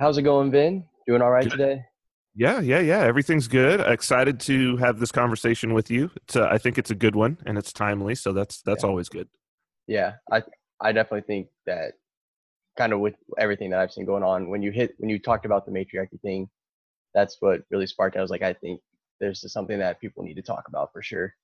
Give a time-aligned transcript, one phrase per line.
[0.00, 0.84] How's it going, Vin?
[1.06, 1.50] Doing all right Good.
[1.58, 1.84] today?
[2.34, 3.00] Yeah, yeah, yeah.
[3.00, 3.80] Everything's good.
[3.80, 6.10] Excited to have this conversation with you.
[6.16, 8.88] It's, uh, I think it's a good one and it's timely, so that's that's Yeah.
[8.88, 9.28] always good.
[9.86, 10.42] Yeah, I
[10.80, 11.94] I definitely think that
[12.78, 15.44] kind of with everything that I've seen going on, when you hit when you talked
[15.44, 16.48] about the matriarchy thing,
[17.12, 18.16] that's what really sparked.
[18.16, 18.20] it.
[18.20, 18.80] I was like, I think
[19.20, 21.34] there's just something that people need to talk about for sure.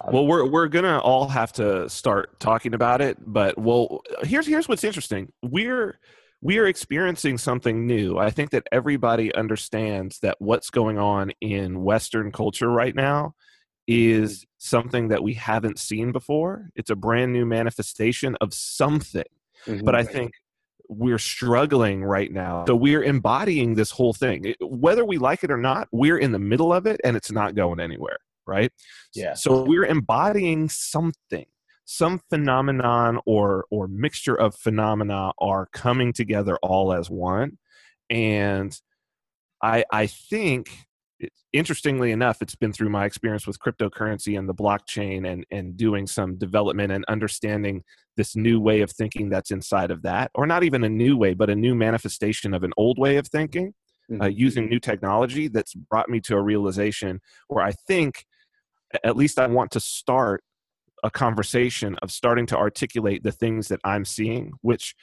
[0.00, 4.48] Um, Well, we're we're gonna all have to start talking about it, but well, here's
[4.48, 5.32] here's what's interesting.
[5.44, 6.00] We're
[6.40, 8.18] we are experiencing something new.
[8.18, 13.34] I think that everybody understands that what's going on in Western culture right now
[13.88, 16.68] is something that we haven't seen before.
[16.76, 19.24] It's a brand new manifestation of something.
[19.66, 19.84] mhm.
[19.84, 20.32] but I think
[20.88, 22.64] we're struggling right now.
[22.66, 24.54] So we're embodying this whole thing.
[24.60, 27.54] Whether we like it or not, we're in the middle of it and it's not
[27.54, 28.72] going anywhere, right?
[29.14, 29.34] Yeah.
[29.34, 31.46] So we're embodying something.
[31.90, 37.56] Some phenomenon or or mixture of phenomena are coming together all as one.
[38.10, 38.78] And
[39.62, 40.68] I I think
[41.18, 45.78] it- interestingly enough, it's been through my experience with cryptocurrency and the blockchain and and
[45.78, 47.82] doing some development and understanding
[48.18, 51.32] this new way of thinking that's inside of that, or not even a new way,
[51.32, 53.72] but a new manifestation of an old way of thinking,
[54.20, 54.36] uh, Mhm.
[54.36, 58.26] using new technology that's brought me to a realization where I think,
[59.04, 60.44] at least I want to start
[61.02, 64.94] a conversation of starting to articulate the things that I'm seeing, which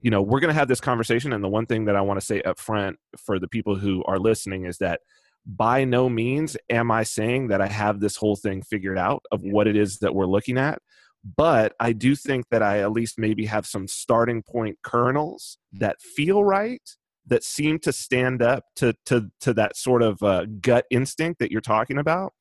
[0.00, 2.20] you know we're going to have this conversation and the one thing that i want
[2.20, 5.00] to say up front for the people who are listening is that
[5.46, 9.40] by no means am i saying that i have this whole thing figured out of
[9.42, 10.80] what it is that we're looking at
[11.24, 15.98] but i do think that i at least maybe have some starting point kernels that
[16.02, 16.82] feel right
[17.26, 21.50] that seem to stand up to to to that sort of uh, gut instinct that
[21.50, 22.32] you're talking about.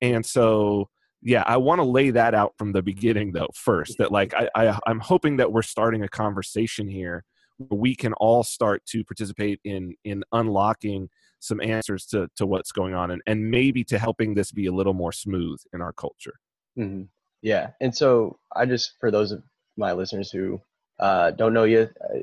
[0.00, 0.88] And so
[1.22, 4.48] yeah i want to lay that out from the beginning though first that like I,
[4.54, 7.24] I i'm hoping that we're starting a conversation here
[7.58, 11.08] where we can all start to participate in in unlocking
[11.40, 14.72] some answers to to what's going on and and maybe to helping this be a
[14.72, 16.34] little more smooth in our culture
[16.78, 17.08] Mhm.
[17.42, 19.42] Yeah, and so I just for those of
[19.76, 20.60] my listeners who
[20.98, 22.18] uh, don't know you, uh,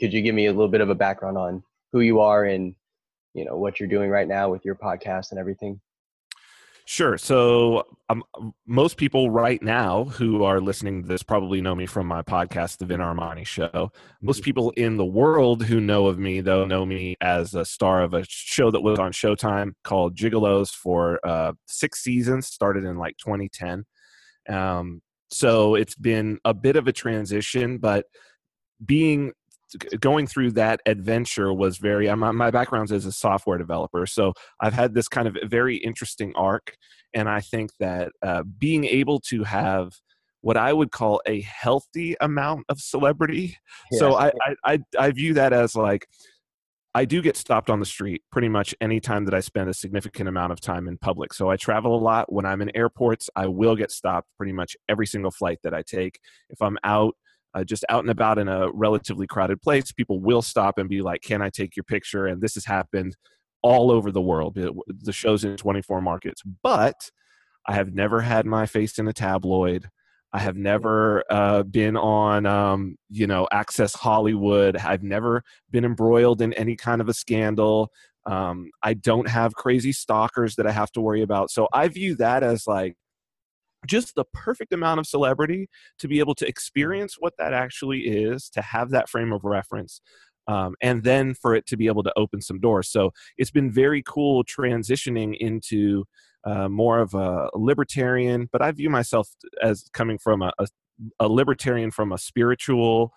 [0.00, 1.62] could you give me a little bit of a background on
[1.92, 2.74] who you are and
[3.34, 5.80] you know what you're doing right now with your podcast and everything?
[6.86, 7.16] Sure.
[7.16, 8.22] So, um,
[8.66, 12.76] most people right now who are listening to this probably know me from my podcast,
[12.76, 13.90] The Vin Armani Show.
[14.20, 18.02] Most people in the world who know of me, though, know me as a star
[18.02, 22.98] of a show that was on Showtime called Gigolos for uh, six seasons, started in
[22.98, 23.84] like 2010.
[24.50, 28.04] Um, so, it's been a bit of a transition, but
[28.84, 29.32] being
[30.00, 34.32] going through that adventure was very my, my background is as a software developer so
[34.60, 36.76] i've had this kind of very interesting arc
[37.14, 39.92] and i think that uh, being able to have
[40.40, 43.56] what i would call a healthy amount of celebrity
[43.92, 46.06] so I, I i i view that as like
[46.96, 49.74] I do get stopped on the street pretty much any time that I spend a
[49.74, 51.34] significant amount of time in public.
[51.34, 52.32] So I travel a lot.
[52.32, 55.82] When I'm in airports, I will get stopped pretty much every single flight that I
[55.82, 56.20] take.
[56.50, 57.16] If I'm out,
[57.54, 61.02] uh, just out and about in a relatively crowded place, people will stop and be
[61.02, 62.26] like, Can I take your picture?
[62.26, 63.16] And this has happened
[63.62, 64.54] all over the world.
[64.54, 66.42] The show's in 24 markets.
[66.62, 67.10] But
[67.66, 69.88] I have never had my face in a tabloid.
[70.34, 74.76] I have never uh, been on, um, you know, Access Hollywood.
[74.76, 77.90] I've never been embroiled in any kind of a scandal.
[78.26, 81.50] Um, I don't have crazy stalkers that I have to worry about.
[81.50, 82.96] So I view that as like
[83.86, 85.68] just the perfect amount of celebrity
[85.98, 90.00] to be able to experience what that actually is, to have that frame of reference,
[90.46, 92.88] um, and then for it to be able to open some doors.
[92.88, 96.04] So it's been very cool transitioning into
[96.44, 99.28] uh, more of a libertarian, but I view myself
[99.62, 100.66] as coming from a, a,
[101.20, 103.12] a libertarian from a spiritual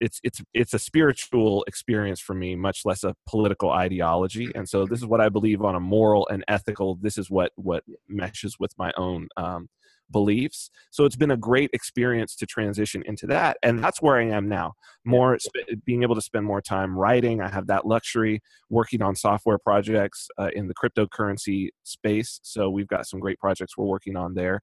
[0.00, 4.84] it's it's it's a spiritual experience for me much less a political ideology and so
[4.84, 8.58] this is what i believe on a moral and ethical this is what what meshes
[8.58, 9.68] with my own um,
[10.10, 14.22] beliefs so it's been a great experience to transition into that and that's where i
[14.22, 14.72] am now
[15.04, 18.40] more sp- being able to spend more time writing i have that luxury
[18.70, 23.76] working on software projects uh, in the cryptocurrency space so we've got some great projects
[23.76, 24.60] we're working on there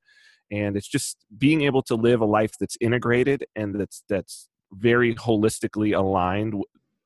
[0.51, 5.15] and it's just being able to live a life that's integrated and that's that's very
[5.15, 6.53] holistically aligned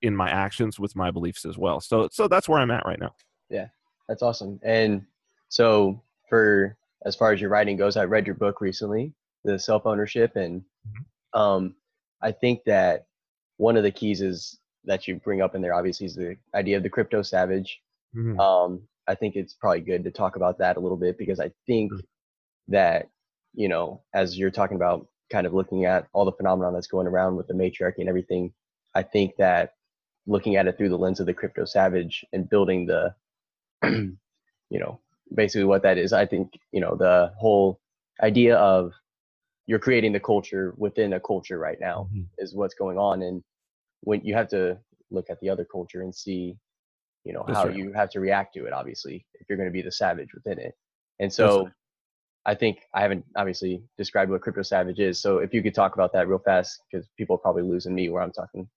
[0.01, 1.79] in my actions with my beliefs as well.
[1.79, 3.13] So so that's where I'm at right now.
[3.49, 3.67] Yeah.
[4.07, 4.59] That's awesome.
[4.63, 5.05] And
[5.49, 9.13] so for as far as your writing goes, I read your book recently,
[9.43, 11.39] the self ownership, and Mhm.
[11.39, 11.75] um,
[12.21, 13.05] I think that
[13.57, 16.77] one of the keys is that you bring up in there obviously is the idea
[16.77, 17.81] of the crypto savage.
[18.15, 18.39] Mhm.
[18.39, 21.51] Um, I think it's probably good to talk about that a little bit because I
[21.67, 22.05] think Mhm.
[22.69, 23.09] that
[23.53, 27.07] you know as you're talking about kind of looking at all the phenomenon that's going
[27.07, 28.53] around with the matriarchy and everything,
[28.93, 29.75] I think that
[30.27, 33.15] looking at it through the lens of the crypto savage and building the
[33.83, 34.17] you
[34.71, 34.99] know
[35.33, 37.79] basically what that is i think you know the whole
[38.21, 38.91] idea of
[39.67, 42.23] you're creating the culture within a culture right now mm-hmm.
[42.37, 43.43] is what's going on and
[44.01, 44.77] when you have to
[45.11, 46.55] look at the other culture and see
[47.23, 47.75] you know That's how right.
[47.75, 50.59] you have to react to it obviously if you're going to be the savage within
[50.59, 50.75] it
[51.19, 51.69] and so
[52.45, 55.95] i think i haven't obviously described what crypto savage is so if you could talk
[55.95, 58.69] about that real fast because people are probably losing me where i'm talking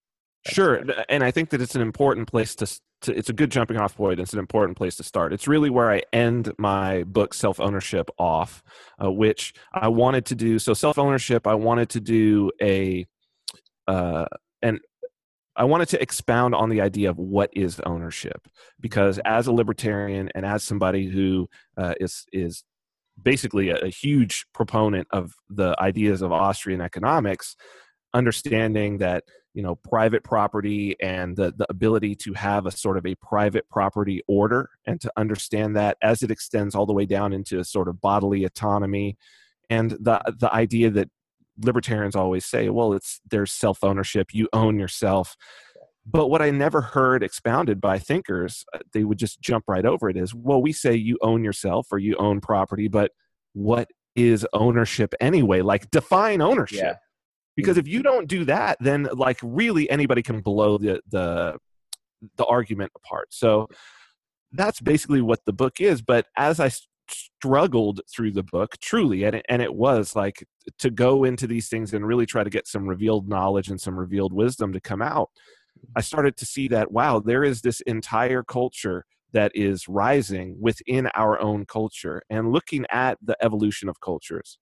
[0.46, 3.76] Sure, and I think that it's an important place to, to, It's a good jumping
[3.76, 4.20] off point.
[4.20, 5.32] It's an important place to start.
[5.32, 8.62] It's really where I end my book, Self Ownership, off,
[9.02, 10.58] uh, which I wanted to do.
[10.58, 13.06] So, self ownership, I wanted to do a,
[13.86, 14.26] uh,
[14.62, 14.80] and
[15.56, 18.48] I wanted to expound on the idea of what is ownership,
[18.80, 22.64] because as a libertarian and as somebody who uh, is is
[23.20, 27.56] basically a, a huge proponent of the ideas of Austrian economics,
[28.14, 29.24] understanding that
[29.54, 33.68] you know private property and the, the ability to have a sort of a private
[33.68, 37.64] property order and to understand that as it extends all the way down into a
[37.64, 39.16] sort of bodily autonomy.
[39.68, 41.10] And the the idea that
[41.60, 45.36] libertarians always say well it's there's self ownership you own yourself.
[46.06, 50.08] But what i never heard expounded by thinkers uh, they would just jump right over
[50.08, 53.10] it is well we say you own yourself or you own property but
[53.54, 55.60] what is ownership anyway?
[55.62, 56.78] Like define ownership.
[56.78, 56.94] Yeah
[57.58, 57.80] because hmm.
[57.80, 61.56] if you don't do that then like really anybody can blow the the
[62.36, 63.28] the argument apart.
[63.32, 63.68] So
[64.52, 66.70] that's basically what the book is but as i
[67.10, 70.44] struggled through the book truly and it, and it was like
[70.78, 73.98] to go into these things and really try to get some revealed knowledge and some
[73.98, 75.30] revealed wisdom to come out
[75.96, 81.06] i started to see that wow there is this entire culture that is rising within
[81.14, 84.58] our own culture and looking at the evolution of cultures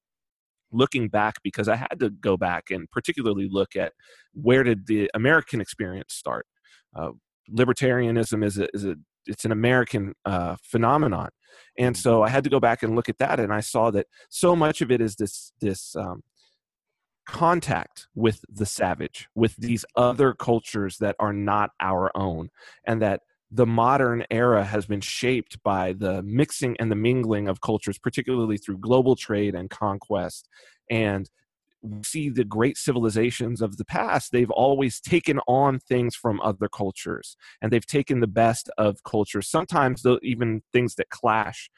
[0.73, 3.93] looking back because I had to go back and particularly look at
[4.35, 6.47] where did the American experience start.
[6.95, 7.11] Uh,
[7.55, 8.97] libertarianism is a, is a
[9.27, 11.31] it's an American uh, phenomenon,
[11.79, 14.07] and so I had to go back and look at that, and I saw that
[14.31, 16.23] so much of it is this this um,
[17.27, 22.51] contact with the savage, with these other cultures that are not our own,
[22.87, 27.61] and that the modern era has been shaped by the mixing and the mingling of
[27.61, 30.49] cultures, particularly through global trade and conquest.
[30.91, 31.31] And
[31.83, 36.69] we see the great civilizations of the past, they've always taken on things from other
[36.69, 41.71] cultures and they've taken the best of cultures, sometimes even things that clash.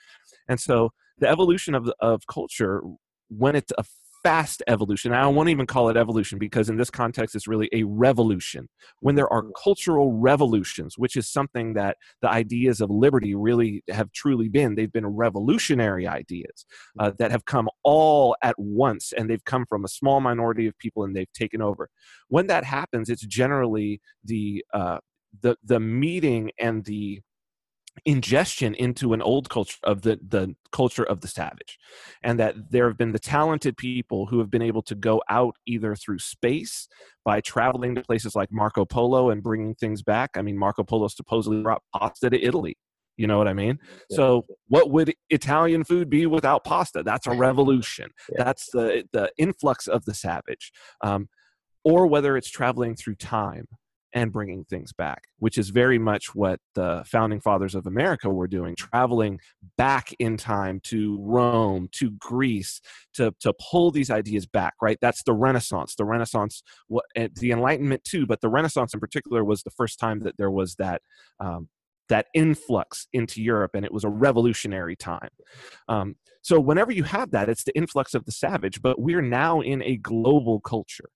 [0.48, 2.80] And so the evolution of, of culture,
[3.28, 3.84] when it's a
[4.28, 5.14] fast evolution.
[5.14, 8.68] I won't even call it evolution because in this context, it's really a revolution.
[9.00, 14.12] When there are cultural revolutions, which is something that the ideas of liberty really have
[14.12, 16.66] truly been, they've been revolutionary ideas
[17.00, 20.76] uh, that have come all at once and they've come from a small minority of
[20.76, 21.88] people and they've taken over.
[22.28, 24.98] When that happens, it's generally the uh,
[25.40, 27.22] the the meeting and the
[28.04, 31.78] ingestion into an old culture of the the culture of the savage
[32.22, 35.56] and that there have been the talented people who have been able to go out
[35.66, 36.88] either through space
[37.24, 41.08] by traveling to places like Marco Polo and bringing things back i mean Marco Polo
[41.08, 42.76] supposedly brought pasta to Italy
[43.18, 43.80] you know what I mean?
[44.08, 44.16] Yeah.
[44.16, 47.02] So, what would Italian food be without pasta?
[47.02, 48.10] That's a revolution.
[48.30, 48.44] Yeah.
[48.44, 51.28] That's the the influx of the savage, um,
[51.82, 53.66] or whether it's traveling through time
[54.12, 58.48] and bringing things back, which is very much what the founding fathers of America were
[58.48, 59.38] doing, traveling
[59.76, 62.80] back in time to Rome, to Greece,
[63.14, 64.98] to, to pull these ideas back, right?
[65.00, 65.94] That's the Renaissance.
[65.94, 66.62] The Renaissance,
[67.16, 70.50] eh, the Enlightenment too, but the Renaissance in particular was the first time that there
[70.50, 71.02] was that.
[71.40, 71.68] Um,
[72.08, 75.28] that influx into Europe, and it was a revolutionary time.
[75.88, 79.60] Um, so, whenever you have that, it's the influx of the savage, but we're now
[79.60, 81.10] in a global culture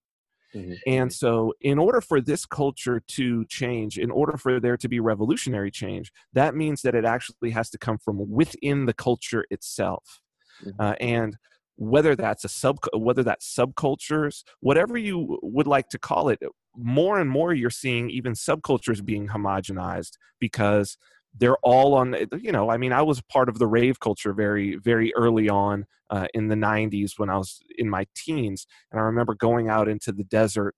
[0.54, 0.74] Mm-hmm.
[0.86, 5.00] And so, in order for this culture to change, in order for there to be
[5.00, 10.20] revolutionary change, that means that it actually has to come from within the culture itself.
[10.64, 10.80] Mm-hmm.
[10.80, 11.36] Uh, and
[11.76, 16.40] whether that's a sub, whether that's subcultures, whatever you would like to call it,
[16.76, 20.96] more and more you're seeing even subcultures being homogenized because
[21.36, 24.76] they're all on you know i mean i was part of the rave culture very
[24.76, 29.04] very early on uh, in the 90s when i was in my teens and i
[29.04, 30.74] remember going out into the desert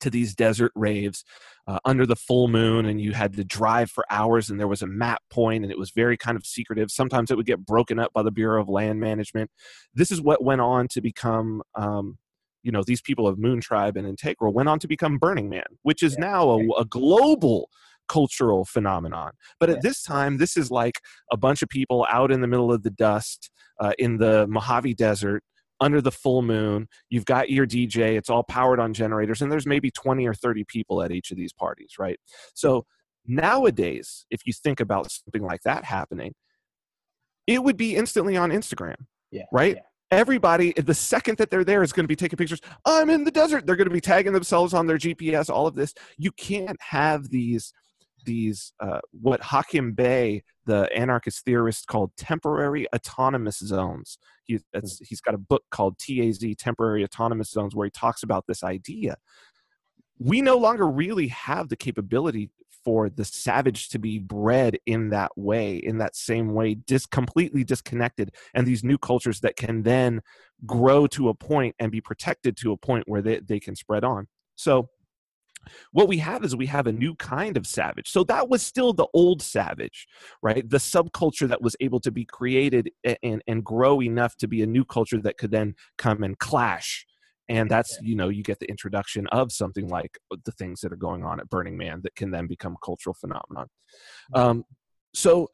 [0.00, 1.24] to these desert raves
[1.68, 4.82] uh, under the full moon and you had to drive for hours and there was
[4.82, 6.90] a map point and it was very kind of secretive.
[6.90, 9.48] Sometimes it would get broken up by the bureau of land management.
[9.94, 12.18] This is what went on to become um,
[12.62, 15.64] you know these people of moon tribe and integral went on to become burning man
[15.82, 17.68] which is now a, a global
[18.08, 19.32] cultural phenomenon.
[19.58, 22.72] But at this time, this is like a bunch of people out in the middle
[22.72, 25.42] of the dust uh, in the Mojave Desert
[25.80, 26.88] under the full moon.
[27.10, 30.64] You've got your DJ, it's all powered on generators, and there's maybe 20 or 30
[30.68, 32.18] people at each of these parties, right?
[32.54, 32.86] So
[33.26, 36.34] nowadays, if you think about something like that happening,
[37.46, 38.96] it would be instantly on Instagram.
[39.30, 39.44] Yeah.
[39.52, 39.76] Right?
[39.76, 39.82] Yeah.
[40.10, 42.60] Everybody, the second that they're there, is going to be taking pictures.
[42.84, 43.66] I'm in the desert.
[43.66, 45.48] They're going to be tagging themselves on their GPS.
[45.48, 45.94] All of this.
[46.18, 47.72] You can't have these,
[48.24, 54.18] these uh, what Hakim Bey, the anarchist theorist, called temporary autonomous zones.
[54.44, 54.58] He,
[55.00, 59.16] he's got a book called TAZ, Temporary Autonomous Zones, where he talks about this idea.
[60.18, 62.50] We no longer really have the capability
[62.84, 67.64] for the savage to be bred in that way, in that same way, dis- completely
[67.64, 70.20] disconnected, and these new cultures that can then
[70.66, 74.04] grow to a point and be protected to a point where they, they can spread
[74.04, 74.26] on.
[74.56, 74.88] So,
[75.92, 78.10] what we have is we have a new kind of savage.
[78.10, 80.06] So that was still the old savage,
[80.42, 80.68] right?
[80.68, 82.90] The subculture that was able to be created
[83.22, 87.06] and, and grow enough to be a new culture that could then come and clash.
[87.48, 90.96] And that's you know you get the introduction of something like the things that are
[90.96, 93.66] going on at burning man that can then become cultural phenomenon.
[94.32, 94.64] Um,
[95.12, 95.50] so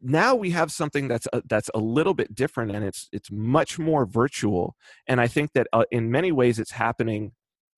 [0.00, 3.78] now we have something that's a, that's a little bit different and it's it's much
[3.78, 4.76] more virtual.
[5.08, 7.32] And i think that uh, in many ways it's happening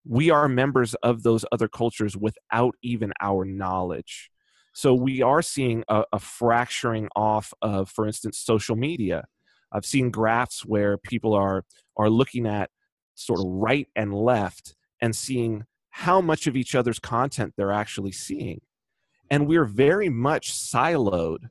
[0.08, 4.30] we are members of those other cultures without even our knowledge.
[4.72, 9.24] So we are seeing a, a fracturing off of for instance social media.
[9.70, 11.64] I've seen graphs where people are
[11.96, 12.70] are looking at
[13.14, 18.12] sort of right and left and seeing how much of each other's content they're actually
[18.12, 18.60] seeing.
[19.30, 21.50] And we're very much siloed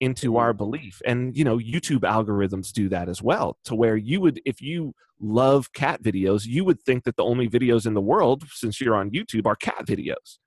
[0.00, 4.20] into our belief and you know youtube algorithms do that as well to where you
[4.20, 8.00] would if you love cat videos you would think that the only videos in the
[8.00, 10.38] world since you're on youtube are cat videos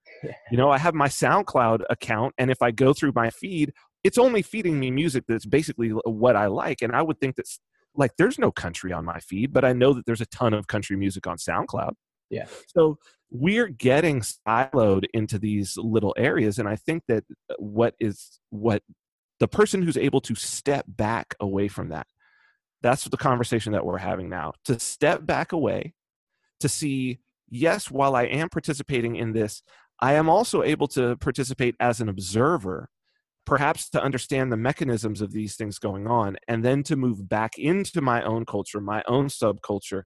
[0.52, 4.20] you know i have my soundcloud account and if i go through my feed it's
[4.20, 7.48] only feeding me music that's basically what i like and i would think that
[7.96, 10.68] like there's no country on my feed, but I know that there's a ton of
[10.68, 11.94] country music on SoundCloud.
[12.30, 12.46] Yeah.
[12.68, 12.98] So
[13.32, 16.60] we're getting siloed into these little areas.
[16.60, 17.24] And I think that
[17.58, 18.84] what is what
[19.40, 22.08] the person who's able to step back away from that,
[22.82, 24.54] that's the conversation that we're having now.
[24.66, 25.94] To step back away,
[26.60, 27.20] to see,
[27.50, 29.64] yes, while I am participating in this,
[30.00, 32.90] I am also able to participate as an observer
[33.50, 37.58] perhaps to understand the mechanisms of these things going on and then to move back
[37.58, 40.04] into my own culture my own subculture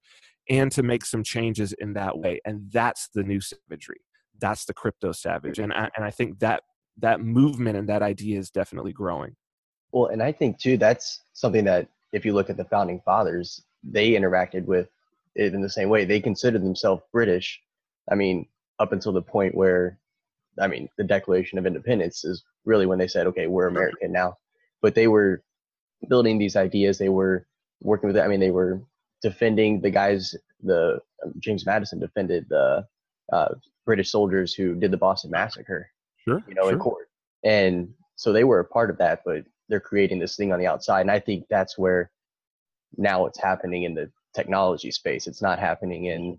[0.48, 4.00] and to make some changes in that way and that's the new savagery
[4.38, 6.62] that's the crypto savage and I, and I think that
[6.98, 9.34] that movement and that idea is definitely growing
[9.92, 13.62] well and i think too that's something that if you look at the founding fathers
[13.82, 14.88] they interacted with
[15.34, 17.60] it in the same way they considered themselves british
[18.10, 18.46] i mean
[18.78, 19.98] up until the point where
[20.60, 24.36] I mean, the Declaration of Independence is really when they said, okay, we're American now.
[24.82, 25.42] But they were
[26.08, 26.98] building these ideas.
[26.98, 27.46] They were
[27.80, 28.22] working with it.
[28.22, 28.82] I mean, they were
[29.22, 30.34] defending the guys.
[30.62, 32.86] The um, James Madison defended the
[33.32, 35.88] uh, British soldiers who did the Boston Massacre.
[36.26, 36.42] Sure.
[36.48, 36.72] You know, sure.
[36.72, 37.08] in court,
[37.44, 39.22] and so they were a part of that.
[39.24, 42.10] But they're creating this thing on the outside, and I think that's where
[42.96, 45.26] now it's happening in the technology space.
[45.26, 46.38] It's not happening in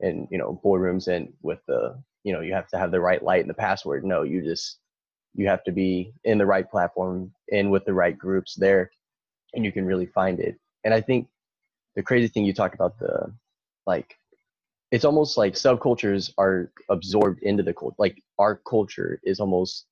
[0.00, 3.22] in you know boardrooms and with the you know you have to have the right
[3.22, 4.78] light and the password no you just
[5.34, 8.90] you have to be in the right platform in with the right groups there
[9.54, 11.28] and you can really find it and i think
[11.96, 13.32] the crazy thing you talked about the
[13.86, 14.16] like
[14.90, 19.86] it's almost like subcultures are absorbed into the culture like our culture is almost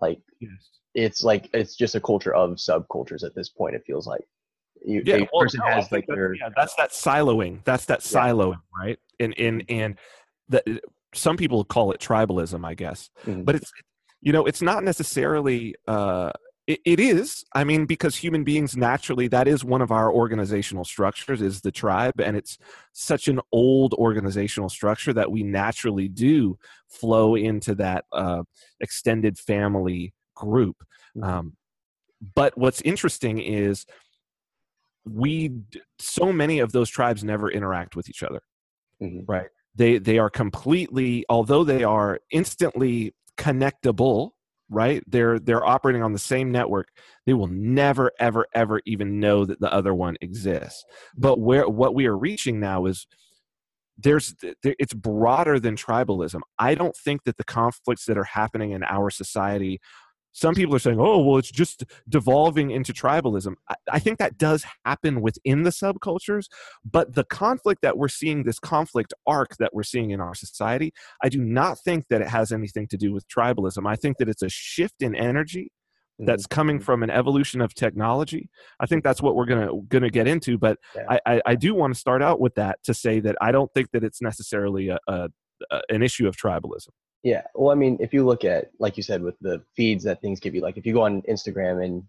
[0.00, 0.50] like yes.
[0.94, 4.26] it's like it's just a culture of subcultures at this point it feels like
[4.84, 8.00] you, yeah, well, person no, has like that, their yeah, that's that siloing that's that
[8.04, 8.20] Yeah.
[8.20, 9.96] siloing right and and and
[10.48, 10.64] that
[11.14, 13.44] some people call it tribalism i guess Mhm.
[13.44, 13.70] but it's
[14.20, 16.30] you know it's not necessarily uh
[16.66, 20.84] it, it is i mean because human beings naturally that is one of our organizational
[20.84, 22.58] structures is the tribe and it's
[22.92, 28.42] such an old organizational structure that we naturally do flow into that uh,
[28.80, 30.82] extended family group
[31.16, 31.24] Mhm.
[31.24, 31.56] um,
[32.34, 33.84] but what's interesting is
[35.04, 35.52] we
[35.98, 38.40] so many of those tribes never interact with each other
[39.02, 39.24] Mhm.
[39.28, 44.30] right they they are completely although they are instantly connectable
[44.70, 45.02] right?
[45.06, 46.88] They're they're operating on the same network.
[47.26, 50.84] They will never ever ever even know that the other one exists.
[51.16, 51.44] But mm-hmm.
[51.44, 53.06] where what we are reaching now is
[53.96, 56.40] there's there, it's broader than tribalism.
[56.58, 59.80] I don't think that the conflicts that are happening in our society
[60.34, 64.36] some people are saying oh well it's just devolving into tribalism I, I think that
[64.36, 66.46] does happen within the subcultures
[66.84, 70.92] but the conflict that we're seeing this conflict arc that we're seeing in our society
[71.22, 74.28] i do not think that it has anything to do with tribalism i think that
[74.28, 75.70] it's a shift in energy
[76.20, 76.26] mm-hmm.
[76.26, 76.84] that's coming mm-hmm.
[76.84, 78.48] from an evolution of technology.
[78.80, 80.58] I think that's what we're gonna gonna get into.
[80.58, 81.02] But Yeah.
[81.08, 83.72] I, I, I do want to start out with that to say that I don't
[83.72, 85.28] think that it's necessarily a, a,
[85.70, 86.88] a an issue of tribalism.
[87.24, 87.42] Yeah.
[87.54, 90.40] Well, I mean, if you look at, like you said, with the feeds that things
[90.40, 92.04] give you, like if you go on Instagram and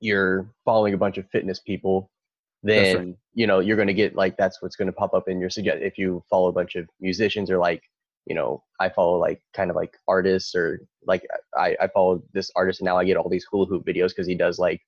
[0.00, 2.10] you're following a bunch of fitness people,
[2.62, 5.40] then you know you're going to get like that's what's going to pop up in
[5.40, 5.82] your suggest.
[5.82, 7.82] If you follow a bunch of musicians or like,
[8.24, 11.26] you know, I follow like kind of like artists or like
[11.56, 14.28] I I follow this artist and now I get all these hula hoop videos because
[14.28, 14.80] he does like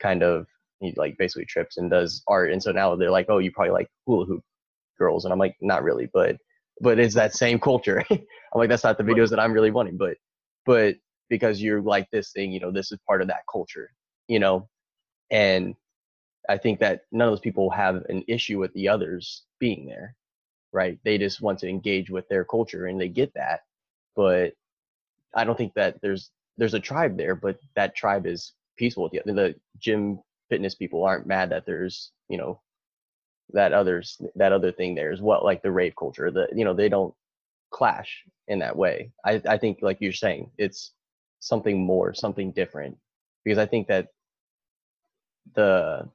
[0.00, 0.46] kind of
[0.80, 3.72] he like basically trips and does art and so now they're like, oh, you probably
[3.72, 4.42] like hula hoop
[4.98, 6.36] girls and I'm like, not really, but
[6.80, 8.04] but it's that same culture.
[8.10, 8.18] I'm
[8.54, 10.16] like, that's not the videos that I'm really wanting, but
[10.66, 10.96] but
[11.28, 13.90] because you're like this thing, you know, this is part of that culture,
[14.28, 14.68] you know,
[15.30, 15.74] and
[16.48, 20.16] I think that none of those people have an issue with the others being there,
[20.72, 20.98] right?
[21.04, 23.60] They just want to engage with their culture and they get that,
[24.16, 24.54] but
[25.34, 29.12] I don't think that there's there's a tribe there, but that tribe is peaceful with
[29.12, 32.60] the the gym fitness people aren't mad that there's you know
[33.52, 36.74] that others that other thing there as well like the rave culture the you know
[36.74, 37.14] they don't
[37.70, 39.10] clash in that way.
[39.24, 40.92] I i think like you're saying it's
[41.40, 42.98] something more something different
[43.44, 44.08] because i think that
[45.54, 46.08] the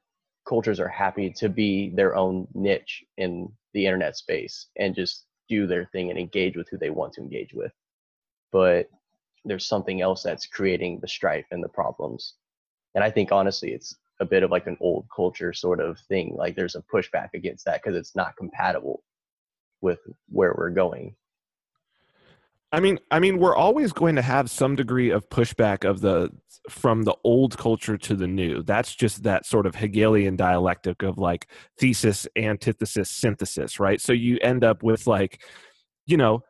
[0.47, 5.65] cultures are happy to be their own niche in the internet space and just do
[5.65, 7.71] their thing and engage with who they want to engage with.
[8.51, 8.89] But
[9.43, 12.35] there's something else that's creating the strife and the problems.
[12.93, 16.35] And i think honestly it's a bit of like an old culture sort of thing.
[16.35, 19.03] Like there's a pushback against that because it's not compatible
[19.81, 21.15] with where we're going.
[22.71, 26.29] I mean, I mean, we're always going to have some degree of pushback of the
[26.69, 28.63] from the old culture to the new.
[28.63, 34.01] That's just that sort of Hegelian dialectic of like thesis, antithesis, synthesis, right?
[34.01, 35.41] So you end up with like,
[36.05, 36.41] you know,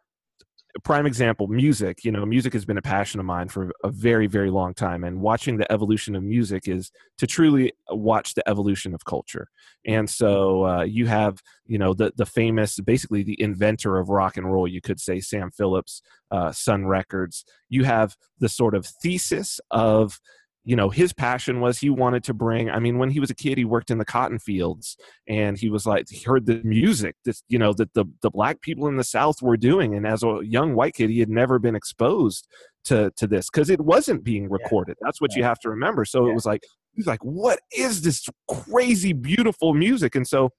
[0.83, 2.03] prime example music.
[2.03, 5.03] You know music has been a passion of mine for a very very long time
[5.03, 9.47] and watching the evolution of music is to truly watch the evolution of culture.
[9.85, 14.37] And so uh, you have you know the the famous basically the inventor of rock
[14.37, 17.45] and roll you could say sam phillips uh, sun records.
[17.69, 20.19] You have the sort of thesis of
[20.67, 23.35] you know his passion was he wanted to bring i mean when he was a
[23.35, 24.97] kid he worked in the cotton fields
[25.27, 28.61] and he was like he heard the music that you know that the, the black
[28.61, 29.95] people in the south were doing.
[29.95, 32.47] And as a young white kid he had never been exposed
[32.85, 34.97] to to this because it wasn't being recorded.
[35.01, 36.03] That's what you have to remember.
[36.05, 36.31] So Yeah.
[36.31, 40.15] it was like he's like what is this crazy beautiful music?
[40.15, 40.49] And so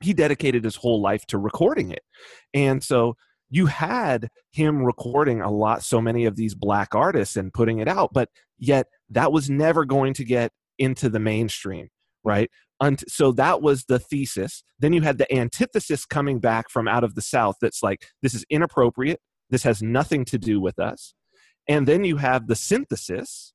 [0.00, 2.02] he dedicated his whole life to recording it.
[2.52, 3.16] And so
[3.50, 7.88] you had him recording a lot so many of these black artists and putting it
[7.88, 8.28] out but
[8.58, 11.88] yet that was never going to get into the mainstream
[12.26, 12.50] right?
[12.80, 14.62] Unt- so that was the thesis.
[14.78, 18.34] Then you had the antithesis coming back from out of the south that's like this
[18.34, 19.20] is inappropriate.
[19.48, 21.14] This has nothing to do with us.
[21.68, 23.54] And then you have the synthesis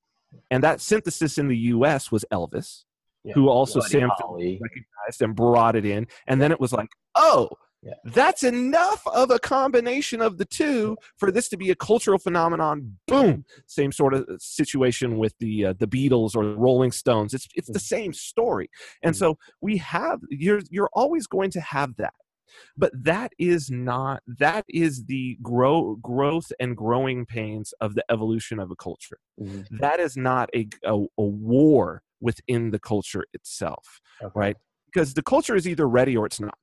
[0.49, 2.85] and that synthesis in the us was elvis
[3.25, 3.33] Yeah.
[3.33, 6.07] who also sam recognized and brought it in.
[6.25, 7.49] And then it was like oh
[7.83, 7.93] Yeah.
[8.05, 12.97] that's enough of a combination of the two for this to be a cultural phenomenon.
[13.07, 13.43] Boom.
[13.65, 17.33] Same sort of situation with the uh, the beatles or the rolling stones.
[17.33, 18.69] It's it's the same story.
[19.01, 19.17] And Mhm.
[19.19, 22.13] so we have you're you're always going to have that.
[22.77, 28.59] But that is not that is the grow growth and growing pains of the evolution
[28.59, 29.17] of a culture.
[29.39, 29.65] Mhm.
[29.79, 34.31] that is not a, a, a war within the culture itself Okay.
[34.35, 34.57] right?
[34.85, 36.57] Because the culture is either ready or it's not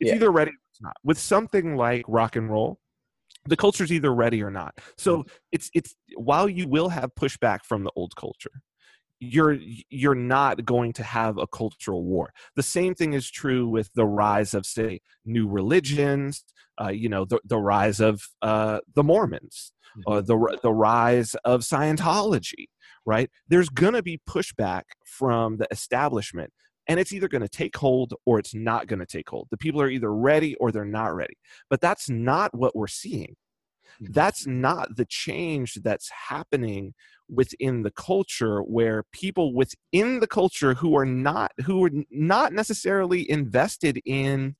[0.00, 0.16] it's Yeah.
[0.16, 0.96] either ready or it's not.
[1.04, 2.78] With something like rock and roll
[3.46, 4.74] the culture's either ready or not.
[4.96, 5.28] So Mm-hmm.
[5.52, 8.50] it's it's while you will have pushback from the old culture
[9.20, 9.56] you're
[9.90, 12.32] you're not going to have a cultural war.
[12.56, 16.44] The same thing is true with the rise of say new religions
[16.82, 19.72] uh, you know the, the rise of uh, the mormons
[20.08, 22.66] uh, the, the rise of scientology
[23.06, 23.30] right?
[23.48, 26.52] There's going to be pushback from the establishment
[26.86, 29.48] and it's either going to take hold or it's not going to take hold.
[29.50, 31.36] The people are either ready or they're not ready.
[31.70, 33.36] But that's not what we're seeing.
[34.02, 34.12] Mhm.
[34.12, 36.94] that's not the change that's happening
[37.28, 43.28] within the culture where people within the culture who are not who are not necessarily
[43.30, 44.56] invested in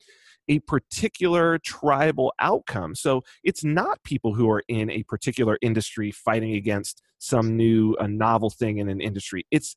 [0.49, 2.95] a particular tribal outcome.
[2.95, 8.07] So it's not people who are in a particular industry fighting against some new a
[8.07, 9.47] novel thing in an industry.
[9.51, 9.77] It's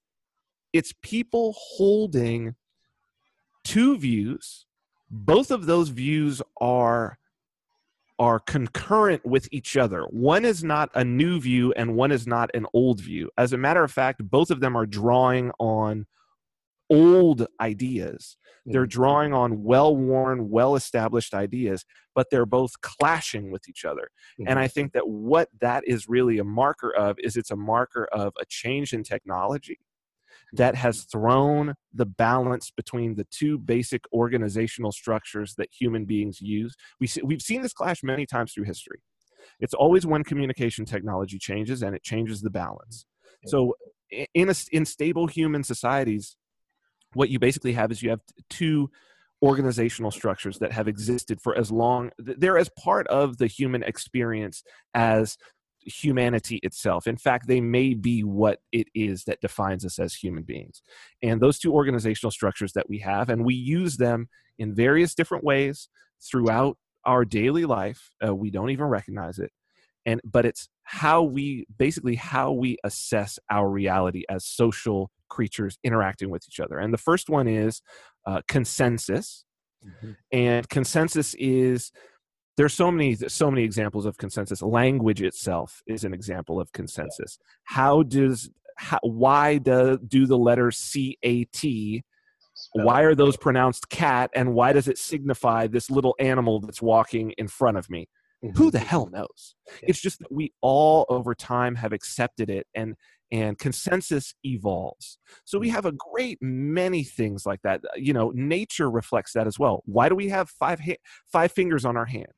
[0.73, 2.55] it's people holding
[3.63, 4.65] two views
[5.09, 7.17] both of those views are
[8.19, 12.49] are concurrent with each other one is not a new view and one is not
[12.55, 16.05] an old view as a matter of fact both of them are drawing on
[16.89, 18.37] old ideas.
[18.65, 24.09] They're drawing on well worn, well established ideas, but they're both clashing with each other.
[24.45, 24.61] And Mhm.
[24.61, 28.33] I think that what that is really a marker of is it's a marker of
[28.39, 29.79] a change in technology
[30.53, 36.75] that has thrown the balance between the two basic organizational structures that human beings use.
[36.99, 38.99] We see, we've seen this clash many times through history.
[39.59, 43.05] It's always when communication technology changes and it changes the balance.
[43.45, 43.75] So
[44.33, 46.35] in a, in stable human societies,
[47.13, 48.89] what you basically have is you have two
[49.41, 54.63] organizational structures that have existed for as long they're as part of the human experience
[54.95, 55.37] as
[55.87, 57.07] humanity itself.
[57.07, 60.81] In fact, they may be what it is that defines us as human beings.
[61.23, 65.43] And those two organizational structures that we have, and we use them in various different
[65.43, 65.89] ways
[66.21, 68.11] throughout our daily life.
[68.25, 69.51] Uh, we don't even recognize it.
[70.05, 76.29] And but it's how we basically how we assess our reality as social creatures interacting
[76.29, 76.77] with each other.
[76.77, 77.81] And the first one is
[78.25, 79.45] uh, consensus
[79.85, 80.15] Mhm.
[80.31, 81.91] and consensus is
[82.57, 84.61] there's so many so many examples of consensus.
[84.61, 87.37] Language itself is an example of consensus.
[87.63, 92.03] How does how, why do, do the letters cat
[92.73, 97.31] why are those pronounced cat and why does it signify this little animal that's walking
[97.37, 98.07] in front of me?
[98.55, 98.71] Who Mhm.
[98.71, 99.55] the hell knows?
[99.83, 102.95] It's just that we all over time have accepted it and
[103.31, 105.17] and consensus evolves.
[105.43, 105.71] So we Mhm.
[105.73, 107.81] have a great many things like that.
[107.95, 109.81] You know nature reflects that as well.
[109.85, 112.31] Why do we have five ha- five fingers on our hand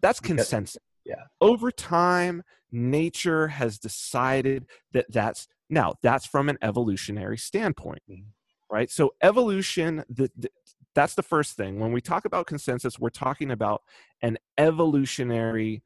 [0.00, 1.24] that's Because- consensus yeah.
[1.40, 8.26] over time nature has decided that that's now that's from an evolutionary standpoint Mhm.
[8.70, 10.50] right so evolution the, the
[10.94, 13.82] that's the first thing when we talk about consensus we're talking about
[14.22, 15.82] an evolutionary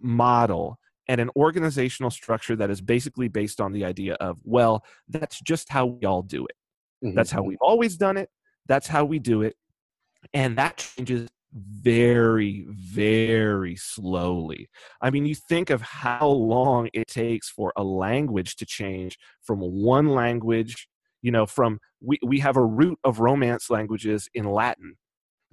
[0.00, 0.78] model
[1.08, 5.70] and an organizational structure that is basically based on the idea of well that's just
[5.70, 6.56] how we all do it
[7.02, 7.14] Mhm.
[7.14, 8.30] that's how we've always done it
[8.66, 9.56] that's how we do it
[10.34, 14.68] and that changes very very slowly.
[15.00, 19.60] I mean you think of how long it takes for a language to change from
[19.60, 20.88] one language
[21.22, 24.96] you know from we, we have a root of romance languages in latin.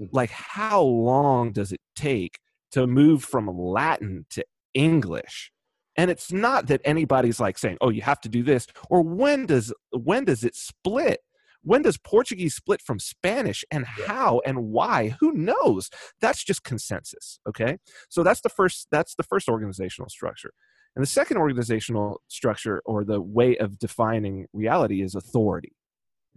[0.02, 0.10] Mhm.
[0.12, 2.40] like how long does it take
[2.72, 5.52] to move from latin to english?
[5.98, 9.46] And it's not that anybody's like saying oh you have to do this or when
[9.46, 11.22] does when does it split
[11.66, 15.90] when does portuguese split from spanish and how and why who knows
[16.22, 17.78] that's just consensus okay
[18.10, 20.52] so that's the first that's the first organizational structure
[20.96, 25.74] and the second organizational structure or the way of defining reality is authority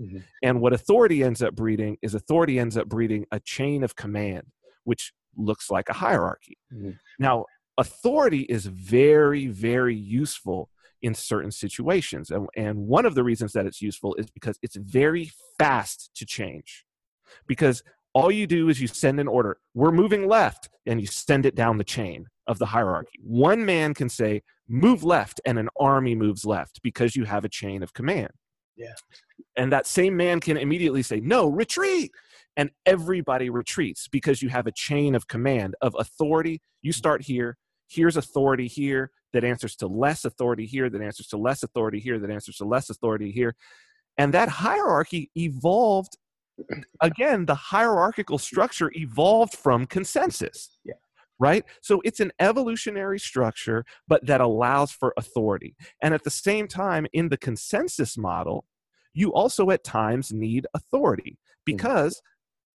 [0.00, 0.22] Mhm.
[0.44, 4.46] and what authority ends up breeding is authority ends up breeding a chain of command,
[4.84, 6.56] which looks like a hierarchy.
[6.72, 7.00] Mhm.
[7.18, 10.70] Now, authority is very, very useful
[11.02, 12.30] in certain situations.
[12.30, 16.26] And, and one of the reasons that it's useful is because it's very fast to
[16.26, 16.84] change.
[17.46, 17.82] Because
[18.14, 21.54] all you do is you send an order, we're moving left, and you send it
[21.54, 23.18] down the chain of the hierarchy.
[23.22, 27.48] One man can say, move left, and an army moves left because you have a
[27.48, 28.30] chain of command.
[28.76, 28.94] Yeah.
[29.56, 32.12] And that same man can immediately say, no, retreat.
[32.56, 36.60] And everybody retreats because you have a chain of command of authority.
[36.82, 37.56] You start here,
[37.88, 42.18] here's authority here that answers to less authority here, that answers to less authority here,
[42.18, 43.54] that answers to less authority here.
[44.16, 46.16] And that hierarchy evolved.
[47.00, 50.78] Again, the hierarchical structure evolved from consensus.
[50.84, 50.94] Yeah.
[51.38, 51.64] Right?
[51.82, 55.76] So it's an evolutionary structure, but that allows for authority.
[56.02, 58.64] And at the same time, in the consensus model,
[59.14, 61.64] you also at times need authority mm.
[61.64, 62.20] because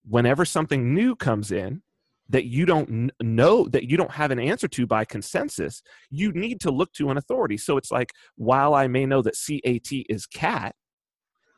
[0.08, 1.82] whenever something new comes in
[2.30, 6.62] that you don't know that you don't have an answer to by consensus you need
[6.62, 7.58] to look to an authority.
[7.58, 10.76] So it's like while i may know that cat is cat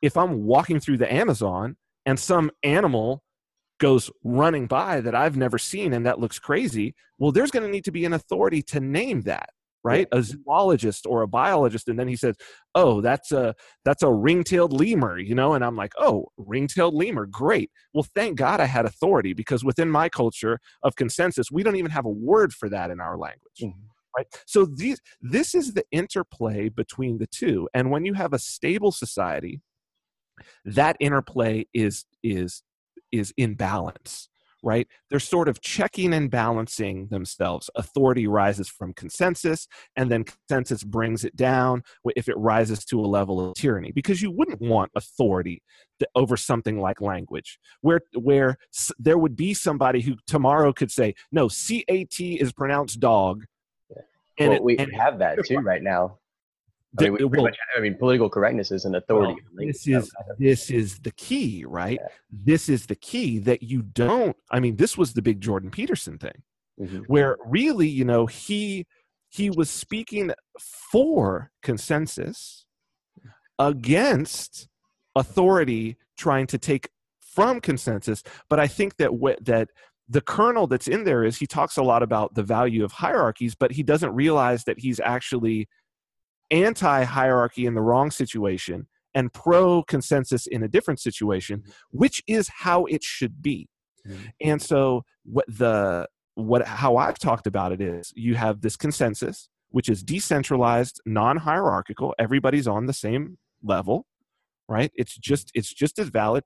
[0.01, 1.75] if i'm walking through the amazon
[2.05, 3.23] and some animal
[3.79, 7.71] goes running by that i've never seen and that looks crazy well there's going to
[7.71, 9.49] need to be an authority to name that
[9.85, 10.07] right?
[10.11, 12.35] A zoologist or a biologist and then he says
[12.73, 13.53] oh that's a
[13.85, 17.69] that's a ring-tailed lemur you know and i'm like oh ring-tailed lemur great.
[17.93, 21.91] Well thank god i had authority because within my culture of consensus we don't even
[21.91, 23.73] have a word for that in our language Mhm.
[24.17, 24.27] right?
[24.47, 28.91] So these this is the interplay between the two and when you have a stable
[28.91, 29.61] society
[30.65, 32.63] that interplay is is
[33.11, 34.29] is in balance
[34.65, 40.83] right they're sort of checking and balancing themselves authority rises from consensus and then consensus
[40.83, 41.81] brings it down
[42.15, 45.61] if it rises to a level of tyranny because you wouldn't want authority
[45.99, 50.91] th- over something like language where where s- there would be somebody who tomorrow could
[50.91, 53.45] say no cat is pronounced dog
[53.91, 54.01] Yeah.
[54.39, 56.17] and well, it- we and have that too right now.
[56.99, 59.35] I mean, well, much, I mean, political correctness is an authority.
[59.53, 61.99] well, this is this is the key, right?
[62.01, 62.07] Yeah.
[62.31, 64.35] This is the key that you don't.
[64.51, 66.43] I mean, this was the big Jordan Peterson thing,
[66.79, 66.99] mm-hmm.
[67.07, 68.85] where really, you know, he
[69.29, 70.31] he was speaking
[70.91, 72.65] for consensus
[73.59, 74.67] against
[75.15, 78.23] authority trying to take from consensus.
[78.49, 79.69] But I think that what that
[80.07, 83.55] the kernel that's in there is he talks a lot about the value of hierarchies,
[83.55, 85.67] but he doesn't realize that he's actually
[86.51, 91.71] anti hierarchy in the wrong situation and pro consensus in a different situation, mm-hmm.
[91.91, 93.69] which is how it should be.
[94.07, 94.25] Mm-hmm.
[94.41, 99.49] And so what the what how I've talked about it is you have this consensus,
[99.69, 104.05] which is decentralized, non-hierarchical, everybody's on the same level,
[104.67, 104.91] right?
[104.95, 106.43] It's just it's just as valid.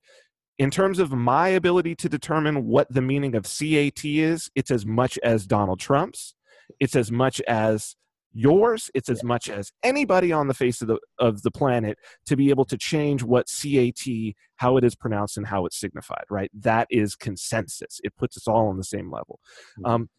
[0.57, 4.85] In terms of my ability to determine what the meaning of CAT is, it's as
[4.85, 6.35] much as Donald Trump's.
[6.79, 7.95] It's as much as
[8.33, 12.35] yours it's as much as anybody on the face of the of the planet to
[12.35, 16.51] be able to change what cat how it is pronounced and how it's signified right?
[16.53, 17.99] That is consensus.
[18.03, 19.39] It puts us all on the same level.
[19.79, 19.91] Mm-hmm.
[19.91, 20.09] um,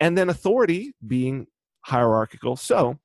[0.00, 1.46] and then authority being
[1.82, 2.56] hierarchical.
[2.56, 2.98] So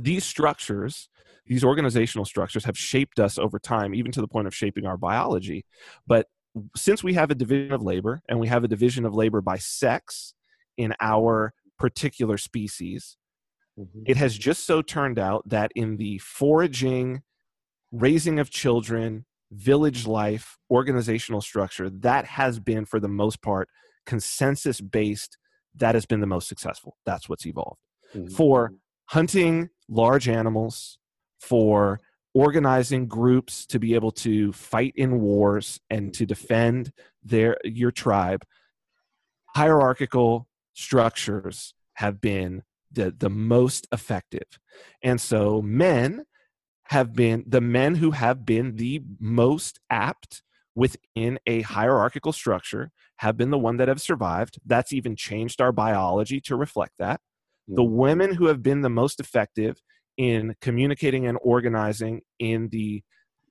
[0.00, 1.08] these structures
[1.46, 4.96] these organizational structures have shaped us over time even to the point of shaping our
[4.96, 5.66] biology.
[6.06, 6.26] But
[6.74, 9.58] since we have a division of labor and we have a division of labor by
[9.58, 10.32] sex
[10.78, 13.16] in our particular species
[13.78, 14.02] Mm-hmm.
[14.06, 17.22] It has just so turned out that in the foraging,
[17.92, 23.68] raising of children, village life, organizational structure, that has been, for the most part,
[24.06, 25.38] consensus based.
[25.76, 26.96] That has been the most successful.
[27.04, 27.80] That's what's evolved.
[28.14, 28.34] Mm-hmm.
[28.34, 28.72] For
[29.06, 30.98] hunting large animals,
[31.40, 32.00] for
[32.32, 38.44] organizing groups to be able to fight in wars and to defend their your tribe
[39.54, 42.62] hierarchical structures have been
[42.94, 44.58] the, the most effective.
[45.02, 46.24] And so men
[46.88, 50.42] have been the men who have been the most apt
[50.74, 54.58] within a hierarchical structure have been the one that have survived.
[54.66, 57.20] That's even changed our biology to reflect that.
[57.68, 57.90] The mm.
[57.90, 59.80] women who have been the most effective
[60.16, 63.02] in communicating and organizing in the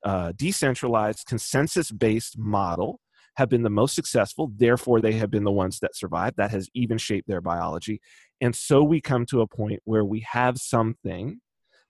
[0.04, 3.00] uh, decentralized consensus based model
[3.36, 4.52] have been the most successful.
[4.56, 6.38] Therefore, they have been the ones that survived.
[6.38, 8.02] That has even shaped their biology.
[8.42, 11.40] And so we come to a point where we have something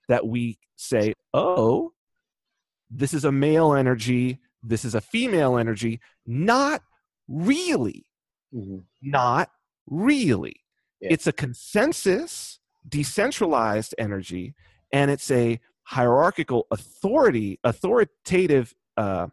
[0.08, 1.92] that we say, oh,
[2.90, 6.00] this is a male energy, this is a female energy.
[6.26, 6.82] Not
[7.28, 8.06] really.
[8.54, 8.78] Mm-hmm.
[9.02, 9.50] Not
[9.86, 10.56] really.
[11.00, 11.08] Yeah.
[11.12, 14.54] It's a consensus, decentralized energy,
[14.92, 19.26] and it's a hierarchical authority, authoritative uh,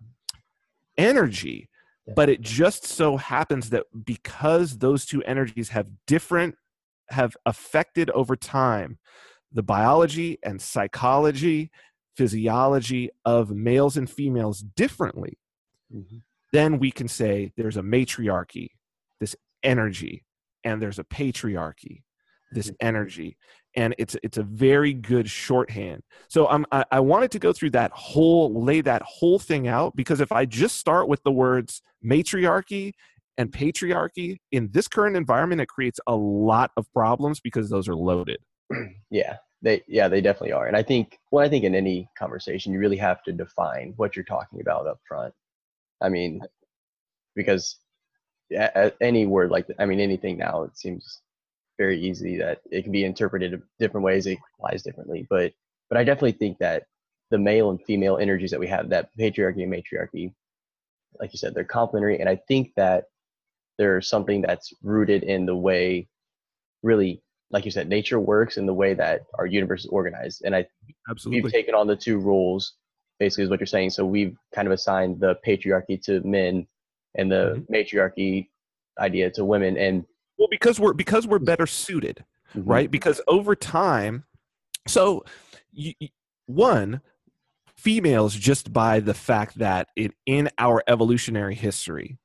[0.98, 1.70] energy.
[2.16, 6.56] But it just so happens that because those two energies have different
[7.10, 8.98] have affected over time
[9.52, 11.70] the biology and psychology,
[12.16, 15.38] physiology of males and females differently,
[15.94, 16.18] mm-hmm.
[16.54, 18.70] then we can say there's a matriarchy,
[19.20, 20.26] this energy,
[20.64, 22.04] and there's a patriarchy,
[22.52, 22.88] this mm-hmm.
[22.88, 23.38] energy.
[23.76, 26.04] And it's it's a very good shorthand.
[26.28, 29.96] So I'm, I, I wanted to go through that whole, lay that whole thing out
[29.96, 32.94] because if I just start with the words matriarchy
[33.38, 37.96] and patriarchy in this current environment it creates a lot of problems because those are
[37.96, 38.38] loaded
[39.10, 42.74] yeah they yeah they definitely are and i think well i think in any conversation
[42.74, 45.34] you really have to define what you're talking about up front
[46.02, 46.42] i mean
[47.36, 47.78] because
[49.00, 51.22] any word like i mean anything now it seems
[51.82, 55.52] very easy that it can be interpreted different ways it applies differently but
[55.90, 56.84] but i definitely think that
[57.32, 60.32] the male and female energies that we have that patriarchy and matriarchy
[61.20, 63.06] like you said they're complementary and i think that
[63.80, 66.08] there's something that's rooted in the way
[66.84, 70.56] really like you said nature works in the way that our universe is organized and
[70.56, 70.64] i
[71.10, 72.76] absolutely we've taken on the two roles
[73.20, 76.68] basically is what you're saying so we've kind of assigned the patriarchy to men
[77.16, 77.74] and the mm-hmm.
[77.74, 78.50] matriarchy
[79.00, 80.06] idea to women and
[80.42, 82.26] well because we're because we're better suited
[82.56, 82.68] mm-hmm.
[82.68, 84.24] right because over time
[84.88, 85.24] so
[85.72, 85.94] you,
[86.48, 87.02] one
[87.78, 92.18] females just by the fact that it in our evolutionary history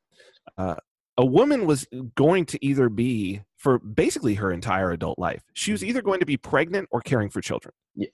[0.56, 0.76] uh,
[1.18, 5.82] a woman was going to either be for basically her entire adult life she was
[5.82, 5.90] mm-hmm.
[5.90, 8.08] either going to be pregnant or caring for children yeah.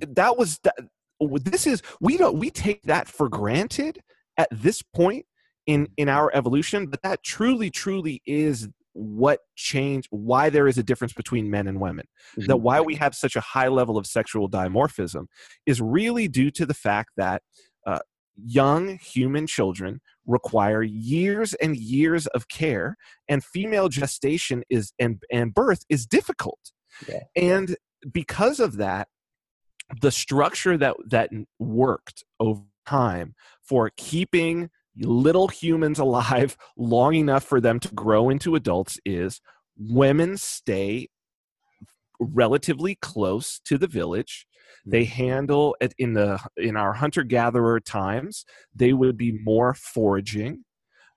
[0.00, 0.74] that was that,
[1.42, 3.98] this is we don't we take that for granted
[4.36, 5.24] at this point
[5.66, 10.82] in in our evolution but that truly truly is what changed why there is a
[10.82, 12.46] difference between men and women mm-hmm.
[12.46, 15.26] that why we have such a high level of sexual dimorphism
[15.66, 17.42] is really due to the fact that
[17.86, 17.98] uh,
[18.42, 22.96] young human children require years and years of care
[23.28, 26.72] and female gestation is and and birth is difficult
[27.06, 27.20] yeah.
[27.36, 27.76] and
[28.12, 29.08] because of that
[30.00, 37.60] the structure that that worked over time for keeping little humans alive long enough for
[37.60, 39.40] them to grow into adults is
[39.78, 41.08] women stay
[42.18, 44.46] relatively close to the village.
[44.84, 45.22] They mm-hmm.
[45.22, 50.64] handle it in the in our hunter gatherer times they would be more foraging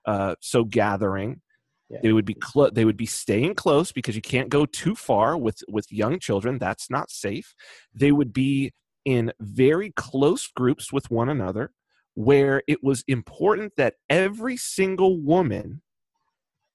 [0.06, 1.40] uh, so gathering.
[1.88, 1.98] Yeah.
[2.04, 5.36] they would be clo- they would be staying close because you can't go too far
[5.36, 6.58] with with young children.
[6.58, 7.52] That's not safe.
[7.92, 8.72] They would be
[9.04, 11.72] in very close groups with one another
[12.14, 15.82] where it was important that every single woman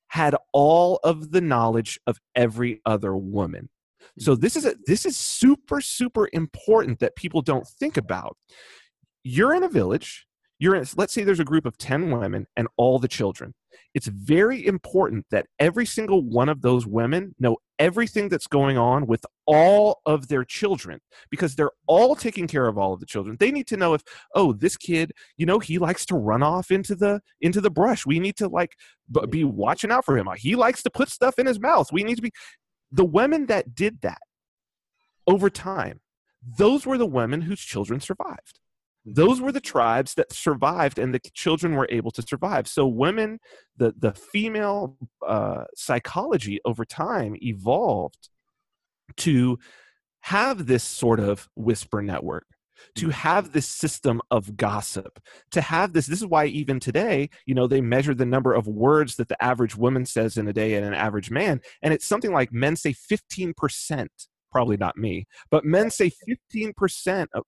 [0.07, 3.69] had all of the knowledge of every other woman
[4.17, 4.41] so mm-hmm.
[4.41, 8.37] this is a, this is super super important that people don't think about.
[9.23, 10.27] You're in a village.
[10.59, 13.53] You're in, let's say there's a group of 10 women and all the children.
[13.93, 19.05] It's very important that every single one of those women know everything that's going on
[19.05, 23.35] with all of their children because they're all taking care of all of the children.
[23.39, 26.71] They need to know if oh this kid, you know, he likes to run off
[26.71, 28.05] into the into the brush.
[28.05, 28.75] We need to like
[29.11, 30.27] b- be watching out for him.
[30.37, 31.91] He likes to put stuff in his mouth.
[31.91, 32.31] We need to be
[32.91, 34.21] the women that did that
[35.27, 35.99] over time,
[36.57, 38.59] those were the women whose children survived.
[39.05, 42.67] Those were the tribes that survived, and the children were able to survive.
[42.67, 43.39] So, women,
[43.77, 48.29] the the female uh, psychology over time evolved
[49.17, 49.59] to
[50.21, 52.47] have this sort of whisper network
[52.95, 55.19] to have this system of gossip
[55.51, 58.67] to have this this is why even today you know they measure the number of
[58.67, 62.05] words that the average woman says in a day and an average man and it's
[62.05, 64.07] something like men say 15%
[64.55, 66.09] probably not me but men say
[66.55, 67.43] 15% of,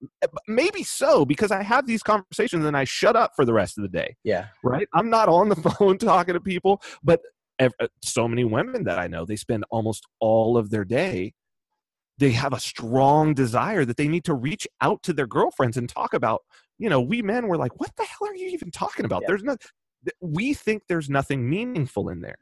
[0.45, 3.81] maybe so because i have these conversations and i shut up for the rest of
[3.81, 4.47] the day yeah.
[4.61, 4.89] right?
[4.93, 7.21] I'm not on the phone talking to people but
[7.59, 7.69] uh,
[8.03, 11.31] so many women that i know they spend almost all of their day
[12.17, 15.87] they have a strong desire that they need to reach out to their girlfriends and
[15.87, 16.41] talk about
[16.77, 19.21] you know we men were like what the hell are you even talking about?
[19.21, 19.27] Yeah.
[19.29, 19.55] there's no
[20.21, 22.37] we think there's nothing meaningful in there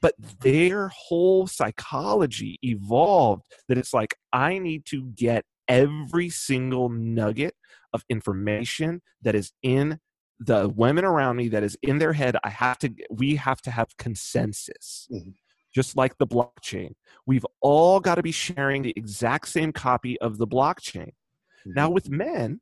[0.00, 7.54] but their whole psychology evolved that it's like i need to get every single nugget
[7.92, 9.98] of information that is in
[10.40, 13.70] the women around me that is in their head i have to we have to
[13.70, 15.30] have consensus mm-hmm
[15.74, 16.94] just like the blockchain.
[17.26, 21.08] We've all got to be sharing the exact same copy of the blockchain.
[21.08, 21.72] Mm-hmm.
[21.74, 22.60] Now, with men,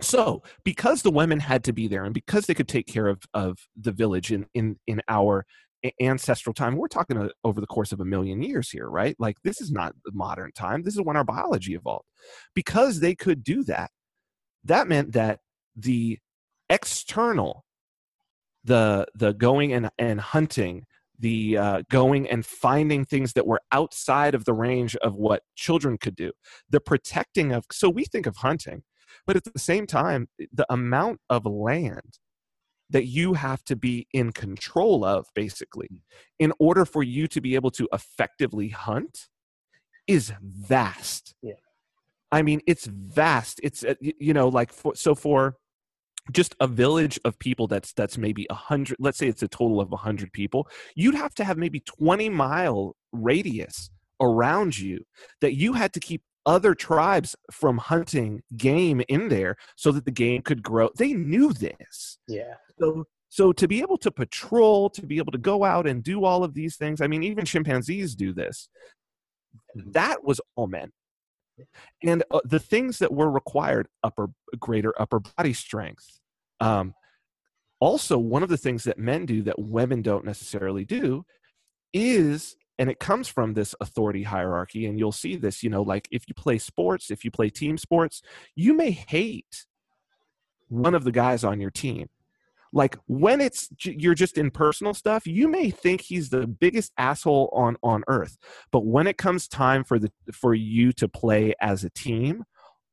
[0.00, 3.22] so because the women had to be there and because they could take care of,
[3.34, 5.44] of the village in, in, in our
[6.00, 9.16] ancestral time, we're talking over the course of a million years here, right?
[9.18, 10.82] Like this is not modern time.
[10.82, 12.06] This is when our biology evolved.
[12.54, 13.90] Because they could do that,
[14.64, 15.40] that meant that
[15.74, 16.18] the
[16.68, 17.64] external,
[18.64, 20.84] the the going and, and hunting
[21.18, 25.96] the uh, going and finding things that were outside of the range of what children
[25.98, 26.30] could do
[26.68, 28.82] the protecting of so we think of hunting
[29.26, 32.18] but at the same time the amount of land
[32.90, 36.02] that you have to be in control of basically
[36.38, 39.28] in order for you to be able to effectively hunt
[40.06, 41.34] is vast.
[41.42, 41.54] Yeah.
[42.30, 43.60] I mean it's vast.
[43.62, 45.56] It's uh, you know like for, so for
[46.32, 49.80] just a village of people that's that's maybe a hundred let's say it's a total
[49.80, 55.04] of a hundred people you'd have to have maybe 20 mile radius around you
[55.40, 60.10] that you had to keep other tribes from hunting game in there so that the
[60.10, 60.88] game could grow.
[60.96, 62.18] They knew this.
[62.28, 62.54] Yeah.
[62.78, 66.24] So so to be able to patrol to be able to go out and do
[66.24, 68.68] all of these things i mean even chimpanzees do this.
[69.76, 69.90] Mm-hmm.
[69.92, 70.92] that was all men.
[72.04, 74.28] And uh, the things that were required upper
[74.58, 76.20] greater upper body strength
[76.60, 76.94] um,
[77.80, 81.24] also one of the things that men do that women don't necessarily do
[81.92, 86.08] is and it comes from this authority hierarchy and you'll see this you know like
[86.10, 88.22] if you play sports if you play team sports
[88.54, 89.66] you may hate
[90.68, 92.08] one of the guys on your team.
[92.72, 97.48] Like when it's you're just in personal stuff you may think he's the biggest asshole
[97.54, 98.36] on on earth
[98.70, 102.44] but when it comes time for the for you to play as a team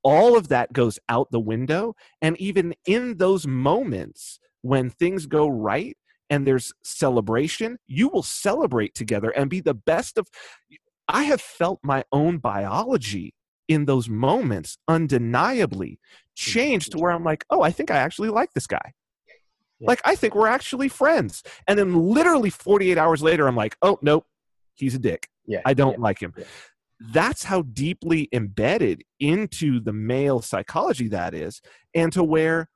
[0.03, 5.47] all of that goes out the window and even in those moments when things go
[5.47, 5.97] right
[6.29, 10.27] and there's celebration you will celebrate together and be the best of
[11.07, 13.33] i have felt my own biology
[13.67, 15.99] in those moments undeniably
[16.35, 18.93] change to where i'm like oh i think i actually like this guy
[19.79, 19.87] yeah.
[19.87, 21.43] Like, I think we're actually friends.
[21.67, 24.25] And then literally 48 hours later, I'm like, oh, nope,
[24.75, 25.27] he's a dick.
[25.45, 25.61] Yeah.
[25.65, 26.03] I don't yeah.
[26.03, 26.33] like him.
[26.37, 26.45] Yeah.
[27.11, 31.61] That's how deeply embedded into the male psychology that is,
[31.93, 32.69] and to where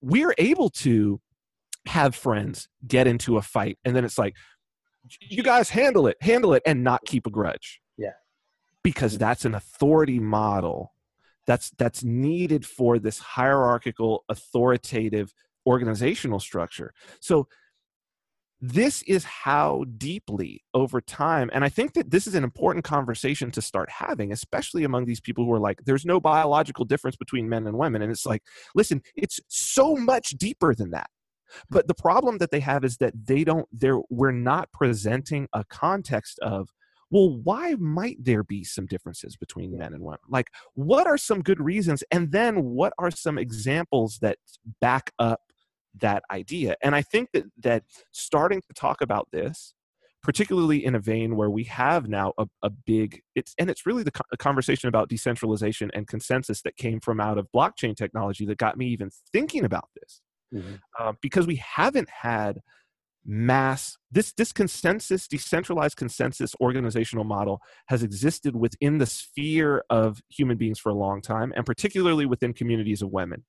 [0.00, 1.20] we're able to
[1.86, 4.34] have friends get into a fight, and then it's like,
[5.20, 7.80] you guys handle it, handle it, and not keep a grudge.
[7.98, 8.12] Yeah.
[8.82, 10.92] Because that's an authority model
[11.46, 15.32] that's that's needed for this hierarchical authoritative
[15.66, 17.46] organizational structure so
[18.60, 23.50] this is how deeply over time and i think that this is an important conversation
[23.50, 27.48] to start having especially among these people who are like there's no biological difference between
[27.48, 28.42] men and women and it's like
[28.74, 31.10] listen it's so much deeper than that
[31.70, 35.64] but the problem that they have is that they don't they're we're not presenting a
[35.64, 36.70] context of
[37.10, 40.20] well why might there be some differences between men and women?
[40.28, 42.02] Like what are some good reasons?
[42.10, 44.38] And then what are some examples that
[44.80, 45.40] back up
[46.00, 46.76] that idea?
[46.82, 49.74] And i think that that starting to talk about this
[50.22, 54.02] particularly in a vein where we have now a, a big it's and it's really
[54.02, 58.58] the co- conversation about decentralization and consensus that came from out of blockchain technology that
[58.58, 60.20] got me even thinking about this
[60.52, 60.74] mm-hmm.
[60.98, 62.60] uh, because we haven't had
[63.24, 70.56] mass this this consensus decentralized consensus organizational model has existed within the sphere of human
[70.56, 73.44] beings for a long time and particularly within communities of women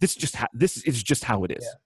[0.00, 1.78] this just ha- this is just how it is yeah.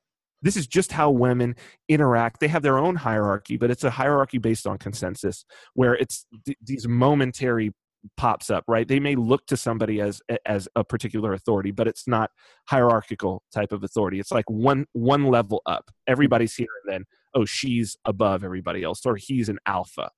[0.42, 1.54] this is just how women
[1.88, 6.26] interact they have their own hierarchy but it's a hierarchy based on consensus where it's
[6.44, 7.72] th- these momentary
[8.16, 8.86] pops up right?
[8.86, 12.30] They may look to somebody as as a particular authority but it's not
[12.68, 14.20] hierarchical type of authority.
[14.20, 15.90] It's like one one level up.
[16.06, 20.10] Everybody's here and then oh she's above everybody else or he's an alpha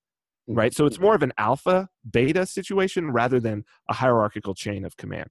[0.48, 0.58] mm-hmm.
[0.58, 0.74] right?
[0.74, 1.04] So it's mm-hmm.
[1.04, 5.28] more of an alpha beta situation rather than a hierarchical chain of command.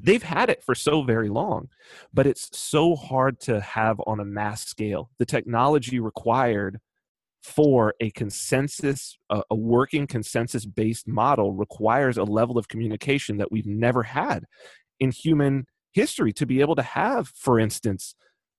[0.00, 1.68] They've had it for so very long,
[2.14, 5.10] but it's so hard to have on a mass scale.
[5.18, 6.80] The technology required
[7.46, 13.52] for a consensus, a, a working consensus based model requires a level of communication that
[13.52, 14.44] we've never had
[14.98, 18.14] in human history to be able to have, for instance,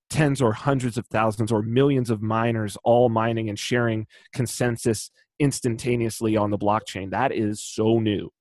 [0.10, 6.38] tens or hundreds of thousands or millions of miners all mining and sharing consensus instantaneously
[6.38, 7.12] on the blockchain.
[7.12, 8.32] That is so new.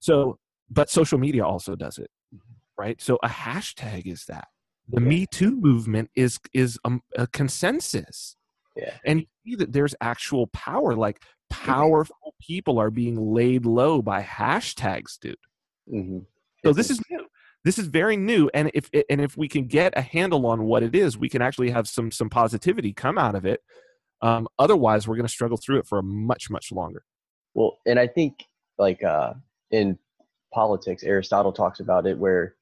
[0.00, 0.38] So
[0.70, 2.52] but social media also does it mm-hmm.
[2.78, 4.48] right so a hashtag is that
[4.88, 8.36] the me too movement is is a, a consensus
[8.76, 8.94] yeah.
[9.04, 14.22] and you see that there's actual power like powerful people are being laid low by
[14.22, 15.36] hashtags dude.
[15.92, 16.18] Mm-hmm.
[16.64, 17.26] so this is new.
[17.64, 20.82] This is very new and if and if we can get a handle on what
[20.82, 23.60] it is we can actually have some some positivity come out of it.
[24.22, 27.04] Um, otherwise we're going to struggle through it for a much much longer.
[27.54, 28.44] Well and i think
[28.78, 29.34] like uh
[29.70, 29.98] in
[30.54, 32.54] politics, Aristotle talks about it, where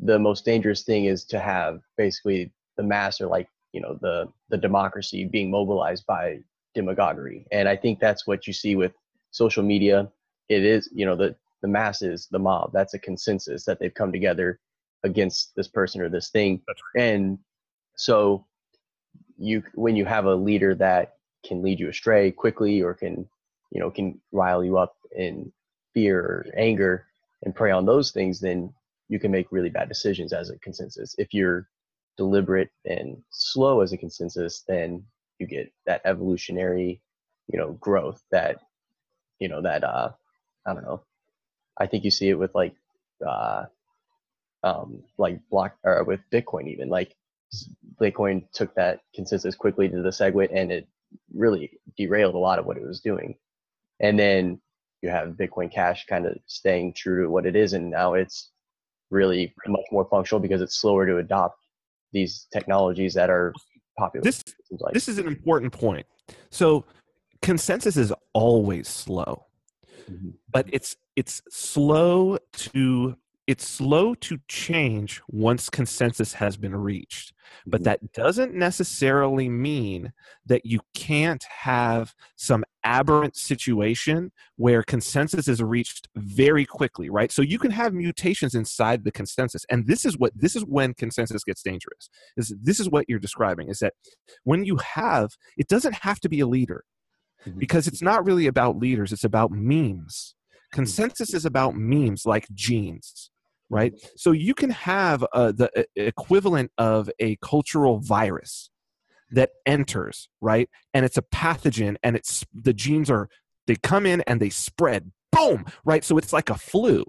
[0.00, 4.28] the most dangerous thing is to have basically the mass or like you know the
[4.50, 6.38] the democracy being mobilized by
[6.74, 8.92] demagoguery, and I think that's what you see with
[9.32, 10.10] social media.
[10.48, 12.70] It is you know the the masses, the mob.
[12.72, 14.60] That's a consensus that they've come together
[15.02, 17.02] against this person or this thing, right.
[17.02, 17.38] and
[17.96, 18.46] so
[19.36, 23.28] you when you have a leader that can lead you astray quickly or can
[23.72, 25.52] you know can rile you up in
[25.94, 27.06] fear or anger
[27.42, 28.72] and prey on those things, then
[29.08, 31.14] you can make really bad decisions as a consensus.
[31.18, 31.68] If you're
[32.16, 35.04] deliberate and slow as a consensus, then
[35.38, 37.00] you get that evolutionary,
[37.48, 38.60] you know, growth that,
[39.38, 40.10] you know, that uh,
[40.66, 41.02] I don't know.
[41.78, 42.74] I think you see it with like,
[43.26, 43.64] uh,
[44.62, 47.14] um, like block or with Bitcoin even like
[48.00, 50.88] Bitcoin took that consensus quickly to the SegWit and it
[51.34, 53.36] really derailed a lot of what it was doing.
[54.00, 54.60] And then
[55.02, 58.50] you have Bitcoin Cash kind of staying true to what it is, and now it's
[59.10, 61.58] really much more functional because it's slower to adopt
[62.14, 63.52] these technologies that are
[63.98, 64.24] popular.
[64.24, 64.94] This like.
[64.94, 66.06] this is an important point.
[66.50, 66.84] So
[67.42, 69.44] consensus is always slow,
[70.10, 70.30] mm-hmm.
[70.50, 77.34] but it's it's slow to it's slow to change once consensus has been reached.
[77.66, 77.84] But mm-hmm.
[77.84, 80.12] that doesn't necessarily mean
[80.46, 87.32] that you can't have some aberrant situation where consensus is reached very quickly, right?
[87.32, 89.64] So you can have mutations inside the consensus.
[89.70, 92.08] And this is what this is when consensus gets dangerous.
[92.36, 93.94] Is this is what you're describing is that
[94.44, 96.84] when you have it doesn't have to be a leader.
[97.46, 97.58] Mm-hmm.
[97.58, 100.34] Because it's not really about leaders, it's about memes.
[100.34, 100.76] Mm-hmm.
[100.76, 103.30] Consensus is about memes like genes
[103.70, 103.94] right?
[104.16, 108.70] So you can have uh, the equivalent of a cultural virus
[109.34, 110.68] that enters, right?
[110.92, 113.28] And it's a pathogen, and it's the genes are
[113.66, 116.04] they come in and they spread, boom, right?
[116.04, 117.04] So it's like a flu,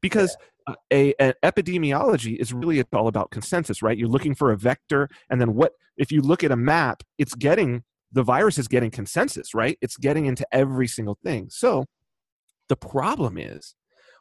[0.00, 3.96] because uh, a, an epidemiology is really it's all about consensus, right?
[3.96, 5.72] You're looking for a vector, and then what?
[5.96, 9.78] If you look at a map, it's getting the virus is getting consensus, right?
[9.80, 11.48] It's getting into every single thing.
[11.50, 11.84] So
[12.68, 13.74] the problem is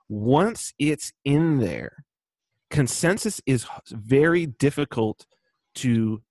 [0.07, 2.03] once it's in there,
[2.69, 5.25] consensus is very difficult
[5.75, 6.21] to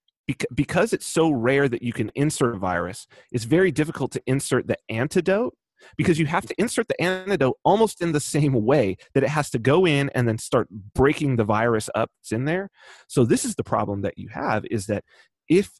[0.54, 4.66] because it's so rare that you can insert a virus it's very difficult to insert
[4.66, 5.54] the antidote
[5.96, 9.50] because you have to insert the antidote almost in the same way that it has
[9.50, 12.70] to go in and then start breaking the virus up that's in there.
[13.08, 15.04] So this is the problem that you have is that
[15.48, 15.70] if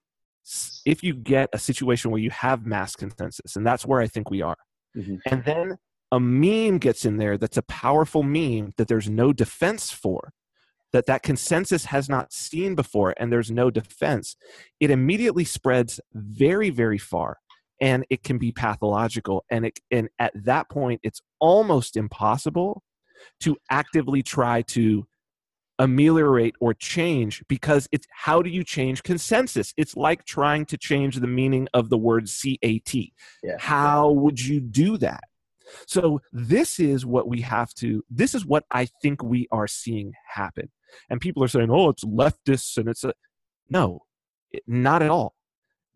[0.87, 4.31] if you get a situation where you have mass consensus, and that's where I think
[4.31, 4.57] we are,
[4.97, 5.17] mm-hmm.
[5.27, 5.77] and then
[6.11, 10.33] a meme gets in there that's a powerful meme that there's no defense for,
[10.93, 14.37] that that consensus has not seen before, and there's no defense,
[14.81, 17.39] it immediately spreads very, very far,
[17.81, 19.45] and it can be pathological.
[19.51, 22.83] And it and at that point, it's almost impossible
[23.41, 25.07] to actively try to
[25.79, 31.17] ameliorate or change because it's how do you change consensus it's like trying to change
[31.17, 33.07] the meaning of the word cat
[33.45, 33.55] yeah.
[33.61, 35.23] how would you do that
[35.87, 40.13] so this is what we have to this is what i think we are seeing
[40.27, 40.71] happen.
[41.11, 43.13] And people are saying oh it's leftists and it's a
[43.69, 44.03] no
[44.67, 45.35] not at all.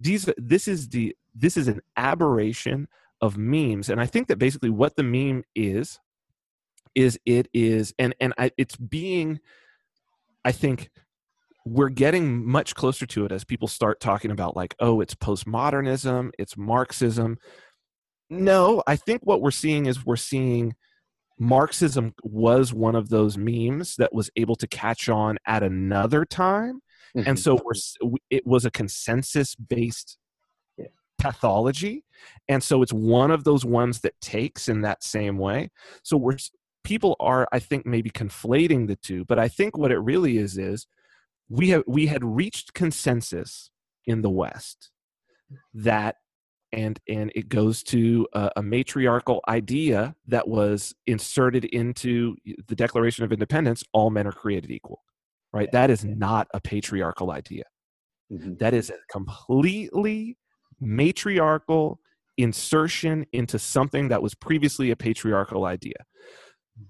[0.01, 2.89] These this is the this is an aberration
[3.21, 3.89] of memes.
[3.89, 5.99] And i think that basically what the meme is
[6.95, 9.41] is it is and and I, it's being
[10.45, 10.91] I think
[11.65, 16.31] we're getting much closer to it as people start talking about like oh it's postmodernism
[16.39, 17.39] it's marxism
[18.33, 20.75] no i think what we're seeing is we're seeing
[21.39, 26.81] marxism was one of those memes that was able to catch on at another time
[27.17, 27.29] mm-hmm.
[27.29, 30.19] and so we're, it was a consensus based
[30.79, 30.87] yeah.
[31.19, 32.05] pathology
[32.49, 35.69] and so it's one of those ones that takes in that same way
[36.03, 36.37] so we're
[36.85, 40.59] people are i think maybe conflating the two but i think what it really is
[40.59, 40.87] is
[41.49, 43.71] we have we had reached consensus
[44.07, 44.91] in the west
[45.75, 46.17] that
[46.73, 52.35] and and it goes to a, a, matriarchal idea that was inserted into
[52.69, 55.03] the declaration of independence all men are created equal
[55.53, 55.71] right?
[55.73, 57.65] That is not a patriarchal idea.
[58.33, 58.55] Mm-hmm.
[58.61, 60.39] that is a completely
[60.81, 62.01] matriarchal
[62.39, 65.97] insertion into something that was previously a patriarchal idea.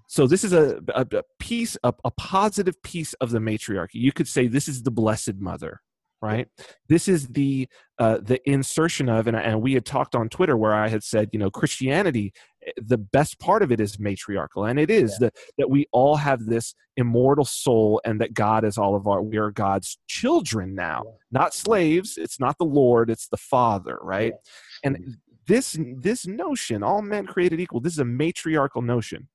[0.07, 3.99] So this is a, a, a piece, a, a positive piece of the matriarchy.
[3.99, 5.81] You could say this is the Blessed Mother,
[6.23, 6.47] right?
[6.89, 7.67] This is the
[7.99, 11.29] uh, the insertion of, and, and we had talked on Twitter where I had said,
[11.31, 12.33] you know, Christianity,
[12.65, 15.27] eh, the best part of it is matriarchal, and it is yeah.
[15.27, 19.21] that that we all have this immortal soul, and that God is all of our,
[19.21, 21.11] we are God's children now, yeah.
[21.31, 22.17] not slaves.
[22.17, 24.33] It's not the Lord, it's the Father, right?
[24.33, 24.89] Yeah.
[24.89, 29.27] And this this notion, all men created equal, this is a matriarchal notion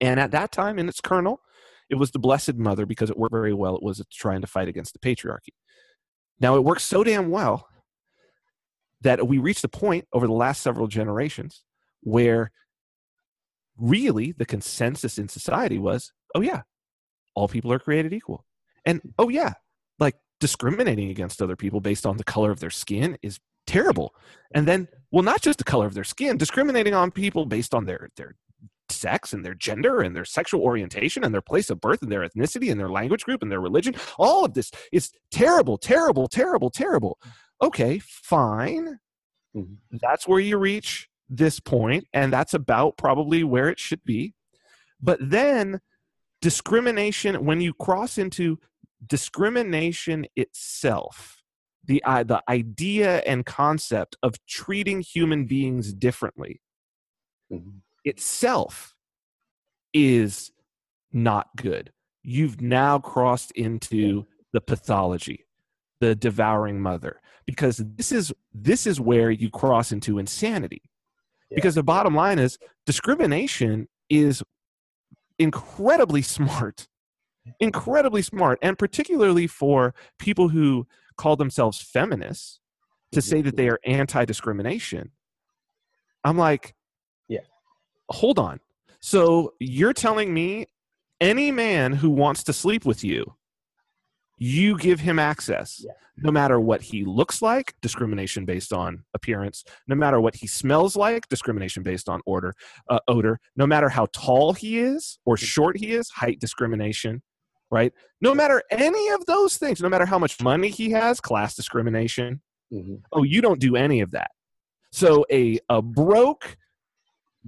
[0.00, 1.40] and at that time, in its kernel,
[1.88, 3.76] it was the Blessed Mother because it worked very well.
[3.76, 5.54] It was trying to fight against the patriarchy.
[6.40, 7.68] Now, it works so damn well
[9.02, 11.62] that we reached a point over the last several generations
[12.02, 12.50] where
[13.78, 16.62] really the consensus in society was oh, yeah,
[17.34, 18.44] all people are created equal.
[18.84, 19.54] And oh, yeah,
[19.98, 24.14] like discriminating against other people based on the color of their skin is terrible.
[24.54, 27.86] And then, well, not just the color of their skin, discriminating on people based on
[27.86, 28.36] their, their
[28.90, 32.26] sex and their gender and their sexual orientation and their place of birth and their
[32.26, 33.94] ethnicity and their language group and their religion.
[34.18, 37.18] All of this is terrible, terrible, terrible, terrible.
[37.62, 38.98] Okay, fine.
[39.56, 39.96] Mm-hmm.
[40.00, 44.34] That's where you reach this point, and that's about probably where it should be.
[45.00, 45.80] But then
[46.40, 48.58] discrimination, when you cross into
[49.04, 51.42] discrimination itself,
[51.84, 56.60] the, uh, the idea and concept of treating human beings differently,
[57.52, 58.94] mm-hmm itself
[59.92, 60.50] is
[61.12, 61.92] not good.
[62.22, 65.46] You've now crossed into the pathology,
[66.00, 70.82] the devouring mother, because this is this is where you cross into insanity.
[71.50, 71.56] Yeah.
[71.56, 74.42] Because the bottom line is discrimination is
[75.38, 76.88] incredibly smart,
[77.60, 80.86] incredibly smart, and particularly for people who
[81.16, 82.60] call themselves feminists
[83.12, 85.12] to say that they are anti-discrimination.
[86.24, 86.74] I'm like,
[88.10, 88.60] hold on.
[89.00, 90.66] So you're telling me
[91.20, 93.34] any man who wants to sleep with you,
[94.38, 95.92] you give him access, yeah.
[96.18, 100.94] no matter what he looks like, discrimination based on appearance, no matter what he smells
[100.94, 102.54] like, discrimination based on order,
[102.90, 107.22] uh, odor, no matter how tall he is or short he is, height discrimination,
[107.70, 107.92] right?
[108.20, 112.42] No matter any of those things, no matter how much money he has, class discrimination.
[112.72, 112.96] Mm-hmm.
[113.12, 114.30] Oh, you don't do any of that.
[114.92, 116.56] So a, a broke,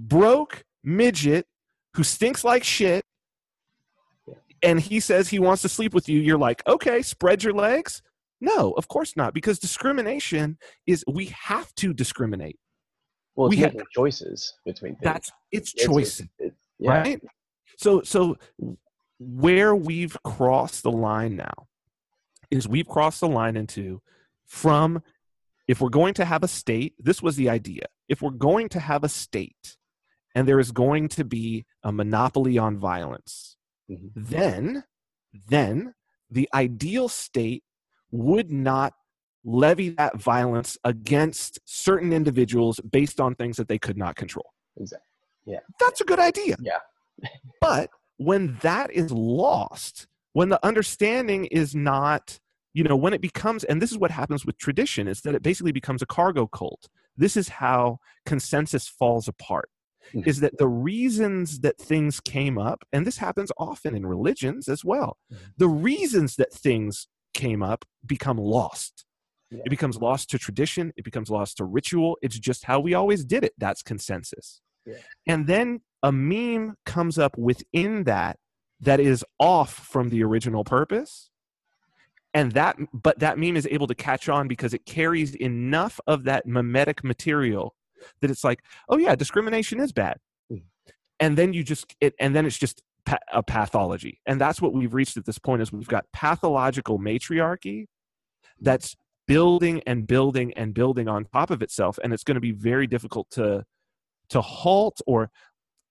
[0.07, 1.45] broke midget
[1.95, 3.03] who stinks like shit
[4.61, 8.01] and he says he wants to sleep with you, you're like, okay, spread your legs.
[8.41, 12.59] No, of course not, because discrimination is we have to discriminate.
[13.35, 15.03] Well, we have choices between things.
[15.03, 16.91] That's it's, it's choices, it's, yeah.
[16.91, 17.21] right?
[17.77, 18.37] So, so
[19.19, 21.67] where we've crossed the line now
[22.51, 24.01] is we've crossed the line into
[24.45, 25.01] from
[25.67, 26.95] if we're going to have a state.
[26.99, 29.77] This was the idea if we're going to have a state
[30.39, 33.57] and there is going to be a monopoly on violence,
[33.91, 34.07] mm-hmm.
[34.15, 34.85] then
[35.49, 35.93] then
[36.31, 37.61] the ideal state
[38.11, 38.93] would not
[39.43, 44.53] levy that violence against certain individuals based on things that they could not control.
[44.77, 45.05] Exactly.
[45.45, 45.59] Yeah.
[45.77, 46.55] That's a good idea.
[46.61, 46.79] Yeah.
[47.59, 52.39] but when that is lost, when the understanding is not,
[52.73, 55.43] you know, when it becomes, and this is what happens with tradition, is that it
[55.43, 56.87] basically becomes a cargo cult.
[57.17, 59.69] This is how consensus falls apart.
[60.13, 60.29] Mm-hmm.
[60.29, 64.83] Is that the reasons that things came up, and this happens often in religions as
[64.83, 65.43] well, mm-hmm.
[65.57, 69.05] the reasons that things came up become lost.
[69.51, 69.61] Yeah.
[69.65, 72.17] It becomes lost to tradition, it becomes lost to ritual.
[72.21, 73.53] It's just how we always did it.
[73.57, 74.61] That's consensus.
[74.85, 74.95] Yeah.
[75.27, 78.37] And then a meme comes up within that
[78.81, 81.29] that is off from the original purpose
[82.33, 86.23] and that but that meme is able to catch on because it carries enough of
[86.23, 87.75] that mimetic material
[88.21, 90.17] that it's like oh yeah discrimination is bad
[90.51, 90.61] mm.
[91.19, 92.81] and then you just it and then it's just
[93.33, 97.87] a pathology and that's what we've reached at this point is we've got pathological matriarchy
[98.61, 98.95] that's
[99.27, 102.85] building and building and building on top of itself and it's going to be very
[102.85, 103.63] difficult to
[104.29, 105.31] to halt or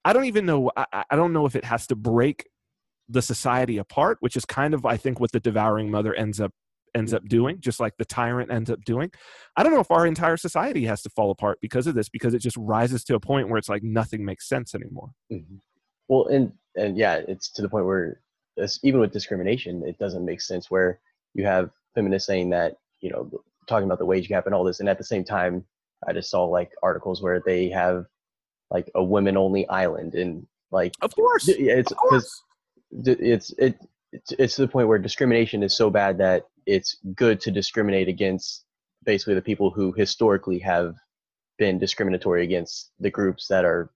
[0.05, 2.47] i don't even know I, I don't know if it has to break
[3.09, 6.53] the society apart, which is kind of I think what the devouring mother ends up
[6.95, 9.11] ends up doing, just like the tyrant ends up doing.
[9.57, 12.35] I don't know if our entire society has to fall apart because of this, because
[12.35, 15.11] it just rises to a point where it's like nothing makes sense anymore.
[15.33, 15.57] Mm-hmm.
[16.09, 18.21] Well, and and yeah, it's to the point where
[18.57, 20.71] this, even with discrimination, it doesn't make sense.
[20.71, 21.01] Where
[21.35, 23.31] you have feminists saying that you know
[23.67, 25.65] talking about the wage gap and all this, and at the same time,
[26.07, 28.07] I just saw like articles where they have
[28.71, 32.43] like a women only island and like of course it's because
[32.93, 33.79] it's it
[34.13, 38.09] it's, it's to the point where discrimination is so bad that it's good to discriminate
[38.09, 38.65] against
[39.05, 40.95] basically the people who historically have
[41.59, 43.91] been discriminatory against the groups that are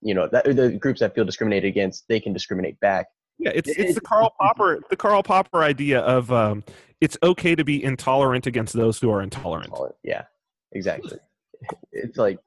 [0.00, 3.06] you know that the groups that feel discriminated against they can discriminate back.
[3.38, 6.64] Yeah it's it's the karl popper the karl popper idea of um
[7.00, 9.96] it's okay to be intolerant against those who are intolerant, intolerant.
[10.02, 10.24] yeah
[10.72, 11.18] exactly.
[11.90, 12.38] It's like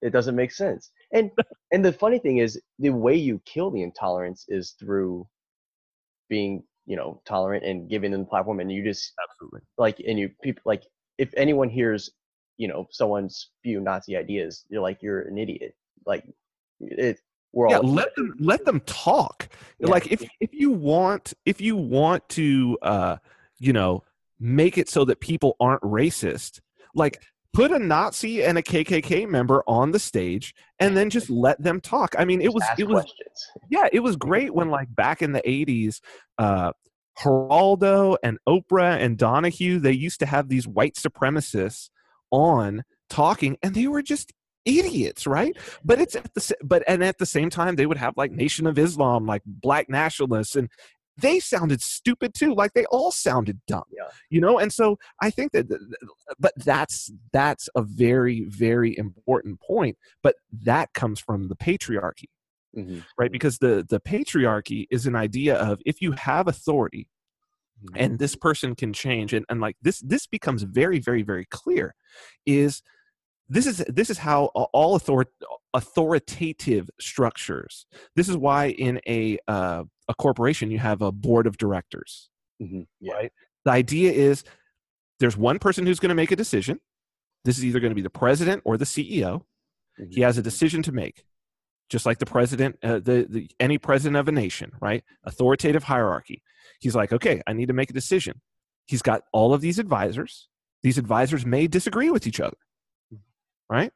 [0.00, 0.90] it doesn't make sense.
[1.12, 1.30] And
[1.72, 5.26] and the funny thing is the way you kill the intolerance is through
[6.30, 9.60] being you know tolerant and giving them the platform and you just absolutely.
[9.76, 10.84] like and you people like
[11.18, 12.10] if anyone hears
[12.56, 15.74] you know someone spew nazi ideas you're like you're an idiot.
[16.06, 16.24] Like
[16.80, 17.18] it
[17.52, 19.48] we're yeah, let them let them talk.
[19.78, 19.88] Yeah.
[19.88, 23.16] like if if you want if you want to uh
[23.58, 24.04] you know
[24.38, 26.60] make it so that people aren't racist
[26.94, 27.22] like
[27.52, 31.80] put a Nazi and a KKK member on the stage and then just let them
[31.80, 32.14] talk.
[32.18, 33.50] I mean, it was it was questions.
[33.70, 36.00] yeah, it was great when like back in the 80s
[36.38, 36.72] uh
[37.18, 41.90] Geraldo and Oprah and Donahue, they used to have these white supremacists
[42.30, 44.32] on talking and they were just
[44.66, 48.14] idiots right but it's at the but and at the same time they would have
[48.16, 50.68] like nation of islam like black nationalists and
[51.16, 54.08] they sounded stupid too like they all sounded dumb yeah.
[54.30, 55.66] you know and so i think that
[56.38, 62.28] but that's that's a very very important point but that comes from the patriarchy
[62.76, 63.00] mm-hmm.
[63.18, 67.08] right because the the patriarchy is an idea of if you have authority
[67.84, 67.96] mm-hmm.
[67.96, 71.94] and this person can change and, and like this this becomes very very very clear
[72.46, 72.82] is
[73.48, 75.24] this is this is how all author,
[75.74, 81.56] authoritative structures this is why in a uh, a corporation, you have a board of
[81.56, 82.28] directors.
[82.60, 82.82] Mm-hmm.
[83.00, 83.14] Yeah.
[83.14, 83.32] Right?
[83.64, 84.44] The idea is
[85.20, 86.80] there's one person who's going to make a decision.
[87.44, 89.44] This is either going to be the president or the CEO.
[89.98, 90.10] Mm-hmm.
[90.10, 91.24] He has a decision to make,
[91.88, 95.04] just like the president, uh, the, the any president of a nation, right?
[95.24, 96.42] Authoritative hierarchy.
[96.80, 98.40] He's like, okay, I need to make a decision.
[98.86, 100.48] He's got all of these advisors.
[100.82, 102.56] These advisors may disagree with each other,
[103.14, 103.74] mm-hmm.
[103.74, 103.92] right?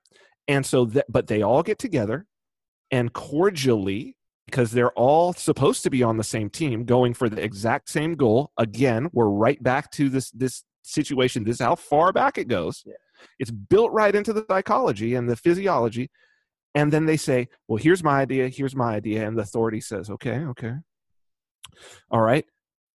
[0.47, 2.27] And so, that, but they all get together
[2.91, 4.17] and cordially
[4.55, 8.15] because they're all supposed to be on the same team going for the exact same
[8.15, 8.53] goal.
[8.57, 11.43] Again we're right back to this this situation.
[11.43, 12.85] This is how far back it goes.
[12.87, 12.95] Yeah.
[13.41, 16.09] it's built right into the psychology and the physiology.
[16.73, 19.27] And then they say well here's my idea here's my idea.
[19.27, 20.75] And the authority says okay okay.
[22.13, 22.45] All right.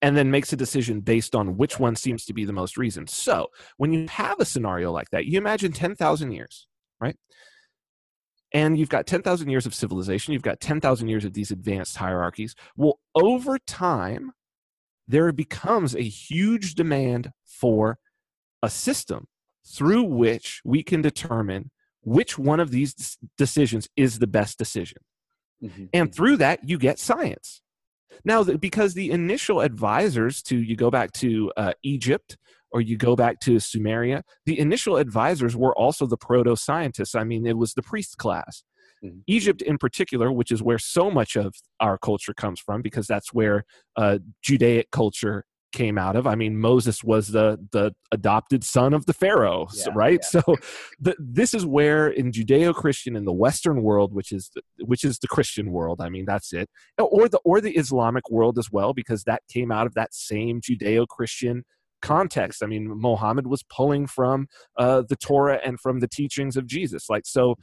[0.01, 3.05] And then makes a decision based on which one seems to be the most reason.
[3.05, 6.67] So when you have a scenario like that you imagine 10,000 years
[7.01, 7.17] right
[8.53, 12.55] and you've got 10,000 years of civilization, you've got 10,000 years of these advanced hierarchies.
[12.75, 14.31] Well, over time,
[15.07, 17.97] there becomes a huge demand for
[18.61, 19.27] a system
[19.65, 21.71] through which we can determine
[22.01, 24.99] which one of these decisions is the best decision.
[25.63, 25.85] Mm-hmm.
[25.93, 27.61] And through that, you get science.
[28.25, 32.37] Now, because the initial advisors to, you go back to uh, Egypt
[32.71, 37.15] or you go back to Sumeria, the initial advisors were also the proto scientists.
[37.15, 38.63] I mean, it was the priest class.
[39.03, 39.19] Mm-hmm.
[39.27, 43.33] Egypt, in particular, which is where so much of our culture comes from, because that's
[43.33, 43.65] where
[43.95, 46.25] uh, Judaic culture came out of.
[46.25, 50.19] I mean, Moses was the the adopted son of the Pharaoh, yeah, right?
[50.21, 50.41] Yeah.
[50.41, 50.55] So,
[50.99, 55.19] the, this is where in Judeo-Christian in the Western world, which is the, which is
[55.19, 56.01] the Christian world.
[56.01, 59.71] I mean, that's it, or the or the Islamic world as well, because that came
[59.71, 61.63] out of that same Judeo-Christian
[62.01, 62.63] context.
[62.63, 64.47] I mean, Mohammed was pulling from
[64.77, 67.09] uh, the Torah and from the teachings of Jesus.
[67.09, 67.55] Like so,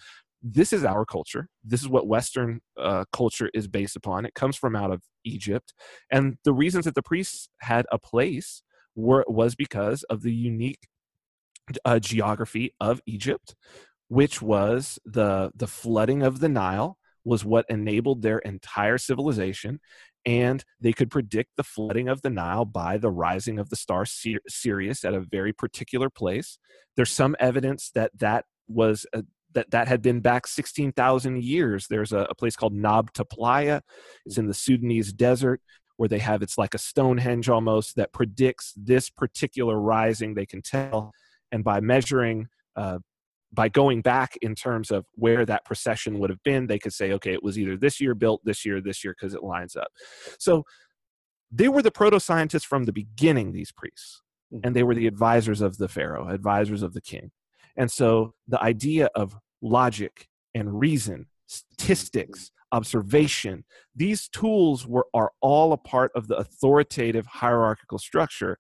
[0.43, 1.49] this is our culture.
[1.65, 4.27] This is what Western uh, culture is based upon.
[4.27, 5.73] It comes from out of Egypt,
[6.11, 8.63] and the reasons that the priests had a place
[8.95, 10.89] were was because of the unique
[11.85, 13.55] uh, geography of Egypt,
[14.09, 19.81] which was the the flooding of the Nile was what enabled their entire civilization,
[20.27, 24.05] and they could predict the flooding of the Nile by the rising of the star
[24.05, 26.59] Sirius at a very particular place.
[26.97, 29.23] There's some evidence that that was a,
[29.55, 31.87] that that had been back 16,000 years.
[31.87, 33.83] There's a, a, place called Nabta Playa.
[34.27, 35.61] It's in the Sudanese desert
[35.97, 40.35] where they have it's like a Stonehenge almost that predicts this particular rising.
[40.35, 41.13] They can tell,
[41.53, 42.99] and by measuring, uh,
[43.57, 47.13] by going back in terms of where that precession would have been, they could say,
[47.13, 49.89] okay, it was either this year built, this year, this year, because it lines up.
[50.39, 50.65] So
[51.51, 53.53] they were the proto scientists from the beginning.
[53.53, 54.65] These priests, mm-hmm.
[54.65, 57.33] and they were the advisors of the pharaoh, advisors of the king.
[57.77, 63.65] And so the idea of logic and reason, statistics, observation.
[63.95, 68.59] These tools were, are all a part of the authoritative hierarchical structure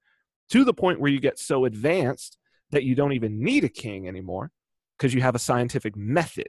[0.51, 2.39] to the point where you get so advanced
[2.71, 4.53] that you don't even need a king anymore
[4.97, 6.49] because you have a scientific method.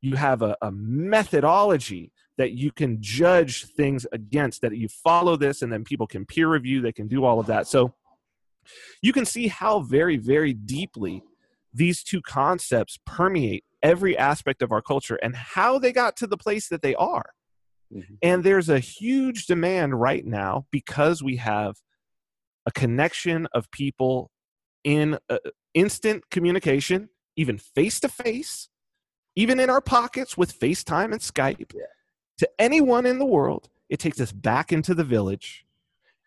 [0.00, 5.62] You have a, a methodology that you can judge things against, that you follow this
[5.62, 7.66] and then people can peer review, they can do all of that.
[7.66, 7.94] So
[9.02, 11.22] you can see how very, very deeply
[11.72, 16.36] these two concepts permeate every aspect of our culture and how they got to the
[16.36, 17.30] place that they are.
[17.92, 18.14] Mm-hmm.
[18.22, 21.76] And there's a huge demand right now because we have
[22.66, 24.30] a connection of people
[24.82, 25.38] in uh,
[25.74, 28.68] instant communication, even face to face,
[29.34, 31.82] even in our pockets with FaceTime and Skype, yeah.
[32.38, 33.68] to anyone in the world.
[33.88, 35.64] It takes us back into the village.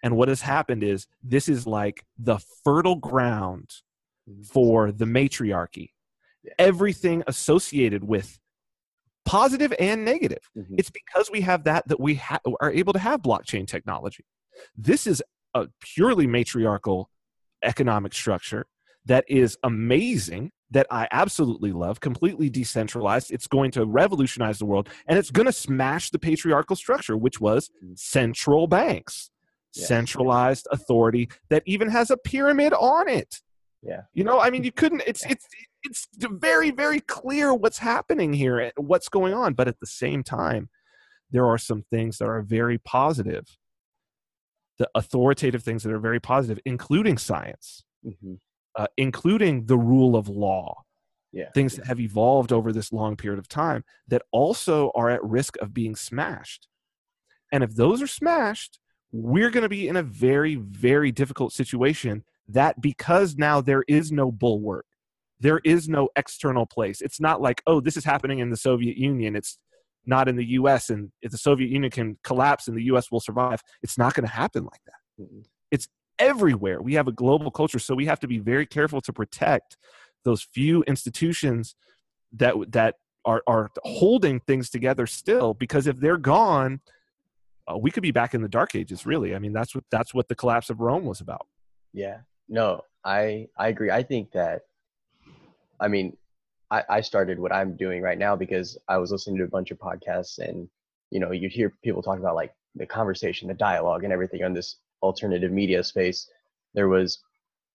[0.02, 3.70] And what has happened is this is like the fertile ground
[4.46, 5.94] for the matriarchy.
[6.44, 6.54] Yeah.
[6.58, 8.40] Everything associated with
[9.26, 10.50] positive and negative.
[10.58, 10.76] Mm-hmm.
[10.78, 14.26] It's because we have that that we ha- are able to have blockchain technology.
[14.78, 15.22] This is
[15.54, 17.10] a purely matriarchal
[17.64, 18.68] economic structure
[19.06, 23.32] that is amazing that I absolutely love, completely decentralized.
[23.32, 27.42] It's going to revolutionize the world and it's going to smash the patriarchal structure, which
[27.42, 27.94] was mm-hmm.
[27.96, 29.32] central banks,
[29.74, 29.88] yes.
[29.88, 33.42] centralized authority that even has a pyramid on it.
[33.82, 34.02] Yeah.
[34.14, 35.04] You know, I mean, you couldn't.
[35.08, 35.48] It's it's
[35.84, 39.54] it's very very clear what's happening here, and what's going on.
[39.54, 40.70] But at the same time,
[41.32, 43.58] there are some things that are very positive.
[44.78, 48.36] The authoritative things that are very positive, including science, mm-hmm.
[48.76, 50.84] Uh, including the rule of law.
[51.32, 51.52] Yeah.
[51.54, 55.58] Things that have evolved over this long period of time that also are at risk
[55.62, 56.68] of being smashed.
[57.52, 58.80] And if those are smashed,
[59.12, 64.12] we're going to be in a very, very difficult situation that because now there is
[64.12, 64.86] no bulwark,
[65.40, 67.00] there is no external place.
[67.02, 69.36] It's not like, oh, this is happening in the Soviet Union.
[69.36, 69.58] It's
[70.06, 70.90] not in the US.
[70.90, 74.28] And if the Soviet Union can collapse and the US will survive, it's not going
[74.28, 75.24] to happen like that.
[75.24, 75.42] Mm-hmm.
[76.20, 76.82] Everywhere.
[76.82, 77.80] We have a global culture.
[77.80, 79.78] So we have to be very careful to protect
[80.26, 81.76] those few institutions
[82.34, 82.96] that, that
[83.26, 86.82] are, are holding things together still, because if they're gone,
[87.72, 90.12] uh, we could be back in the dark ages really i mean that's what that's
[90.12, 91.46] what the collapse of rome was about
[91.94, 92.18] yeah
[92.50, 93.92] no, I I agree.
[93.92, 94.64] I think that
[95.80, 96.18] I mean,
[96.72, 99.72] I, I started what I'm doing right now because I was listening to a bunch
[99.72, 100.68] of podcasts and
[101.12, 104.54] you know, you'd hear people talk about like the conversation, the dialogue and everything on
[104.54, 106.30] this alternative media space.
[106.74, 107.20] There was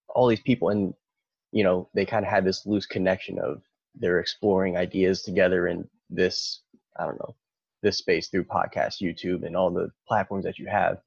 [0.09, 0.95] all these people and
[1.53, 3.63] you know, they kind of had this loose connection of
[3.95, 6.63] they're exploring ideas together in this,
[6.99, 7.37] I don't know,
[7.81, 10.99] this space through podcast, YouTube, and all the platforms that you have.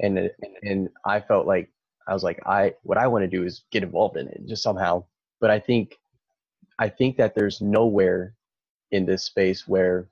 [0.00, 0.30] And
[0.62, 1.70] and I felt like
[2.06, 4.62] I was like, I what I want to do is get involved in it just
[4.62, 5.04] somehow.
[5.40, 5.96] But I think
[6.78, 8.34] I think that there's nowhere
[8.92, 10.08] in this space where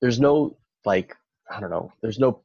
[0.00, 1.16] there's no like
[1.48, 2.40] I don't know, there's no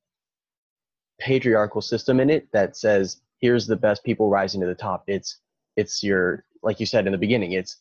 [1.21, 5.05] patriarchal system in it that says here's the best people rising to the top.
[5.07, 5.39] It's
[5.77, 7.77] it's your like you said in the beginning, it's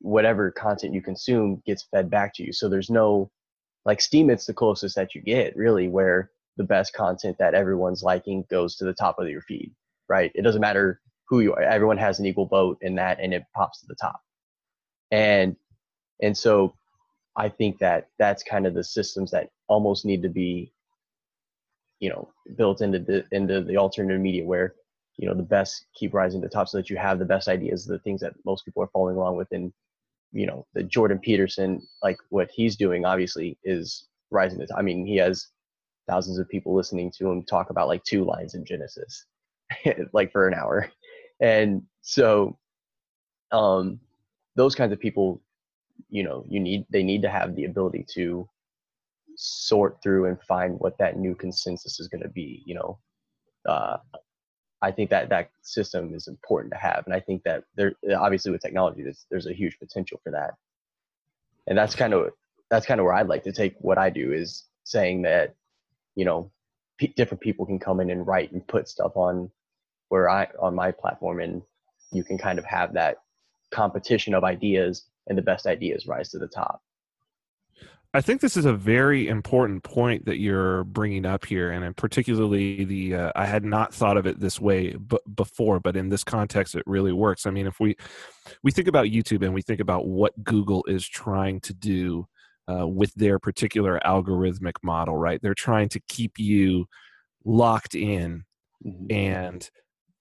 [0.00, 2.52] whatever content you consume gets fed back to you.
[2.54, 3.30] So there's no
[3.86, 8.44] like Steemit's the closest that you get really where the best content that everyone's liking
[8.50, 9.72] goes to the top of your feed.
[10.08, 10.32] right?
[10.36, 11.62] It doesn't matter who you are.
[11.62, 14.20] Everyone has an equal vote in that, and it pops to the top.
[15.12, 15.56] And
[16.22, 16.74] and so
[17.36, 20.72] I think that that's kind of the systems that almost need to be,
[22.00, 24.74] you know, built into the into the alternative media where,
[25.16, 27.48] you know, the best keep rising to the top so that you have the best
[27.48, 29.48] ideas, the things that most people are following along with.
[29.52, 29.72] And,
[30.32, 34.78] you know, the Jordan Peterson, like what he's doing obviously is rising to top.
[34.78, 35.48] I mean, he has
[36.08, 39.24] thousands of people listening to him talk about like two lines in Genesis,
[40.12, 40.90] like for an hour.
[41.40, 42.58] And so
[43.52, 44.00] um
[44.56, 45.40] those kinds of people
[46.10, 48.48] you know you need they need to have the ability to
[49.36, 52.98] sort through and find what that new consensus is going to be you know
[53.68, 53.96] uh,
[54.82, 58.52] i think that that system is important to have and i think that there obviously
[58.52, 60.54] with technology there's, there's a huge potential for that
[61.66, 62.30] and that's kind of
[62.70, 65.54] that's kind of where i'd like to take what i do is saying that
[66.14, 66.50] you know
[66.98, 69.50] p- different people can come in and write and put stuff on
[70.08, 71.62] where i on my platform and
[72.12, 73.18] you can kind of have that
[73.70, 76.80] competition of ideas and the best ideas rise to the top.
[78.14, 82.84] I think this is a very important point that you're bringing up here, and particularly
[82.84, 86.22] the uh, I had not thought of it this way b- before, but in this
[86.22, 87.44] context, it really works.
[87.44, 87.96] I mean, if we
[88.62, 92.28] we think about YouTube and we think about what Google is trying to do
[92.70, 95.40] uh, with their particular algorithmic model, right?
[95.42, 96.86] They're trying to keep you
[97.44, 98.44] locked in,
[98.86, 99.12] mm-hmm.
[99.12, 99.68] and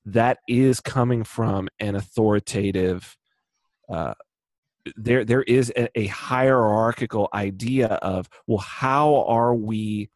[0.05, 3.15] that is coming from an authoritative
[3.87, 4.15] uh,
[4.95, 10.09] there there is a, a, hierarchical idea of well how are we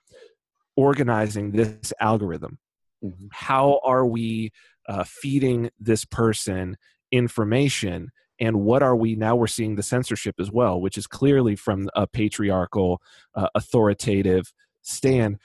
[0.75, 2.59] organizing this algorithm?
[3.03, 3.27] Mm-hmm.
[3.31, 4.51] how are we
[4.89, 6.77] uh, feeding this person
[7.11, 8.09] information?
[8.39, 11.89] And what are we now we're seeing the censorship as well which is clearly from
[11.95, 13.01] a patriarchal
[13.35, 14.51] uh, authoritative
[14.81, 15.37] stand.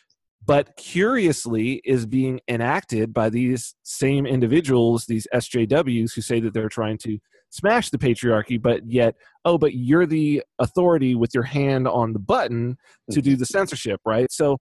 [0.44, 6.68] But curiously is being enacted by these same individuals these sjws who say that they're
[6.68, 7.18] trying to
[7.52, 12.18] smash the patriarchy, but yet, oh, but you're the authority with your hand on the
[12.18, 12.78] button
[13.10, 14.32] to do the censorship, right?
[14.32, 14.56] So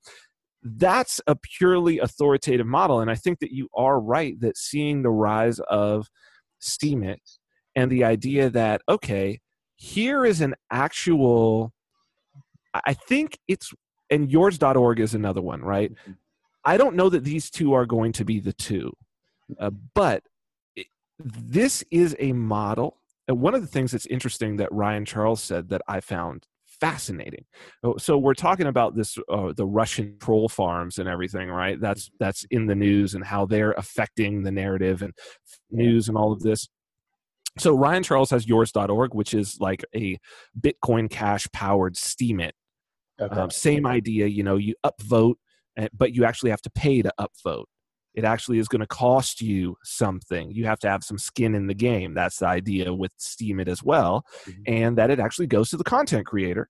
[0.61, 2.99] that's a purely authoritative model.
[2.99, 6.09] And I think that you are right that seeing the rise of
[6.61, 7.17] Steemit
[7.77, 9.39] and the idea that, okay,
[9.77, 11.71] here is an actual,
[12.73, 13.73] I think it's,
[14.09, 15.91] and yours.org is another one, right?
[15.93, 16.11] Mm-hmm.
[16.65, 18.91] I don't know that these two are going to be the two,
[19.59, 20.23] uh, but
[21.25, 22.97] this is a model.
[23.27, 27.45] And one of the things that's interesting that Ryan Charles said that I found fascinating.
[27.83, 31.79] Oh, so we're talking about this, uh, the Russian troll farms and everything, right?
[31.79, 35.13] That's that's in the news and how they're affecting the narrative and
[35.69, 36.67] news and all of this.
[37.57, 40.17] So Ryan Charles has yours.org, which is like a
[40.59, 42.51] Bitcoin Cash powered Steemit.
[43.21, 43.35] Okay.
[43.35, 45.35] Um, same idea, you know, you upvote,
[45.77, 47.65] eh, but you actually have to pay to upvote
[48.13, 50.51] it actually is going to cost you something.
[50.51, 52.13] You have to have some skin in the game.
[52.13, 54.25] That's the idea with Steemit as well.
[54.45, 54.61] Mm-hmm.
[54.67, 56.67] And that it actually goes to the content creator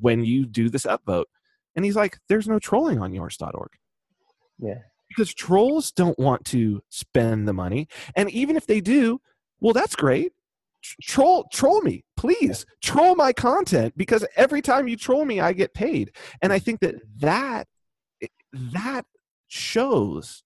[0.00, 1.24] when you do this upvote.
[1.74, 3.70] And he's like, there's no trolling on yours.org.
[4.58, 4.78] Yeah.
[5.08, 7.88] Because trolls don't want to spend the money.
[8.14, 9.20] And even if they do,
[9.60, 10.32] well, that's great.
[11.02, 12.66] Troll, troll me, please.
[12.82, 16.12] Troll my content because every time you troll me, I get paid.
[16.42, 17.68] And I think that that
[18.52, 19.04] that
[19.48, 20.42] shows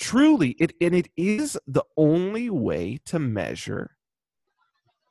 [0.00, 3.96] truly it and it is the only way to measure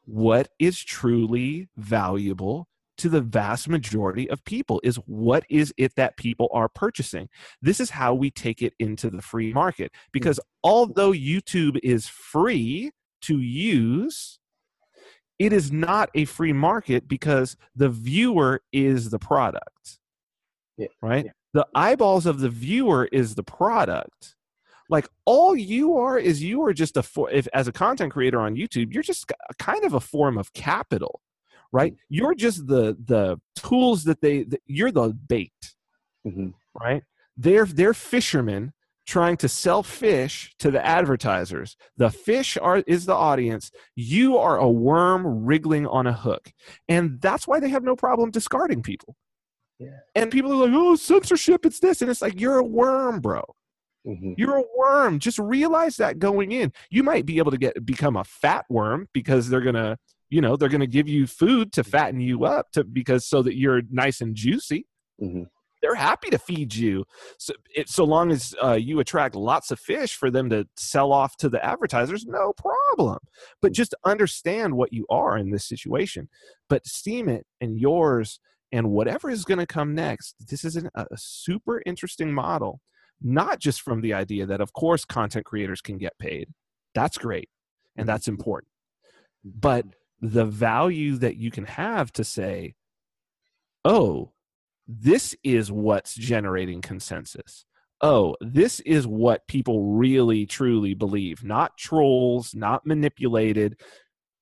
[0.05, 2.67] what is truly valuable
[2.97, 7.29] to the vast majority of people is what is it that people are purchasing
[7.61, 12.91] this is how we take it into the free market because although youtube is free
[13.21, 14.39] to use
[15.37, 19.99] it is not a free market because the viewer is the product
[20.77, 20.87] yeah.
[20.99, 21.31] right yeah.
[21.53, 24.35] the eyeballs of the viewer is the product
[24.89, 28.41] like all you are is you are just a for if as a content creator
[28.41, 31.21] on youtube you're just kind of a form of capital
[31.71, 31.93] right?
[31.93, 32.15] Mm-hmm.
[32.15, 35.53] you're just the the tools that they that you're the bait
[36.25, 36.49] mm-hmm.
[36.81, 37.03] right?
[37.37, 38.73] They're they're fishermen
[39.07, 41.75] trying to sell fish to the advertisers.
[41.97, 43.71] The fish are is the audience.
[43.95, 46.51] You are a worm wriggling on a hook.
[46.87, 49.15] And that's why they have no problem discarding people.
[49.81, 49.99] Yeah.
[50.13, 53.45] and people are like oh censorship it's this and it's like you're a worm bro
[54.07, 54.33] Mm-hmm.
[54.37, 55.19] You're a worm.
[55.19, 56.71] Just realize that going in.
[56.89, 59.97] You might be able to get become a fat worm because they're gonna,
[60.29, 63.57] you know, they're gonna give you food to fatten you up to because so that
[63.57, 64.87] you're nice and juicy.
[65.21, 65.43] Mm-hmm.
[65.81, 67.05] They're happy to feed you,
[67.37, 71.13] so it, so long as uh, you attract lots of fish for them to sell
[71.13, 73.19] off to the advertisers, no problem.
[73.61, 76.27] But just understand what you are in this situation.
[76.67, 78.41] But Steemit and yours
[78.73, 80.35] and whatever is going to come next.
[80.49, 82.81] This is an, a super interesting model
[83.21, 86.49] not just from the idea that, of course, content creators can get paid.
[86.95, 87.49] That's great
[87.95, 88.13] and mm-hmm.
[88.13, 88.71] that's important.
[89.45, 89.59] Mm-hmm.
[89.59, 89.85] But
[90.21, 92.75] the value that you can have to say,
[93.85, 94.31] oh,
[94.87, 97.65] this is what's generating consensus.
[98.01, 103.79] Oh, this is what people really truly believe, not trolls, not manipulated,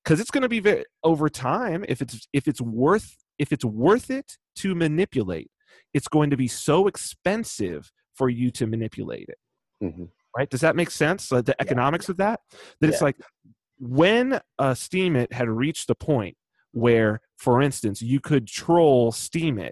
[0.02, 3.64] because it's going to be very, over time if it's if it's worth if it's
[3.64, 5.50] worth it to manipulate,
[5.92, 9.38] it's going to be so expensive for you to manipulate it.
[9.82, 10.04] Mm-hmm.
[10.36, 10.50] Right?
[10.50, 11.28] Does that make sense?
[11.28, 12.12] the economics yeah.
[12.12, 12.40] of that?
[12.80, 12.92] That yeah.
[12.92, 13.16] it's like
[13.78, 16.36] when uh, Steemit had reached a point
[16.72, 19.70] where, for instance, you could troll Steemit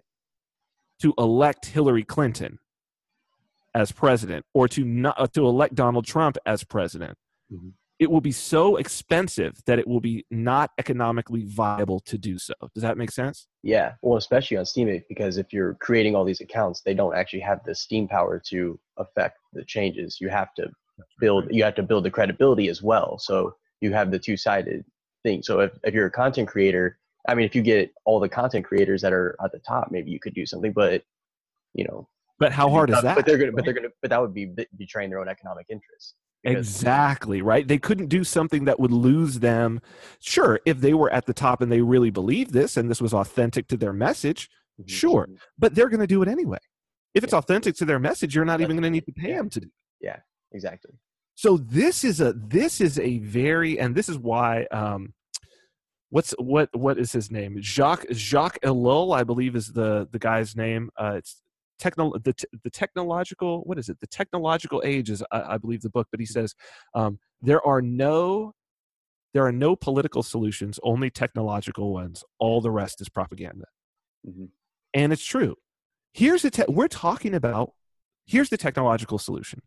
[1.03, 2.59] to elect Hillary Clinton
[3.75, 7.19] as president or to not, uh, to elect Donald Trump as president.
[7.53, 7.69] Mm-hmm.
[7.99, 12.55] It will be so expensive that it will be not economically viable to do so.
[12.75, 13.49] Does that make sense?
[13.63, 17.41] Yeah, well, especially on Steemit because if you're creating all these accounts, they don't actually
[17.41, 20.19] have the Steem Power to affect the changes.
[20.21, 20.69] You have to
[21.21, 23.19] build you have to build the credibility as well.
[23.19, 24.85] So you have the two sided
[25.23, 25.43] thing.
[25.43, 28.65] So if, if you're a content creator, I mean, if you get all the content
[28.65, 31.03] creators that are at the top, maybe you could do something, but
[31.75, 33.17] you know, but how hard is that?
[33.17, 36.15] But they're gonna, but they're gonna, but that would be betraying their own economic interests.
[36.47, 37.67] Exactly right.
[37.67, 39.81] They couldn't do something that would lose them.
[40.21, 43.15] Sure, if they were at the top and they really believed this and this was
[43.15, 44.49] authentic to their message,
[44.81, 44.89] mm-hmm.
[44.89, 45.25] sure.
[45.25, 45.35] Mm-hmm.
[45.59, 46.59] But they're going to do it anyway.
[47.15, 47.39] If it's yeah.
[47.39, 49.61] authentic to their message, you're not That's even going to need to pay them to
[49.61, 49.67] do.
[49.67, 50.07] It.
[50.07, 50.19] Yeah,
[50.53, 50.93] exactly
[51.37, 55.13] so this is a this is a very and this is why um
[56.09, 60.57] what's what what is his name jacques jacques ellul i believe is the the guy's
[60.57, 61.43] name uh it's
[61.79, 64.01] techno the, the technological what is it?
[64.01, 66.55] The technological age is I, I believe the book but he says
[66.95, 68.53] um there are no
[69.35, 72.25] there are no political solutions only technological ones.
[72.39, 73.67] All the rest is propaganda.
[74.27, 74.47] Mm-hmm.
[74.95, 75.55] and it's true.
[76.13, 77.73] Here's the te- we're talking about
[78.27, 79.63] here's the technological solution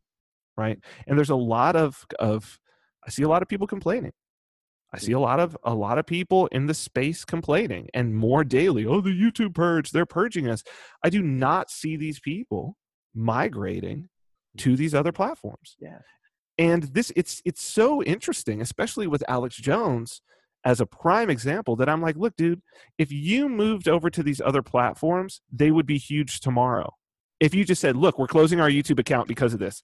[0.57, 0.77] right?
[1.07, 2.59] And there's a lot of of
[3.05, 4.11] i see a lot of people complaining
[4.93, 8.43] i see a lot of a lot of people in the space complaining and more
[8.43, 10.63] daily oh the youtube purge they're purging us.
[11.03, 12.75] I do not see these people
[13.13, 14.09] migrating
[14.57, 15.75] to these other platforms.
[15.79, 15.99] Yeah.
[16.57, 20.21] And this it's it's so interesting especially with alex jones
[20.65, 22.61] as a prime example that i'm like look dude
[22.97, 26.93] if you moved over to these other platforms they would be huge tomorrow.
[27.39, 29.83] If you just said look we're closing our youtube account because of this.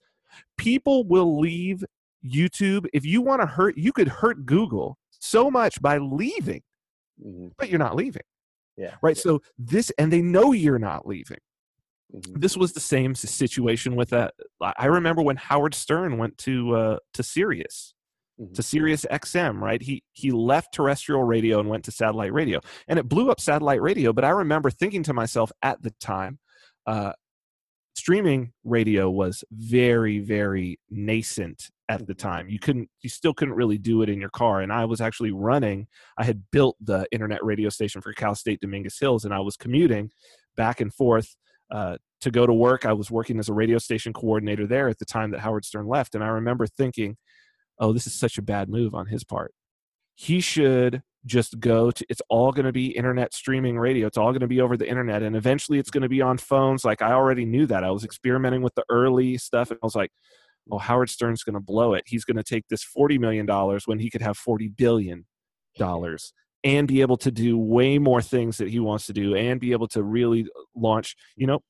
[0.58, 1.86] People will leave
[2.26, 2.88] YouTube.
[2.94, 6.62] If you want to hurt, you could hurt Google so much by leaving,
[7.24, 7.48] mm-hmm.
[7.58, 8.24] but you're not leaving.
[8.78, 8.96] Yeah.
[9.02, 9.16] Right.
[9.16, 9.22] Yeah.
[9.22, 11.40] So this, and they know you're not leaving.
[12.14, 12.40] Mm-hmm.
[12.40, 14.34] This was the same situation with that.
[14.62, 17.94] I remember when Howard Stern went to uh, to Sirius,
[18.40, 18.54] mm-hmm.
[18.54, 19.60] to Sirius XM.
[19.60, 19.82] Right.
[19.82, 23.82] He he left terrestrial radio and went to satellite radio, and it blew up satellite
[23.82, 24.14] radio.
[24.14, 26.40] But I remember thinking to myself at the time,
[26.86, 27.14] uh,
[27.96, 32.50] streaming radio was very very nascent at the time.
[32.50, 35.32] You couldn't you still couldn't really do it in your car and i was actually
[35.32, 39.40] running i had built the internet radio station for cal state dominguez hills and i
[39.40, 40.10] was commuting
[40.56, 41.36] back and forth
[41.72, 42.86] uh, to go to work.
[42.86, 45.88] I was working as a radio station coordinator there at the time that howard stern
[45.88, 47.18] left and i remember thinking
[47.80, 49.54] oh this is such a bad move on his part.
[50.16, 54.08] He should just go to it's all going to be internet streaming radio.
[54.08, 56.38] It's all going to be over the internet and eventually it's going to be on
[56.38, 56.86] phones.
[56.86, 57.84] Like i already knew that.
[57.84, 60.12] I was experimenting with the early stuff and i was like
[60.68, 63.88] well howard stern's going to blow it he's going to take this 40 million dollars
[63.88, 65.26] when he could have 40 billion
[65.78, 69.60] dollars and be able to do way more things that he wants to do and
[69.60, 71.62] be able to really launch you know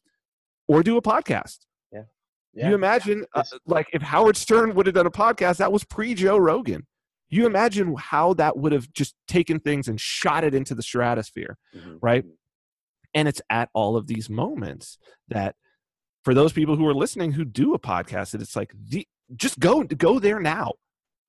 [0.68, 1.60] or do a podcast
[1.92, 2.04] yeah,
[2.54, 2.70] yeah.
[2.70, 6.14] you imagine uh, like if howard stern would have done a podcast that was pre
[6.14, 6.86] joe rogan
[7.30, 11.58] you imagine how that would have just taken things and shot it into the stratosphere,
[11.76, 11.98] mm-hmm.
[12.02, 12.24] right?
[13.14, 14.98] And it's at all of these moments
[15.30, 15.56] that
[16.26, 19.60] for those people who are listening who do a podcast, that it's like the, just
[19.60, 20.74] go go there now.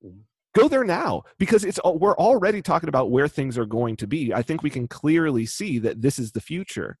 [0.03, 0.21] Mm-hmm.
[0.55, 4.33] Go there now because it's we're already talking about where things are going to be.
[4.33, 6.97] I think we can clearly see that this is the future,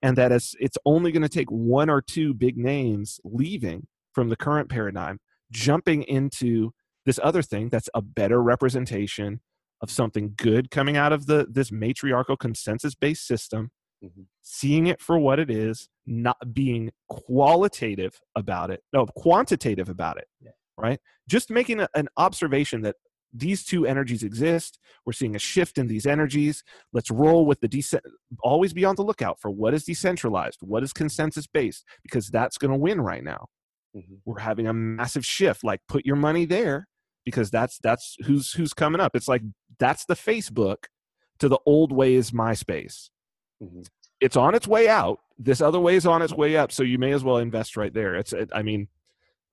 [0.00, 4.30] and that it's it's only going to take one or two big names leaving from
[4.30, 5.18] the current paradigm,
[5.52, 6.70] jumping into
[7.04, 9.40] this other thing that's a better representation
[9.82, 13.70] of something good coming out of the this matriarchal consensus based system
[14.04, 14.22] mm-hmm.
[14.42, 20.26] seeing it for what it is not being qualitative about it no quantitative about it
[20.40, 20.50] yeah.
[20.76, 22.96] right just making a, an observation that
[23.32, 27.68] these two energies exist we're seeing a shift in these energies let's roll with the
[27.68, 28.02] decent
[28.42, 32.56] always be on the lookout for what is decentralized what is consensus based because that's
[32.56, 33.46] going to win right now
[33.96, 34.14] mm-hmm.
[34.24, 36.86] we're having a massive shift like put your money there
[37.26, 39.14] because that's that's who's who's coming up.
[39.14, 39.42] It's like
[39.78, 40.84] that's the Facebook
[41.40, 43.10] to the old ways MySpace.
[43.62, 43.82] Mm-hmm.
[44.20, 45.20] it's on its way out.
[45.38, 47.92] This other way is on its way up, so you may as well invest right
[47.92, 48.14] there.
[48.16, 48.88] It's, it, I mean,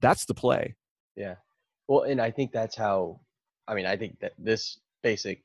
[0.02, 0.76] that's the play.
[1.16, 1.36] Yeah.
[1.88, 3.20] Well, and I think that's how.
[3.68, 5.44] I mean, I think that this basic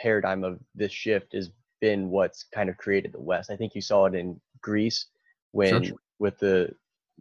[0.00, 3.50] paradigm of this shift has been what's kind of created the West.
[3.50, 5.06] I think you saw it in Greece
[5.50, 5.96] when sure.
[6.18, 6.70] with the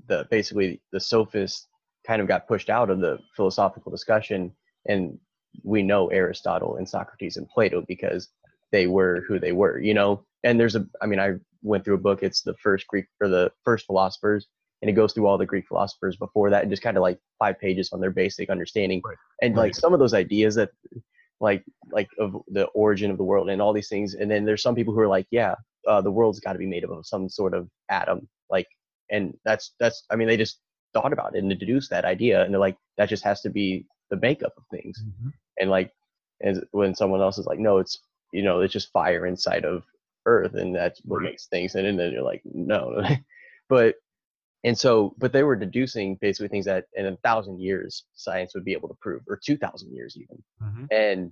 [0.08, 1.68] the basically the sophists
[2.08, 4.52] kind of got pushed out of the philosophical discussion
[4.88, 5.20] and
[5.64, 8.30] we know Aristotle and Socrates and Plato because
[8.72, 10.24] they were who they were, you know.
[10.44, 12.24] And there's a, I mean, I went through a book.
[12.24, 14.48] It's the first Greek or the first philosophers,
[14.82, 17.20] and it goes through all the Greek philosophers before that, and just kind of like
[17.38, 19.02] five pages on their basic understanding.
[19.06, 19.18] Right.
[19.42, 19.64] And right.
[19.64, 20.72] like some of those ideas that,
[21.40, 24.16] like, like of the origin of the world and all these things.
[24.16, 25.56] And then there's some people who are like, yeah,
[25.88, 28.68] uh, the world's got to be made up of some sort of atom, like,
[29.10, 30.06] and that's that's.
[30.10, 30.60] I mean, they just
[30.94, 33.86] thought about it and deduced that idea, and they're like, that just has to be
[34.10, 35.04] the makeup of things.
[35.04, 35.30] Mm-hmm.
[35.60, 35.92] And like,
[36.42, 38.00] as when someone else is like, no, it's
[38.32, 39.84] you know, it's just fire inside of
[40.26, 41.76] Earth, and that's what makes things.
[41.76, 43.02] And then you're like, no,
[43.70, 43.96] but
[44.64, 48.66] and so, but they were deducing basically things that in a thousand years science would
[48.66, 50.44] be able to prove, or two thousand years even.
[50.62, 50.86] Mm-hmm.
[50.92, 51.32] And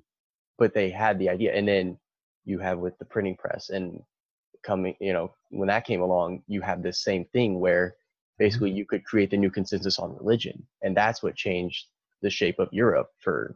[0.57, 1.97] but they had the idea, and then
[2.45, 4.01] you have with the printing press and
[4.63, 7.95] coming, you know, when that came along, you have this same thing where
[8.39, 8.77] basically mm-hmm.
[8.77, 11.85] you could create the new consensus on religion, and that's what changed
[12.21, 13.55] the shape of Europe for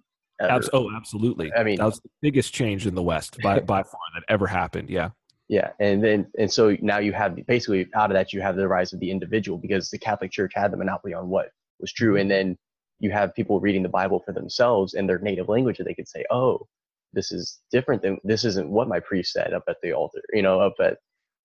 [0.73, 1.51] oh, absolutely.
[1.53, 4.47] I mean, that was the biggest change in the West by by far that ever
[4.47, 4.89] happened.
[4.89, 5.09] Yeah.
[5.49, 8.67] Yeah, and then and so now you have basically out of that you have the
[8.67, 12.17] rise of the individual because the Catholic Church had the monopoly on what was true,
[12.17, 12.57] and then
[12.99, 16.07] you have people reading the Bible for themselves in their native language that they could
[16.07, 16.67] say, "Oh,
[17.11, 20.41] this is different than this isn't what my priest said up at the altar, you
[20.41, 20.97] know, up at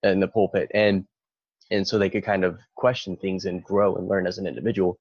[0.05, 1.05] in the pulpit," and
[1.71, 4.99] and so they could kind of question things and grow and learn as an individual.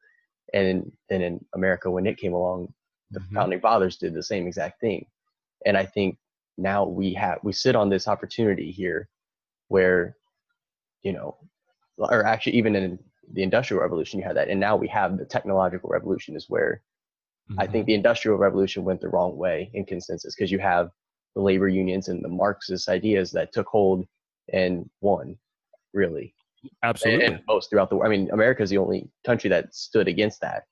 [0.53, 2.73] And then in America, when it came along,
[3.11, 3.35] the mm-hmm.
[3.35, 5.05] founding fathers did the same exact thing
[5.65, 6.17] and i think
[6.57, 9.09] now we have we sit on this opportunity here
[9.67, 10.15] where
[11.03, 11.37] you know
[11.97, 12.99] or actually even in
[13.33, 16.81] the industrial revolution you had that and now we have the technological revolution is where
[17.49, 17.59] mm-hmm.
[17.59, 17.87] i think mm-hmm.
[17.87, 20.89] the industrial revolution went the wrong way in consensus because you have
[21.35, 24.05] the labor unions and the marxist ideas that took hold
[24.53, 25.37] and won
[25.93, 26.33] really
[26.83, 29.73] absolutely and, and most throughout the world i mean america is the only country that
[29.75, 30.63] stood against that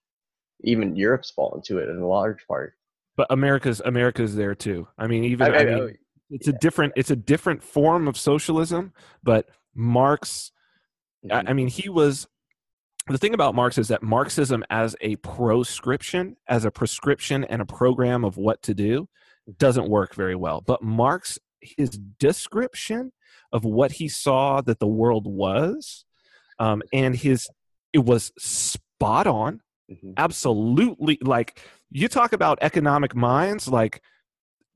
[0.61, 2.73] even Europe's fallen to it in a large part.
[3.17, 4.87] But America's America's there too.
[4.97, 5.89] I mean, even I, I, I mean, oh,
[6.29, 6.53] it's yeah.
[6.53, 8.93] a different it's a different form of socialism.
[9.23, 10.51] But Marx,
[11.25, 11.47] mm-hmm.
[11.47, 12.27] I, I mean, he was
[13.07, 17.65] the thing about Marx is that Marxism as a proscription, as a prescription and a
[17.65, 19.07] program of what to do,
[19.57, 20.61] doesn't work very well.
[20.61, 23.11] But Marx, his description
[23.51, 26.05] of what he saw that the world was,
[26.59, 27.47] um, and his
[27.93, 29.61] it was spot on.
[29.89, 30.13] Mm-hmm.
[30.17, 31.19] Absolutely.
[31.21, 31.61] Like
[32.01, 34.01] you talk about economic minds, like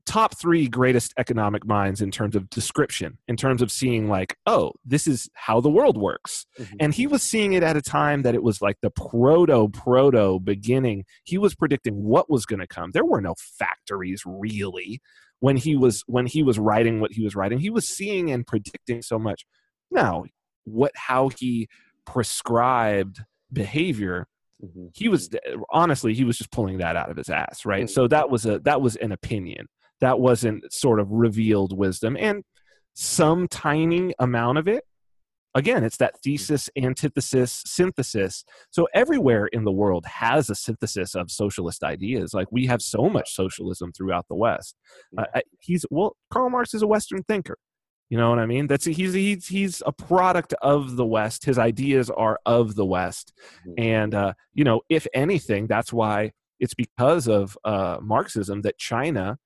[0.06, 4.72] top three greatest economic minds in terms of description, in terms of seeing, like, oh,
[4.84, 6.46] this is how the world works.
[6.58, 6.76] Mm-hmm.
[6.80, 10.40] And he was seeing it at a time that it was like the proto, proto
[10.40, 11.04] beginning.
[11.24, 12.90] He was predicting what was going to come.
[12.92, 15.00] There were no factories really
[15.40, 18.46] when he was when he was writing what he was writing he was seeing and
[18.46, 19.46] predicting so much
[19.90, 20.24] now
[20.64, 21.66] what how he
[22.04, 24.26] prescribed behavior
[24.64, 24.86] Mm-hmm.
[24.94, 25.30] He was
[25.70, 27.84] honestly, he was just pulling that out of his ass, right?
[27.84, 27.92] Mm-hmm.
[27.92, 29.66] So that was a that was an opinion.
[30.00, 32.44] That wasn't sort of revealed wisdom, and
[32.94, 34.84] some tiny amount of it.
[35.54, 36.30] Again, it's that mm-hmm.
[36.30, 38.44] thesis, antithesis, synthesis.
[38.70, 42.34] So everywhere in the world has a synthesis of socialist ideas.
[42.34, 44.76] Like we have so much socialism throughout the West.
[45.16, 45.24] Uh,
[45.58, 47.56] he's well, Karl Marx is a Western thinker.
[48.10, 48.66] You know what I mean?
[48.66, 51.44] That's he's he's he's a product of the West.
[51.44, 53.74] His ideas are of the West, mm-hmm.
[53.78, 59.38] and uh, you know, if anything, that's why it's because of uh, Marxism that China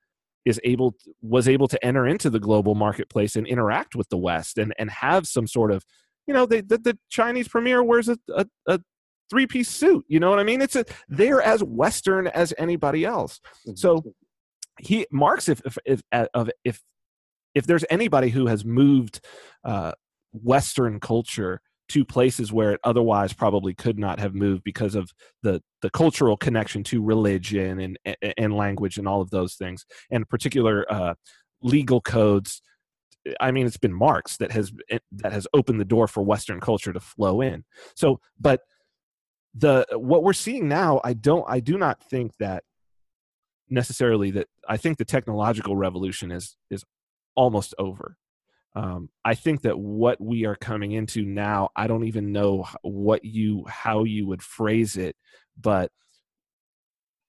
[0.46, 4.56] is able was able to enter into the global marketplace and interact with the West
[4.56, 5.84] and and have some sort of,
[6.26, 8.80] you know, they, the the Chinese premier wears a, a, a
[9.28, 10.06] three piece suit.
[10.08, 10.62] You know what I mean?
[10.62, 13.40] It's a they're as Western as anybody else.
[13.66, 13.76] Mm-hmm.
[13.76, 14.02] So
[14.80, 16.02] he Marx, if if if,
[16.64, 16.80] if,
[17.54, 19.20] if there's anybody who has moved
[19.64, 19.92] uh,
[20.32, 25.10] Western culture to places where it otherwise probably could not have moved because of
[25.42, 30.28] the the cultural connection to religion and and language and all of those things, and
[30.28, 31.14] particular uh,
[31.62, 32.62] legal codes.
[33.40, 36.60] I mean, it's been Marx that has eh, that has opened the door for Western
[36.60, 37.64] culture to flow in.
[37.94, 38.60] So, but
[39.54, 42.64] the what we're seeing now, I don't, I do not think that
[43.70, 46.84] necessarily that I think the technological revolution is is
[47.34, 48.16] almost over.
[48.76, 53.24] Um, I think that what we are coming into now, I don't even know what
[53.24, 55.16] you how you would phrase it,
[55.60, 55.92] but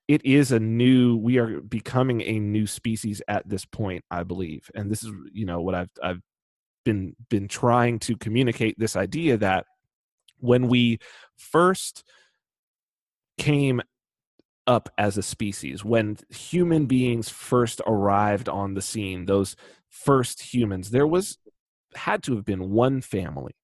[0.07, 1.17] it is a new.
[1.17, 5.45] We are becoming a new species at this point, I believe, and this is you
[5.45, 6.21] know what I've I've
[6.83, 9.65] been been trying to communicate this idea that
[10.39, 10.99] when we
[11.37, 12.03] first
[13.37, 13.81] came
[14.67, 19.55] up as a species when human beings first arrived on the scene those
[19.89, 21.37] first humans there was
[21.95, 23.55] had to have been one family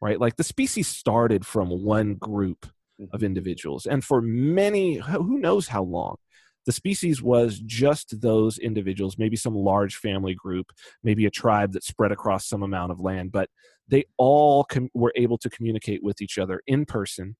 [0.00, 3.24] right like the species started from one group of Mm-hmm.
[3.26, 6.16] individuals and for many who knows how long
[6.64, 10.72] the species was just those individuals maybe some large family group
[11.04, 13.50] maybe a tribe that spread across some amount of land but
[13.86, 17.36] they all com- were able to communicate with each other in person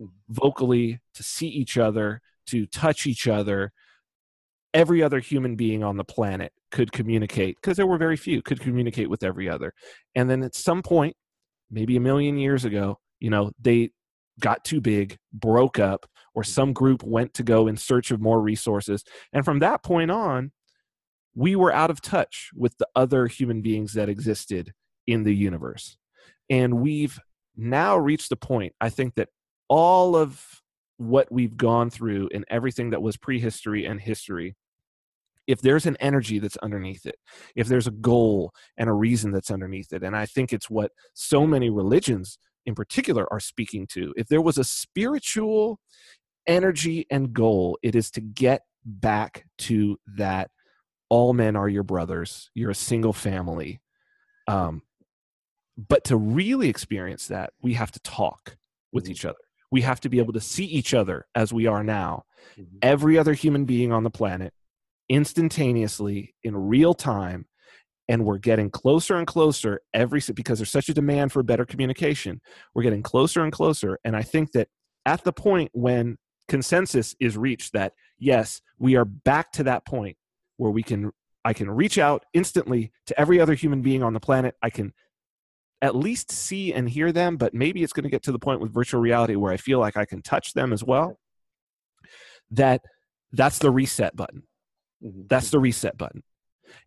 [0.00, 0.10] Mhm.
[0.28, 3.72] vocally to see each other to touch each other
[4.72, 8.60] every other human being on the planet could communicate because there were very few could
[8.60, 9.72] communicate with every other.
[10.14, 11.16] And then at some point
[11.70, 13.90] maybe a million years ago you know they
[14.40, 18.40] got too big broke up or some group went to go in search of more
[18.40, 19.04] resources.
[19.32, 20.52] And from that point on
[21.36, 24.72] we were out of touch with the other human beings that existed
[25.06, 25.96] in the universe.
[26.48, 27.18] And we've
[27.56, 29.28] now reached the point i think that
[29.68, 30.44] all of
[30.96, 34.54] what we've gone through and everything that was prehistory and history
[35.46, 37.16] if there's an energy that's underneath it
[37.56, 40.92] if there's a goal and a reason that's underneath it and i think it's what
[41.14, 45.78] so many religions in particular are speaking to if there was a spiritual
[46.46, 50.50] energy and goal it is to get back to that
[51.08, 53.80] all men are your brothers you're a single family
[54.48, 54.82] um,
[55.76, 58.56] but to really experience that we have to talk
[58.92, 59.10] with Mhm.
[59.10, 59.38] each other
[59.74, 62.22] we have to be able to see each other as we are now.
[62.56, 62.78] Mhm.
[62.82, 64.52] every other human being on the planet
[65.08, 67.46] instantaneously in real time
[68.06, 72.40] and we're getting closer and closer every because there's such a demand for better communication.
[72.74, 74.68] We're getting closer and closer and i think that
[75.06, 76.18] at the point when
[76.48, 80.16] consensus is reached that yes we are back to that point
[80.58, 81.10] where we can
[81.46, 84.54] i can reach out instantly to every other human being on the planet.
[84.62, 84.92] I can
[85.82, 88.60] at least see and hear them but maybe it's going to get to the point
[88.60, 91.18] with virtual reality where i feel like i can touch them as well
[92.50, 92.80] that
[93.32, 94.42] that's the reset button
[95.04, 95.28] Mhm.
[95.28, 96.22] that's the reset button.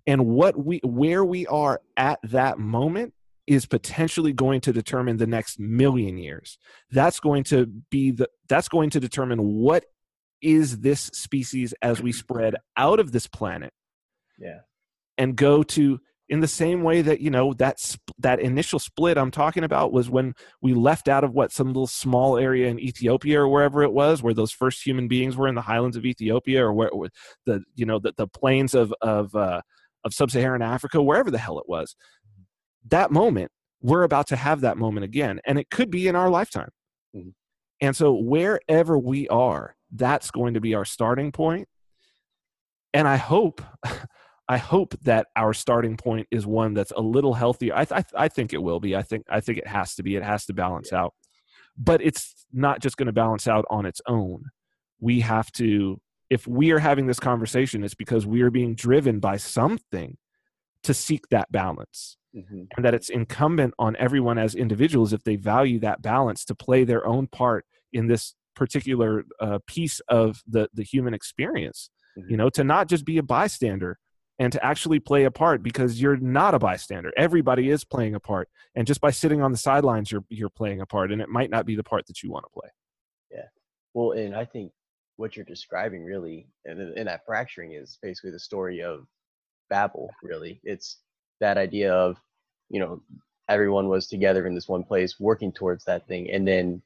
[0.05, 3.13] And what we where we are at that moment
[3.45, 6.57] is potentially going to determine the next million years.
[6.91, 9.85] That's going to be the that's going to determine what
[10.41, 13.73] is this species as we spread out of this planet
[14.37, 14.59] yeah
[15.17, 19.17] and go to in the same way that you know that sp- that initial split
[19.17, 22.79] I'm talking about was when we left out of what some little small area in
[22.79, 26.05] Ethiopia or wherever it was where those first human beings were in the highlands of
[26.05, 27.09] Ethiopia or where where
[27.45, 29.61] the you know the, the plains of of uh,
[30.03, 31.95] of sub-Saharan Africa wherever the hell it was.
[32.89, 33.51] That moment
[33.81, 36.69] we're about to have that moment again and it could be in our lifetime.
[37.15, 37.33] Mhm.
[37.79, 41.67] and so wherever we are that's going to be our starting point.
[42.93, 43.61] And I hope
[44.49, 47.73] I hope that our starting point is one that's a little healthier.
[47.75, 48.95] I, th- I think it will be.
[48.95, 50.15] I think I think it has to be.
[50.15, 51.13] It has to balance out.
[51.77, 54.45] But it's not just going to balance out on its own.
[54.99, 55.99] We have to.
[56.29, 60.17] If we are having this conversation, it's because we are being driven by something
[60.83, 62.67] to seek that balance, Mhm.
[62.75, 66.83] and that it's incumbent on everyone as individuals, if they value that balance, to play
[66.83, 72.29] their own part in this particular uh, piece of the the human experience Mhm.
[72.31, 73.99] you know to not just be a bystander
[74.39, 78.19] and to actually play a part because you're not a bystander everybody is playing a
[78.19, 81.29] part and just by sitting on the sidelines you're you're playing a part and it
[81.29, 82.69] might not be the part that you want to play
[83.31, 83.47] Yeah,
[83.93, 84.71] Well, and I think
[85.17, 89.05] what you're describing really, and, and that fracturing is basically the story of
[89.69, 90.09] Babel.
[90.23, 90.99] Really, it's
[91.41, 92.17] that idea of,
[92.69, 93.01] you know,
[93.49, 96.81] everyone was together in this one place, working towards that thing, and then,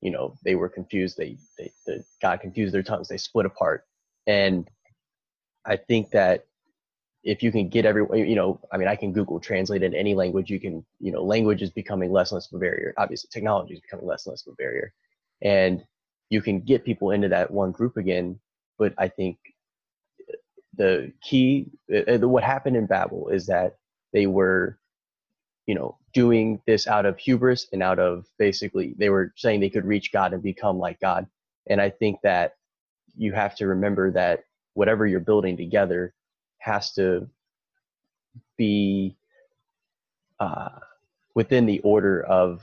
[0.00, 1.16] you know, they were confused.
[1.16, 3.08] They they, they got confused their tongues.
[3.08, 3.84] They split apart,
[4.26, 4.68] and
[5.64, 6.46] I think that
[7.26, 10.14] if you can get everyone, you know, I mean, I can Google translate in any
[10.14, 10.48] language.
[10.48, 12.94] You can, you know, language is becoming less and less of a barrier.
[12.98, 14.94] Obviously, technology is becoming less and less of a barrier,
[15.42, 15.84] and
[16.30, 18.38] you can get people into that one group again.
[18.78, 19.38] But I think
[20.76, 23.76] the key, uh, what happened in Babel is that
[24.12, 24.78] they were,
[25.66, 29.70] you know, doing this out of hubris and out of basically they were saying they
[29.70, 31.26] could reach God and become like God.
[31.68, 32.54] And I think that
[33.16, 34.44] you have to remember that
[34.74, 36.14] whatever you're building together
[36.66, 37.28] has to
[38.56, 39.16] be
[40.40, 40.68] uh,
[41.34, 42.60] within the order of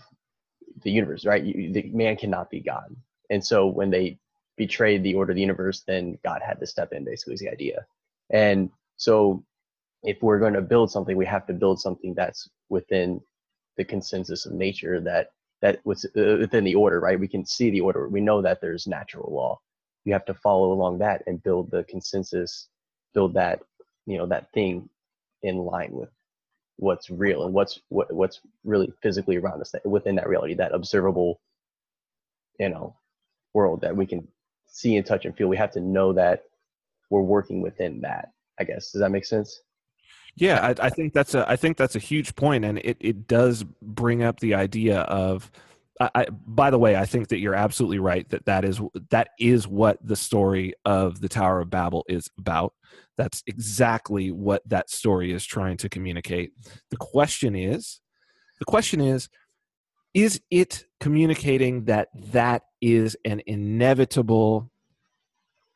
[0.84, 1.44] the universe, right?
[1.44, 2.96] You, the man cannot be God.
[3.30, 4.20] And so when they
[4.58, 7.50] betrayed the order of the universe, then God had to step in, basically, is the
[7.50, 7.86] idea.
[8.30, 9.44] And so
[10.04, 13.22] if we're going to build something, we have to build something that's within
[13.78, 15.30] the consensus of nature that
[15.62, 17.20] that was uh, within the order, right?
[17.20, 18.10] We can see the order.
[18.10, 19.62] We know that there's natural law.
[20.04, 22.68] You have to follow along that and build the consensus,
[23.14, 23.62] build that,
[24.06, 24.90] you know, that thing
[25.42, 26.10] in line with
[26.78, 30.74] what's real and what's what, what's really physically around us that, within that reality that
[30.74, 31.40] observable
[32.60, 32.96] you know
[33.54, 34.28] world that we can
[34.68, 35.48] see and touch and feel.
[35.48, 36.46] We have to know that
[37.10, 38.92] we're working within that i guess.
[38.92, 39.62] Does that make sense?
[40.36, 43.28] Yeah i, I think that's a i think that's a huge point and it, it
[43.28, 45.52] does bring up the idea of
[46.00, 49.68] I, by the way, I think that you're absolutely right that that is that is
[49.68, 52.74] what the story of the Tower of Babel is about.
[53.16, 56.54] That's exactly what that story is trying to communicate.
[56.90, 58.02] The question is,
[58.60, 59.30] the question is,
[60.14, 64.72] is it communicating that that is an inevitable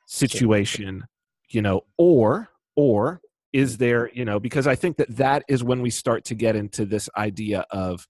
[0.07, 1.05] situation,
[1.49, 3.21] you know, or or
[3.53, 6.55] is there, you know, because I think that that is when we start to get
[6.55, 8.07] into this idea of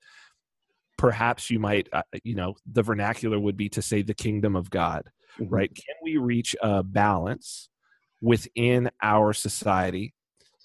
[0.98, 4.70] perhaps you might uh, you know the vernacular would be to say the kingdom of
[4.70, 5.10] god
[5.40, 5.54] mm-hmm.
[5.54, 5.74] right?
[5.74, 7.70] Can we reach a balance
[8.22, 10.14] within our society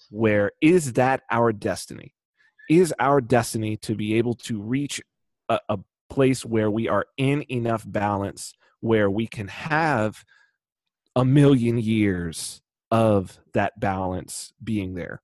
[0.09, 2.13] where is that our destiny?
[2.69, 5.01] Is our destiny to be able to reach
[5.49, 5.79] a, a
[6.09, 10.23] place where we are in enough balance where we can have
[11.15, 12.61] a million years
[12.91, 15.21] of that balance being there?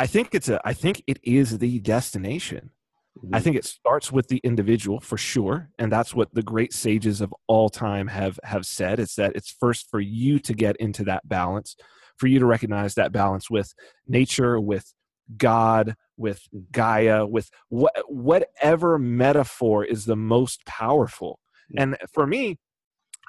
[0.00, 2.70] I think it's a i think it is the destination
[3.16, 3.34] Mm-hmm.
[3.34, 7.20] I think it starts with the individual for sure, and that's what the great sages
[7.20, 9.00] of all time have have said.
[9.00, 11.76] It's that it's first for you to get into that balance,
[12.16, 13.74] for you to recognize that balance with
[14.06, 14.92] nature, with
[15.36, 16.64] God, with mm.
[16.72, 21.40] Gaia, with what whatever metaphor is the most powerful.
[21.76, 22.58] And for me,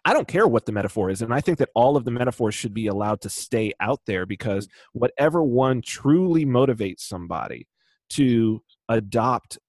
[0.06, 1.22] I don't care what the metaphor is.
[1.22, 4.26] And I think that all of the metaphors should be allowed to stay out there
[4.26, 4.72] because mm.
[4.94, 7.68] whatever one truly motivates somebody
[8.12, 9.60] to adopt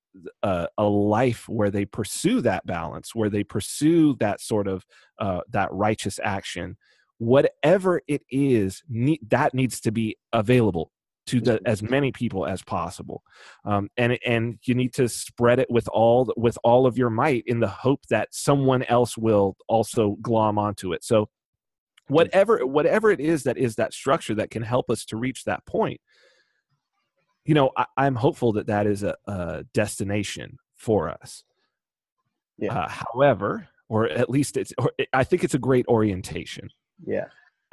[0.43, 4.85] a, a, life where they pursue that balance, where they pursue that sort of
[5.19, 6.77] uh, that righteous action,
[7.19, 10.91] whatever it is, ne- that needs to be available
[11.27, 13.23] to the, as many people as possible,
[13.65, 17.45] um, and and you need to spread it with all with all of your might
[17.47, 21.05] in the hope that someone else will also glom onto it.
[21.05, 21.29] So
[22.09, 25.65] whatever whatever it is that is that structure that can help us to reach that
[25.67, 26.01] point
[27.51, 31.43] you know, I, am hopeful that that is a, a destination for us.
[32.59, 32.79] Yeah.
[32.79, 36.71] Uh, however, or at least it's, or I think it's a great orientation.
[37.05, 37.25] Yeah.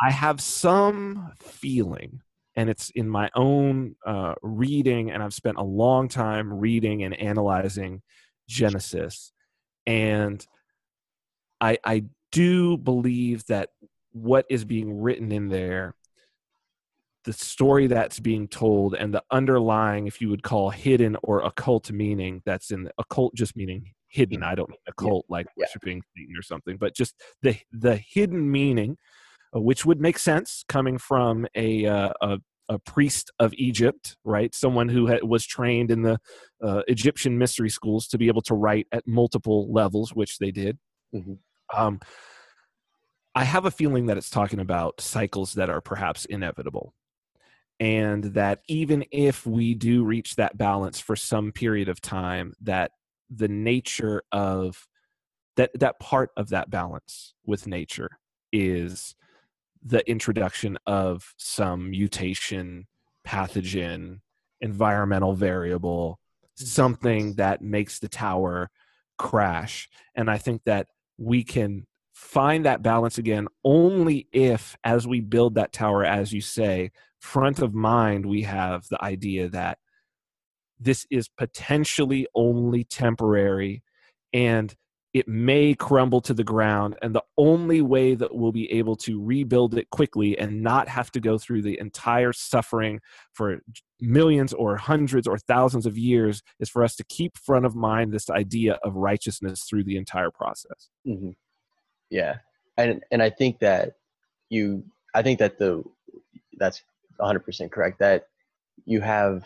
[0.02, 2.24] I have some feeling,
[2.56, 7.14] and it's in my own uh, reading, and I've spent a long time reading and
[7.14, 8.02] analyzing
[8.50, 9.32] Genesis,
[9.86, 10.44] and
[11.62, 13.70] I I do believe that
[14.12, 15.94] what is being written in there
[17.28, 21.92] the story that's being told and the underlying, if you would call hidden or occult
[21.92, 24.44] meaning that's in the occult just meaning hidden.
[24.44, 25.34] I don't mean occult yeah.
[25.34, 26.02] like worshiping.
[26.16, 28.98] Satan or something, but just the the hidden meaning,
[29.54, 32.38] uh, which would make sense coming from a uh, a,
[32.70, 34.56] a priest of Egypt, right?
[34.56, 36.18] Someone who had, was trained in the
[36.64, 40.78] uh, Egyptian mystery schools to be able to write at multiple levels, which they did.
[41.14, 41.34] Mm-hmm.
[41.78, 42.00] Um,
[43.36, 46.94] I have a feeling that it's talking about cycles that are perhaps inevitable
[47.80, 52.92] and that even if we do reach that balance for some period of time that
[53.30, 54.88] the nature of
[55.58, 58.10] that that part of that balance with nature
[58.52, 59.16] is
[59.84, 62.88] the introduction of some mutation
[63.28, 64.22] pathogen
[64.62, 66.20] environmental variable
[66.60, 66.66] mm-hmm.
[66.66, 68.70] something that makes the tower
[69.18, 69.90] crash.
[70.16, 70.88] And i think that
[71.18, 76.42] we can find that balance again only if as we build that tower as you
[76.42, 79.78] say front of mind we have the idea that
[80.80, 83.84] this is potentially only temporary
[84.34, 84.76] and
[85.14, 89.24] it may crumble to the ground and the only way that we'll be able to
[89.24, 93.00] rebuild it quickly and not have to go through the entire suffering
[93.34, 93.60] for
[94.00, 98.12] millions or hundreds or thousands of years is for us to keep front of mind
[98.12, 101.32] this idea of righteousness through the entire process mm-hmm.
[102.10, 102.36] yeah
[102.78, 103.94] and and i think that
[104.50, 104.84] you
[105.16, 105.84] i think that the
[106.60, 106.84] that's
[107.20, 108.28] 100% correct that
[108.86, 109.44] you have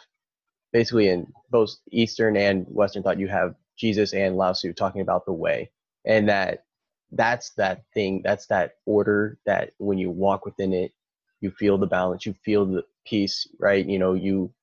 [0.74, 5.26] basically in both Eastern and Western thought, you have Jesus and Lao Tzu talking about
[5.26, 5.72] the way,
[6.06, 6.66] and that
[7.12, 10.94] that's that thing, that's that order that when you walk within it,
[11.42, 13.86] you feel the balance, you feel the peace, right?
[13.86, 14.54] You know, you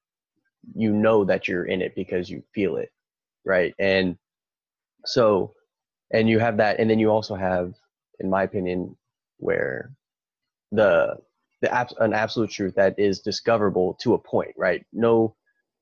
[0.75, 2.91] you know that you're in it because you feel it,
[3.45, 3.75] right?
[3.79, 4.17] And
[5.05, 5.55] so,
[6.13, 7.75] and you have that, and then you also have,
[8.21, 8.97] in my opinion,
[9.39, 9.93] where
[10.73, 11.17] the
[11.61, 14.85] the an absolute truth that is discoverable to a point, right?
[14.93, 15.35] No,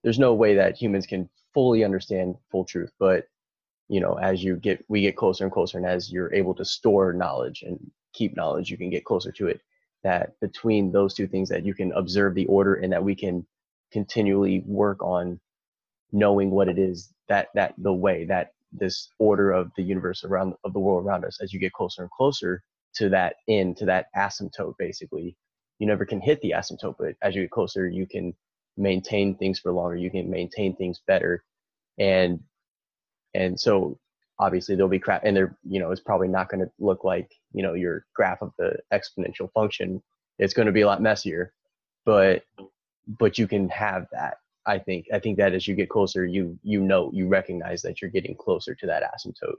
[0.02, 3.26] there's no way that humans can fully understand full truth, but
[3.88, 6.64] you know, as you get, we get closer and closer, and as you're able to
[6.64, 7.78] store knowledge and
[8.14, 9.60] keep knowledge, you can get closer to it.
[10.02, 13.46] That between those two things, that you can observe the order, and that we can
[13.92, 15.40] continually work on
[16.12, 20.54] knowing what it is that that the way that this order of the universe around
[20.64, 22.62] of the world around us as you get closer and closer
[22.94, 25.36] to that end to that asymptote basically
[25.78, 28.34] you never can hit the asymptote but as you get closer you can
[28.76, 31.42] maintain things for longer you can maintain things better.
[31.98, 32.40] And
[33.34, 33.98] and so
[34.38, 37.30] obviously there'll be crap and there you know it's probably not going to look like
[37.52, 40.02] you know your graph of the exponential function.
[40.38, 41.52] It's going to be a lot messier
[42.04, 42.44] but
[43.06, 45.06] but you can have that i think.
[45.12, 48.36] I think that as you get closer you you know you recognize that you're getting
[48.36, 49.56] closer to that asymptote.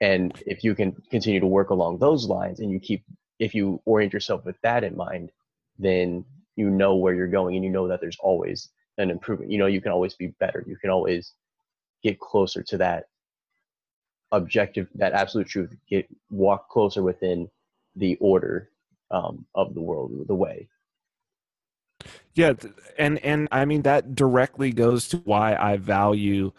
[0.00, 3.04] And if you can continue to work along those lines and you keep
[3.38, 5.30] if you orient yourself with that in mind
[5.78, 6.24] then
[6.56, 9.50] you know where you're going and you know that there's always an improvement.
[9.50, 10.64] You know you can always be better.
[10.66, 11.32] You can always
[12.02, 13.08] get closer to that
[14.32, 15.74] objective that absolute truth.
[15.88, 17.48] Get walk closer within
[17.96, 18.70] the order
[19.10, 20.68] um, of the world the way.
[22.34, 22.54] Yeah
[22.98, 26.52] and and i mean that directly goes to why i value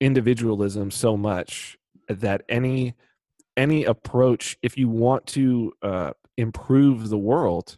[0.00, 1.76] individualism so much
[2.08, 2.94] that any
[3.56, 7.76] any approach if you want to uh, improve the world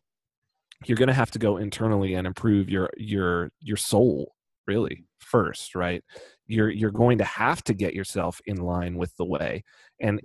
[0.86, 4.34] you're going to have to go internally and improve your your your soul
[4.66, 6.02] really first right?
[6.46, 9.64] You're you're going to have to get yourself in line with the way.
[10.00, 10.20] And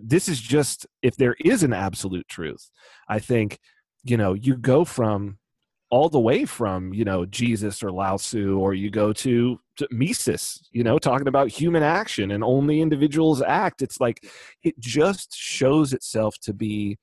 [0.00, 2.70] this is just if there is an absolute truth
[3.08, 3.58] i think
[4.04, 5.36] you know you go from
[5.90, 9.86] all the way from you know jesus or lao tzu or you go to, to
[9.90, 13.82] mises you know talking about human action and only individuals act.
[13.82, 14.26] It's like
[14.62, 16.98] it just shows itself to be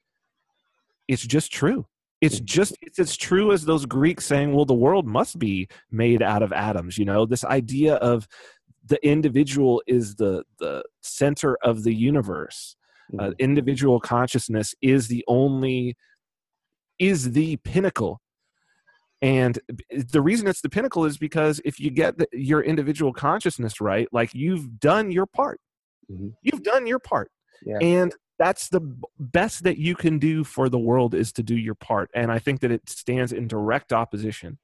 [1.08, 1.86] it's just true.
[2.22, 6.22] It's just it's as true as those greeks saying well the world must be made
[6.22, 7.26] out of atoms you know?
[7.26, 8.28] This idea of
[8.86, 12.76] the individual is the the center of the universe.
[13.20, 13.32] Uh, mm-hmm.
[13.40, 15.96] individual consciousness is the only
[17.00, 18.22] is the pinnacle
[19.24, 19.58] and
[19.90, 24.08] the reason it's the pinnacle is because if you get the, your individual consciousness right
[24.12, 25.60] like you've done your part
[26.12, 26.30] mm-hmm.
[26.44, 27.32] you've done your part
[27.66, 27.78] yeah.
[27.82, 28.82] and that's the
[29.20, 32.38] best that you can do for the world is to do your part and i
[32.38, 34.60] think that it stands in direct opposition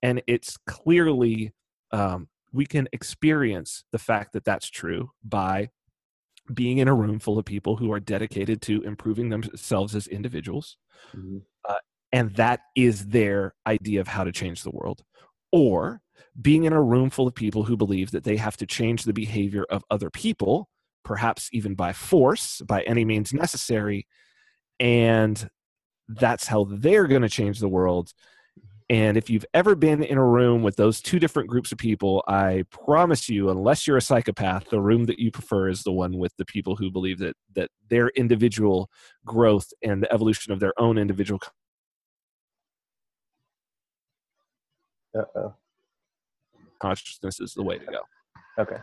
[0.00, 1.52] and it's clearly
[1.90, 5.70] um, we can experience the fact that that's true by
[6.54, 10.76] being in a room full of people who are dedicated to improving themselves as individuals
[11.14, 11.38] mm-hmm.
[11.68, 11.74] uh,
[12.12, 15.02] and that is their idea of how to change the world
[15.52, 16.00] or
[16.40, 19.12] being in a room full of people who believe that they have to change the
[19.12, 20.68] behavior of other people
[21.08, 24.06] perhaps even by force, by any means necessary.
[24.78, 25.48] And
[26.06, 28.12] that's how they're going to change the world.
[28.90, 32.22] And if you've ever been in a room with those two different groups of people,
[32.28, 36.18] I promise you, unless you're a psychopath, the room that you prefer is the one
[36.18, 38.90] with the people who believe that that their individual
[39.24, 41.40] growth and the evolution of their own individual.
[45.16, 45.54] Uh-oh.
[46.80, 48.00] consciousness is the way to go.
[48.58, 48.78] Okay.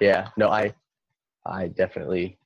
[0.00, 0.28] Yeah.
[0.36, 0.74] No, I
[1.46, 2.38] I definitely.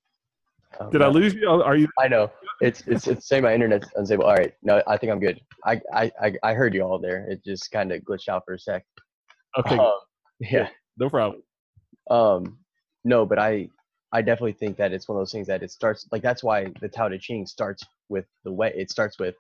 [0.81, 1.49] Um, Did I lose you?
[1.49, 1.89] Are you?
[1.99, 2.31] I know
[2.61, 4.25] it's it's it's saying my internet's unstable.
[4.25, 5.41] All right, no, I think I'm good.
[5.65, 6.11] I I
[6.43, 7.27] I heard you all there.
[7.29, 8.85] It just kind of glitched out for a sec.
[9.59, 9.79] Okay.
[9.79, 9.93] Um,
[10.41, 10.69] yeah.
[10.99, 11.43] No problem.
[12.11, 12.59] Um,
[13.05, 13.69] no, but I
[14.13, 16.73] I definitely think that it's one of those things that it starts like that's why
[16.81, 19.35] the Tao Te Ching starts with the way it starts with,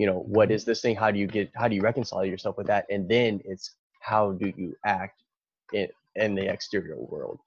[0.00, 0.70] you know, what mm-hmm.
[0.70, 0.96] this thing?
[0.96, 1.50] How do you get?
[1.54, 2.86] How do you reconcile yourself with that?
[2.90, 5.22] And then it's how do you act
[5.72, 7.38] in in the exterior world.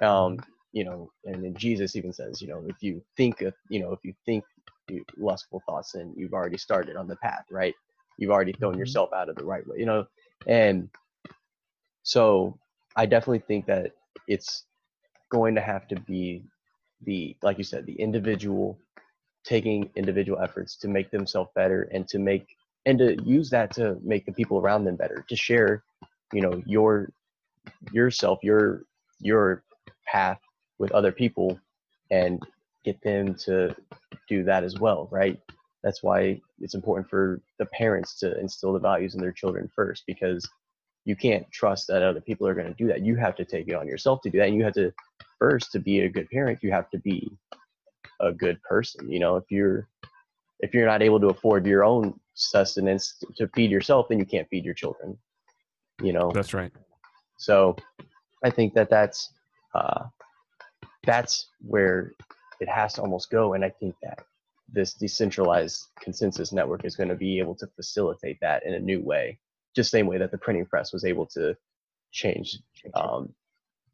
[0.00, 0.38] Um,
[0.72, 3.92] you know, and then Jesus even says, you know, if you think, of, you know,
[3.92, 4.44] if you think
[5.18, 7.74] lustful thoughts, then you've already started on the path, right?
[8.18, 8.80] You've already thrown mm-hmm.
[8.80, 10.06] yourself out of the right way, you know,
[10.46, 10.88] and
[12.02, 12.58] so
[12.96, 13.92] I definitely think that
[14.26, 14.64] it's
[15.30, 16.44] going to have to be
[17.04, 18.78] the, like you said, the individual
[19.44, 22.46] taking individual efforts to make themselves better and to make
[22.86, 25.82] and to use that to make the people around them better to share
[26.32, 27.10] you know your
[27.92, 28.82] yourself your
[29.20, 29.62] your
[30.06, 30.40] path
[30.78, 31.58] with other people
[32.10, 32.42] and
[32.84, 33.74] get them to
[34.28, 35.38] do that as well, right?
[35.82, 40.04] That's why it's important for the parents to instill the values in their children first
[40.06, 40.48] because
[41.04, 43.04] you can't trust that other people are going to do that.
[43.04, 44.48] You have to take it on yourself to do that.
[44.48, 44.92] And you have to
[45.38, 47.30] first to be a good parent, you have to be
[48.20, 49.10] a good person.
[49.10, 49.88] You know, if you're
[50.60, 54.48] if you're not able to afford your own sustenance to feed yourself, then you can't
[54.48, 55.16] feed your children.
[56.02, 56.30] You know.
[56.32, 56.72] That's right.
[57.38, 57.76] So
[58.44, 59.32] I think that that's
[59.74, 60.04] uh,
[61.04, 62.12] that's where
[62.60, 63.54] it has to almost go.
[63.54, 64.18] And I think that
[64.72, 69.00] this decentralized consensus network is going to be able to facilitate that in a new
[69.00, 69.38] way,
[69.74, 71.56] just same way that the printing press was able to
[72.12, 72.58] change
[72.94, 73.32] um,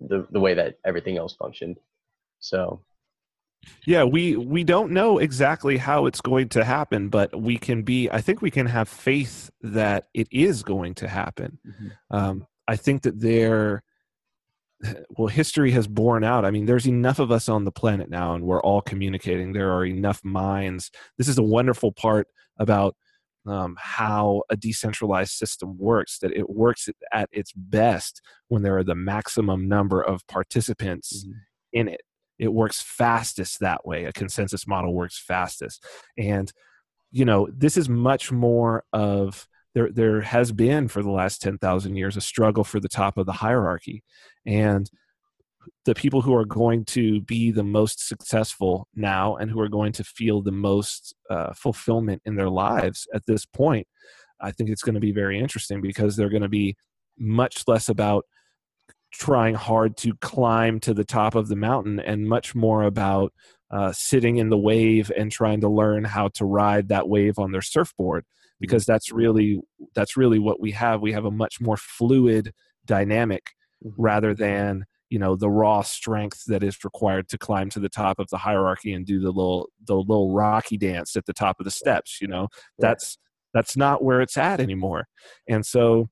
[0.00, 1.78] the the way that everything else functioned.
[2.40, 2.82] So,
[3.86, 8.08] yeah we we don't know exactly how it's going to happen but we can be
[8.10, 11.58] i think we can have faith that it is going to happen.
[11.66, 12.16] Mm-hmm.
[12.16, 13.82] um, i think that there
[15.16, 16.44] well history has borne out.
[16.44, 19.52] I mean there's enough of us on the planet now and we're all communicating.
[19.52, 20.90] There are enough minds.
[21.18, 22.28] This is a wonderful part
[22.58, 22.96] about
[23.46, 28.84] um, how a decentralized system works that it works at its best when there are
[28.84, 31.38] the maximum number of participants mm-hmm.
[31.72, 32.00] in it
[32.38, 34.04] it works fastest that way.
[34.04, 35.84] A consensus model works fastest.
[36.18, 36.52] And
[37.12, 41.96] you know this is much more of there there has been for the last 10,000
[41.96, 44.02] years a struggle for the top of the hierarchy.
[44.44, 44.90] And
[45.84, 49.92] the people who are going to be the most successful now and who are going
[49.92, 53.86] to feel the most uh, fulfillment in their lives at this point
[54.40, 56.76] i think it's going to be very interesting because they're going to be
[57.18, 58.24] much less about
[59.12, 63.32] trying hard to climb to the top of the mountain and much more about
[63.70, 67.52] uh, sitting in the wave and trying to learn how to ride that wave on
[67.52, 68.24] their surfboard
[68.60, 69.60] because that's really
[69.94, 71.00] that's really what we have.
[71.00, 72.52] We have a much more fluid
[72.84, 73.50] dynamic
[73.84, 74.00] mm-hmm.
[74.00, 78.18] rather than you know the raw strength that is required to climb to the top
[78.18, 81.64] of the hierarchy and do the little the little rocky dance at the top of
[81.64, 82.48] the steps you know?
[82.78, 83.18] That's
[83.52, 85.08] that's not where it's at anymore.
[85.48, 86.10] And so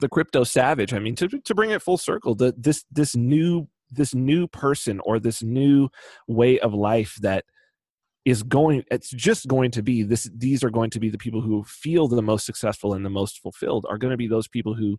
[0.00, 3.68] the crypto savage i mean to, to bring it full circle the, this this new
[3.90, 5.88] this new person or this new
[6.26, 7.44] way of life that
[8.24, 11.40] is going it's just going to be this these are going to be the people
[11.40, 14.74] who feel the most successful and the most fulfilled are going to be those people
[14.74, 14.98] who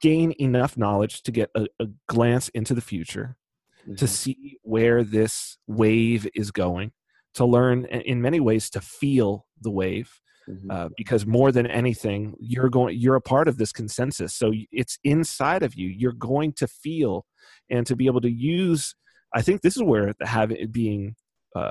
[0.00, 3.36] gain enough knowledge to get a, a glance into the future,
[3.82, 3.96] mm-hmm.
[3.96, 6.92] to see where this wave is going,
[7.34, 10.20] to learn in many ways to feel the wave.
[10.48, 10.70] Mm-hmm.
[10.70, 14.98] Uh, because more than anything you're going you're a part of this consensus so it's
[15.04, 17.26] inside of you you're going to feel
[17.68, 18.94] and to be able to use
[19.34, 21.16] i think this is where the have it being
[21.54, 21.70] uh,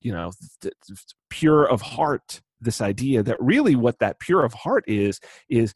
[0.00, 0.98] you know th- th-
[1.30, 5.74] pure of heart this idea that really what that pure of heart is is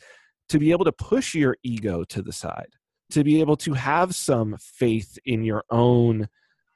[0.48, 2.68] to be able to push your ego to the side,
[3.10, 6.28] to be able to have some faith in your own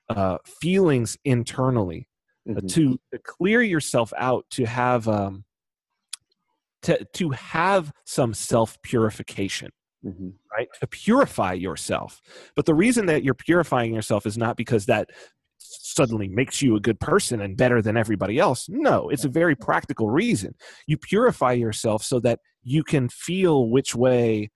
[0.09, 2.09] uh, feelings internally,
[2.49, 2.67] uh, mm-hmm.
[2.67, 5.45] uh, to, to, clear yourself out, to have um,
[6.87, 9.71] to to have some self purification.
[10.05, 10.29] Mm-hmm.
[10.57, 12.21] right to purify yourself
[12.55, 15.09] but the reason that you're purifying yourself is not because that
[15.59, 18.69] suddenly makes you a good person and better than everybody else.
[18.69, 20.55] No, it's a very practical reason.
[20.87, 24.51] You purify yourself so that you can feel which way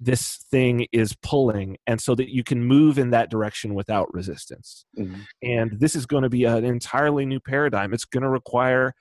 [0.00, 4.84] this thing is pulling and so that you can move in that direction without resistance.
[4.98, 5.20] Mm-hmm.
[5.42, 7.94] And this is going to be an entirely new paradigm.
[7.94, 8.94] It's going to require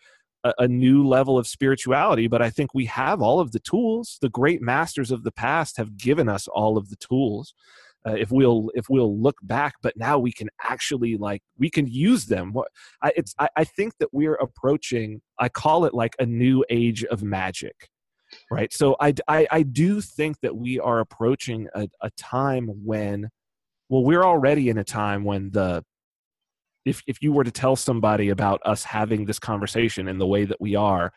[0.44, 4.18] a, a, new level of spirituality, but I think we have all of the tools.
[4.22, 7.54] The great masters of the past have given us all of the tools
[8.06, 11.88] uh, if we'll if we'll look back but now we can actually like we can
[11.88, 12.68] use them what
[13.02, 17.04] I, it's I, I think that we're approaching i call it like a new age
[17.06, 17.90] of magic
[18.52, 23.30] right so i i, I do think that we are approaching a, a time when
[23.90, 25.84] well we're already in a time when the
[26.86, 30.46] if if you were to tell somebody about us having this conversation in the way
[30.46, 31.12] that we are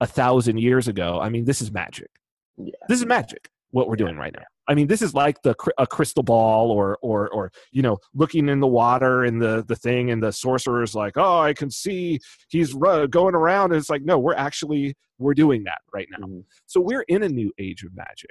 [0.00, 2.10] a thousand years ago i mean this is magic
[2.56, 2.72] yeah.
[2.88, 5.86] this is magic what we're doing right now I mean, this is like the a
[5.86, 10.10] crystal ball, or or or you know, looking in the water and the the thing,
[10.10, 14.18] and the sorcerer's like, oh, I can see he's going around, and it's like, no,
[14.18, 16.26] we're actually we're doing that right now.
[16.26, 16.40] Mm-hmm.
[16.66, 18.30] So we're in a new age of magic,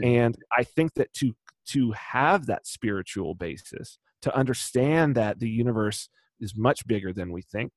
[0.00, 0.06] mm-hmm.
[0.06, 1.34] and I think that to
[1.70, 6.08] to have that spiritual basis, to understand that the universe
[6.42, 7.72] is much bigger than we think,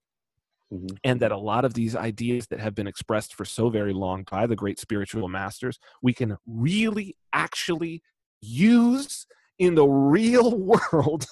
[0.74, 0.96] Mm-hmm.
[1.04, 4.26] And that a lot of these ideas that have been expressed for so very long
[4.30, 8.02] by the great spiritual masters, we can really actually
[8.42, 9.28] use
[9.60, 10.58] in the real
[10.92, 11.26] world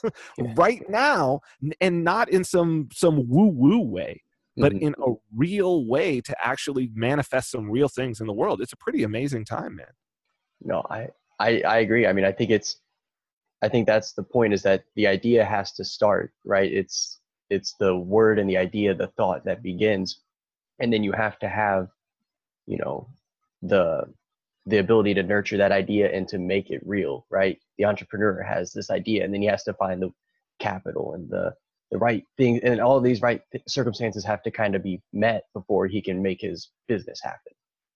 [0.56, 1.42] right now
[1.82, 4.22] and not in some some woo woo way
[4.56, 4.88] but mm-hmm.
[4.88, 8.62] in a real way to actually manifest some real things in the world.
[8.62, 9.88] It's a pretty amazing time man.
[10.62, 11.08] No i
[11.40, 12.08] i, I agree.
[12.08, 12.78] I mean i think it's
[13.62, 16.72] i think that's the point is that the idea has to start right?
[16.72, 17.20] It's
[17.54, 20.20] it's the word and the idea the thought that begins.
[20.80, 21.88] And then you have to have
[22.68, 23.10] you know
[23.62, 24.04] the
[24.66, 27.60] the ability to nurture that idea and to make it real right?
[27.78, 30.12] The entrepreneur has this idea and then he has to find the
[30.60, 31.54] capital and the
[31.92, 32.60] the right thing.
[32.64, 36.24] And all these right th- circumstances have to kind of be met before he can
[36.24, 37.54] make his business happen.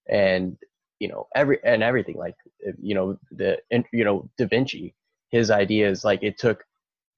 [0.10, 0.58] And
[1.00, 2.36] you know every and everything like
[2.82, 3.60] you know the
[3.92, 4.96] you know da vinci
[5.30, 6.64] his idea is like it took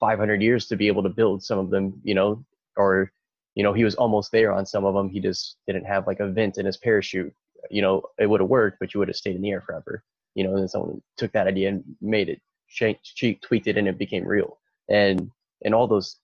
[0.00, 2.44] 500 years to be able to build some of them, you know,
[2.76, 3.12] or,
[3.54, 5.08] you know, he was almost there on some of them.
[5.08, 7.32] He just didn't have like a vent in his parachute.
[7.70, 10.02] You know, it would have worked, but you would have stayed in the air forever.
[10.34, 13.88] You know, and then someone took that idea and made it, changed, tweaked it, and
[13.88, 14.58] it became real.
[14.88, 15.30] And
[15.62, 16.16] and all those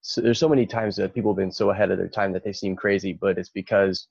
[0.00, 2.44] so there's so many times that people have been so ahead of their time that
[2.44, 4.06] they seem crazy, but it's because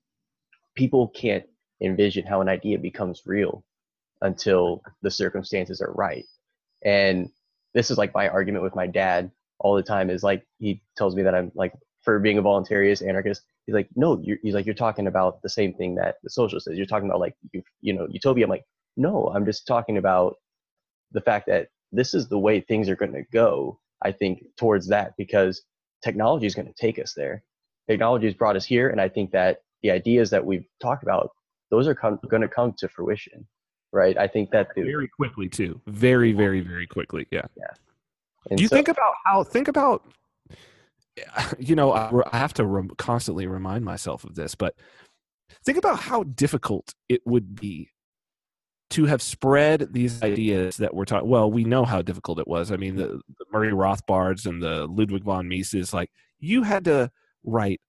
[0.75, 1.45] people can't
[1.81, 3.63] envision how an idea becomes real
[4.21, 6.25] until the circumstances are right.
[6.83, 7.29] And
[7.76, 9.30] this is like my argument with my dad
[9.60, 13.07] all the time is like he tells me that I'm like for being a voluntarist
[13.07, 13.43] anarchist.
[13.65, 16.68] He's like, no, you're, he's like you're talking about the same thing that the socialist
[16.69, 16.77] is.
[16.77, 18.45] You're talking about like you, you know utopia.
[18.45, 18.65] I'm like,
[18.97, 20.35] no, I'm just talking about
[21.11, 23.80] the fact that this is the way things are going to go.
[24.02, 25.61] I think towards that because
[26.03, 27.43] technology is going to take us there.
[27.89, 31.30] Technology has brought us here, and I think that the ideas that we've talked about,
[31.72, 33.45] those are com- going to come to fruition,
[33.91, 34.17] right?
[34.17, 37.27] I think that the, very quickly too, very, very, very quickly.
[37.31, 37.45] Yeah.
[37.57, 37.65] Yeah.
[38.49, 39.43] And Do you so, think about how?
[39.43, 40.03] Think about.
[41.57, 44.75] You know, I, I have to re- constantly remind myself of this, but
[45.63, 47.89] think about how difficult it would be
[48.91, 52.71] to have spread these ideas that we're talking well we know how difficult it was
[52.71, 57.09] i mean the, the murray rothbards and the ludwig von mises like you had to
[57.43, 57.81] write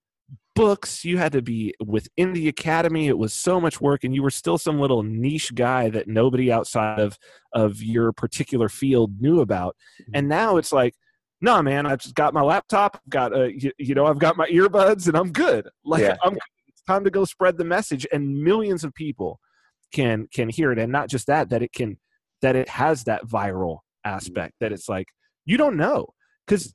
[0.57, 4.23] books you had to be within the academy it was so much work and you
[4.23, 7.19] were still some little niche guy that nobody outside of
[7.53, 10.13] of your particular field knew about mm-hmm.
[10.15, 10.95] and now it's like
[11.43, 14.37] no nah, man i've just got my laptop got a you, you, know i've got
[14.37, 16.17] my earbuds and i'm good like yeah.
[16.23, 19.39] i'm it's time to go spread the message and millions of people
[19.93, 21.99] can can hear it and not just that that it can
[22.41, 25.07] that it has that viral aspect that it's like
[25.45, 26.07] you don't know
[26.47, 26.75] because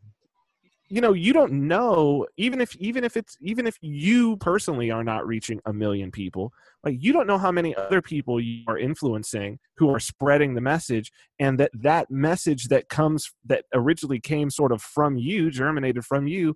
[0.91, 5.03] you know you don't know even if even if it's even if you personally are
[5.03, 6.53] not reaching a million people
[6.83, 10.61] like you don't know how many other people you are influencing who are spreading the
[10.61, 16.03] message and that that message that comes that originally came sort of from you germinated
[16.03, 16.55] from you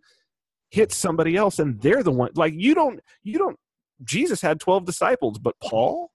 [0.70, 3.58] hits somebody else and they're the one like you don't you don't
[4.04, 6.12] jesus had 12 disciples but paul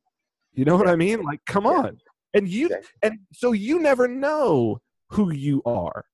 [0.53, 1.23] you know what I mean?
[1.23, 1.99] Like, come on.
[2.35, 2.71] And you
[3.03, 4.79] and so you never know
[5.11, 6.05] who you are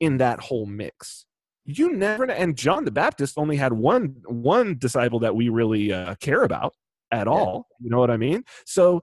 [0.00, 1.26] in that whole mix.
[1.64, 2.24] You never.
[2.24, 6.74] And John the Baptist only had one one disciple that we really uh, care about
[7.10, 7.66] at all.
[7.80, 8.44] You know what I mean?
[8.66, 9.02] So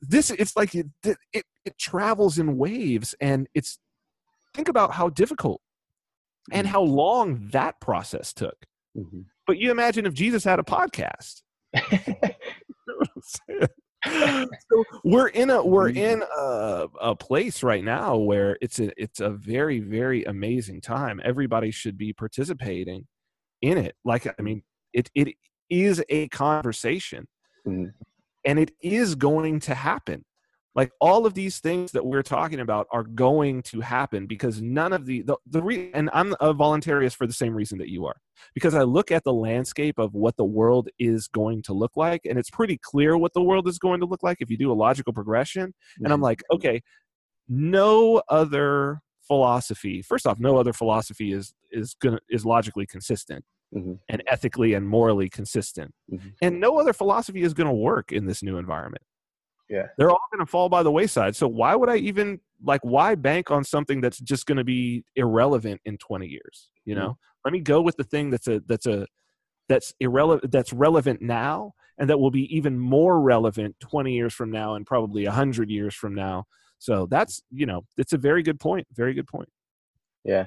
[0.00, 3.78] this it's like it, it it travels in waves, and it's
[4.54, 5.60] think about how difficult
[6.52, 8.66] and how long that process took.
[8.96, 9.22] Mm-hmm.
[9.46, 11.42] But you imagine if Jesus had a podcast.
[14.70, 15.98] so we're in a we're mm-hmm.
[15.98, 21.20] in a, a place right now where it's a it's a very very amazing time
[21.24, 23.06] everybody should be participating
[23.62, 24.62] in it like i mean
[24.92, 25.28] it it
[25.70, 27.26] is a conversation
[27.66, 27.90] mm.
[28.44, 30.24] and it is going to happen
[30.74, 34.92] like all of these things that we're talking about are going to happen because none
[34.92, 38.06] of the the, the re, and i'm a voluntarist for the same reason that you
[38.06, 38.16] are
[38.54, 42.22] because i look at the landscape of what the world is going to look like
[42.24, 44.72] and it's pretty clear what the world is going to look like if you do
[44.72, 46.04] a logical progression mm-hmm.
[46.04, 46.82] and i'm like okay
[47.48, 53.44] no other philosophy first off no other philosophy is is gonna is logically consistent
[53.74, 53.94] mm-hmm.
[54.08, 56.28] and ethically and morally consistent mm-hmm.
[56.42, 59.02] and no other philosophy is going to work in this new environment
[59.74, 59.86] yeah.
[59.98, 61.34] They're all going to fall by the wayside.
[61.36, 65.04] So why would i even like why bank on something that's just going to be
[65.16, 67.08] irrelevant in 20 years you know?
[67.08, 67.44] Mm-hmm.
[67.44, 69.06] let me go with the thing that's a that's a
[69.68, 74.50] that's irrelevant that's relevant now and that will be even more relevant 20 years from
[74.50, 76.44] now and probably 100 years from now.
[76.78, 79.48] So that's you know it's a very good point very good point.
[80.24, 80.46] Yeah.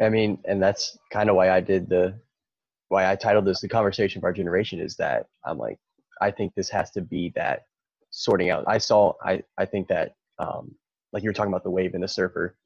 [0.00, 2.18] I mean and that's kind of why i did the
[2.88, 5.78] why i titled this the conversation of our generation is that i'm like
[6.20, 7.62] i think this has to be that
[8.16, 8.64] sorting out.
[8.66, 9.12] I saw.
[9.22, 10.74] I I think that um,
[11.12, 12.56] like you were talking about the wave and the surfer.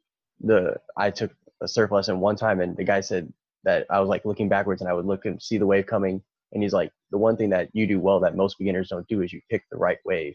[0.41, 3.33] The I took a surf lesson one time, and the guy said
[3.65, 6.23] that I was like looking backwards, and I would look and see the wave coming.
[6.53, 9.23] And he's like, the one thing that you do well that most beginners don't do
[9.23, 10.35] is you pick the right wave.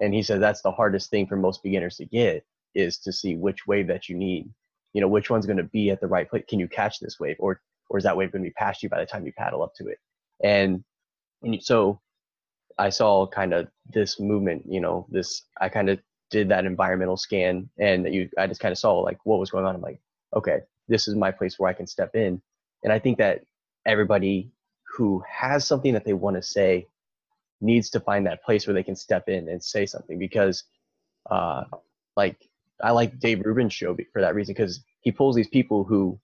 [0.00, 2.44] And he said that's the hardest thing for most beginners to get
[2.74, 4.50] is to see which wave that you need.
[4.92, 6.44] You know, which one's going to be at the right place.
[6.48, 7.60] Can you catch this wave, or
[7.90, 9.74] or is that wave going to be past you by the time you paddle up
[9.76, 9.98] to it?
[10.42, 10.82] And
[11.42, 12.00] and so
[12.78, 17.16] I saw kind of this movement, you know, this, I kind of did that environmental
[17.16, 19.74] scan and you, I just kind of saw like what was going on.
[19.74, 20.00] I'm like,
[20.34, 22.40] okay, this is my place where I can step in.
[22.84, 23.42] And I think that
[23.86, 24.50] everybody
[24.96, 26.86] who has something that they want to say
[27.60, 30.64] needs to find that place where they can step in and say something because,
[31.30, 31.64] uh,
[32.16, 32.36] like,
[32.82, 36.18] I like Dave Rubin's show for that reason because he pulls these people who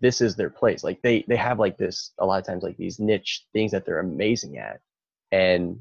[0.00, 0.82] this is their place.
[0.82, 3.84] Like they they have like this a lot of times like these niche things that
[3.86, 4.80] they're amazing at,
[5.30, 5.78] and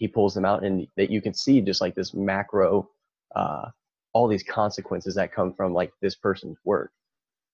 [0.00, 2.88] he pulls them out and that you can see just like this macro
[3.36, 3.66] uh,
[4.14, 6.90] all these consequences that come from like this person's work.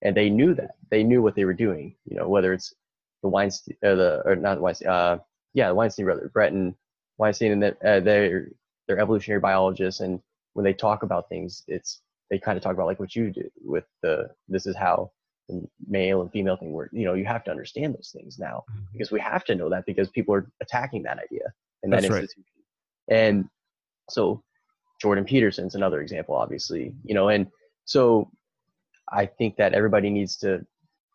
[0.02, 0.76] And they knew that.
[0.90, 2.72] They knew what they were doing you know whether it's
[3.22, 5.18] the weinstein or the or not weinstein uh
[5.54, 6.74] yeah the weinstein brother bret and
[7.18, 8.48] weinstein and that uh, they're
[8.86, 10.20] they're evolutionary biologists and
[10.54, 12.00] when they talk about things it's
[12.30, 15.10] they kind of talk about like what you do with the this is how
[15.48, 16.90] the male and female thing work.
[16.92, 18.92] You know you have to understand those things now Mhm.
[18.92, 21.46] because we have to know that because people are attacking that idea
[21.82, 22.28] in that That's right.
[23.10, 23.44] and
[24.10, 24.42] so
[25.00, 27.46] jordan peterson's another example obviously you know and
[27.84, 28.30] so
[29.12, 30.64] i think that everybody needs to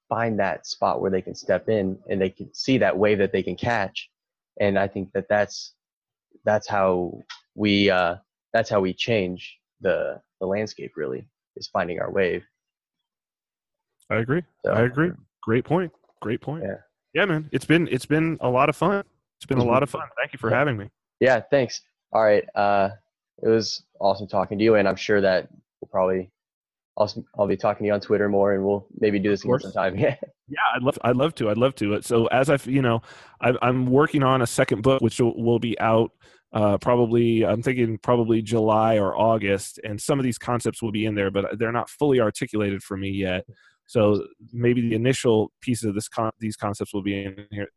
[0.10, 3.32] find that spot where they can step in and they can see that wave that
[3.32, 4.10] they can catch
[4.60, 5.74] and i think that that's
[6.46, 7.18] that's how
[7.56, 8.16] we uh
[8.54, 12.44] that's how we change the the landscape really is finding our wave
[14.10, 14.44] I agree.
[14.66, 15.12] so I agree.
[15.42, 15.90] Great point.
[16.22, 16.64] Great point.
[16.64, 16.76] Yeah.
[17.14, 17.50] Yeah, man.
[17.54, 19.06] It's been it's been a lot of fun.
[19.42, 20.04] It's been a lot of fun.
[20.18, 20.90] Thank you for having me.
[21.20, 21.82] yeah thanks
[22.14, 22.90] all right uh
[23.44, 25.48] it was awesome talking to you and i'm sure that
[25.80, 26.30] we'll probably
[26.98, 29.60] I'll, I'll be talking to you on twitter more and we'll maybe do this again
[29.60, 30.16] sometime yeah
[30.48, 31.50] Yeah, I'd love I'd love to.
[31.50, 32.02] I'd love to.
[32.02, 33.02] So as I've you know,
[33.42, 36.12] I, I'm working on a second book which will, will be out
[36.54, 41.06] uh, probably I'm thinking probably July or August, and some of these concepts will be
[41.06, 43.46] in there, but they're not fully articulated for me yet.
[43.86, 47.70] So maybe the initial pieces of this con- these concepts will be in here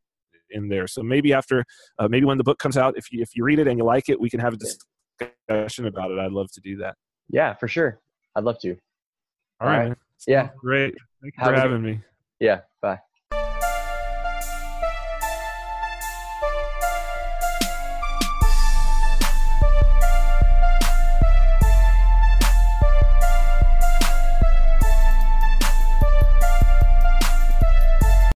[0.55, 0.87] in there.
[0.87, 1.65] So maybe after
[1.99, 3.85] uh, maybe when the book comes out, if you if you read it and you
[3.85, 6.19] like it, we can have a discussion about it.
[6.19, 6.95] I'd love to do that.
[7.29, 8.01] yeah for sure
[8.37, 8.71] i'd love to
[9.61, 9.75] All right.
[9.75, 9.89] All right.
[9.89, 9.97] man.
[10.27, 10.49] Yeah.
[10.57, 10.95] Great.
[11.23, 12.01] Thank you Have for having me.
[12.41, 12.99] yeah bye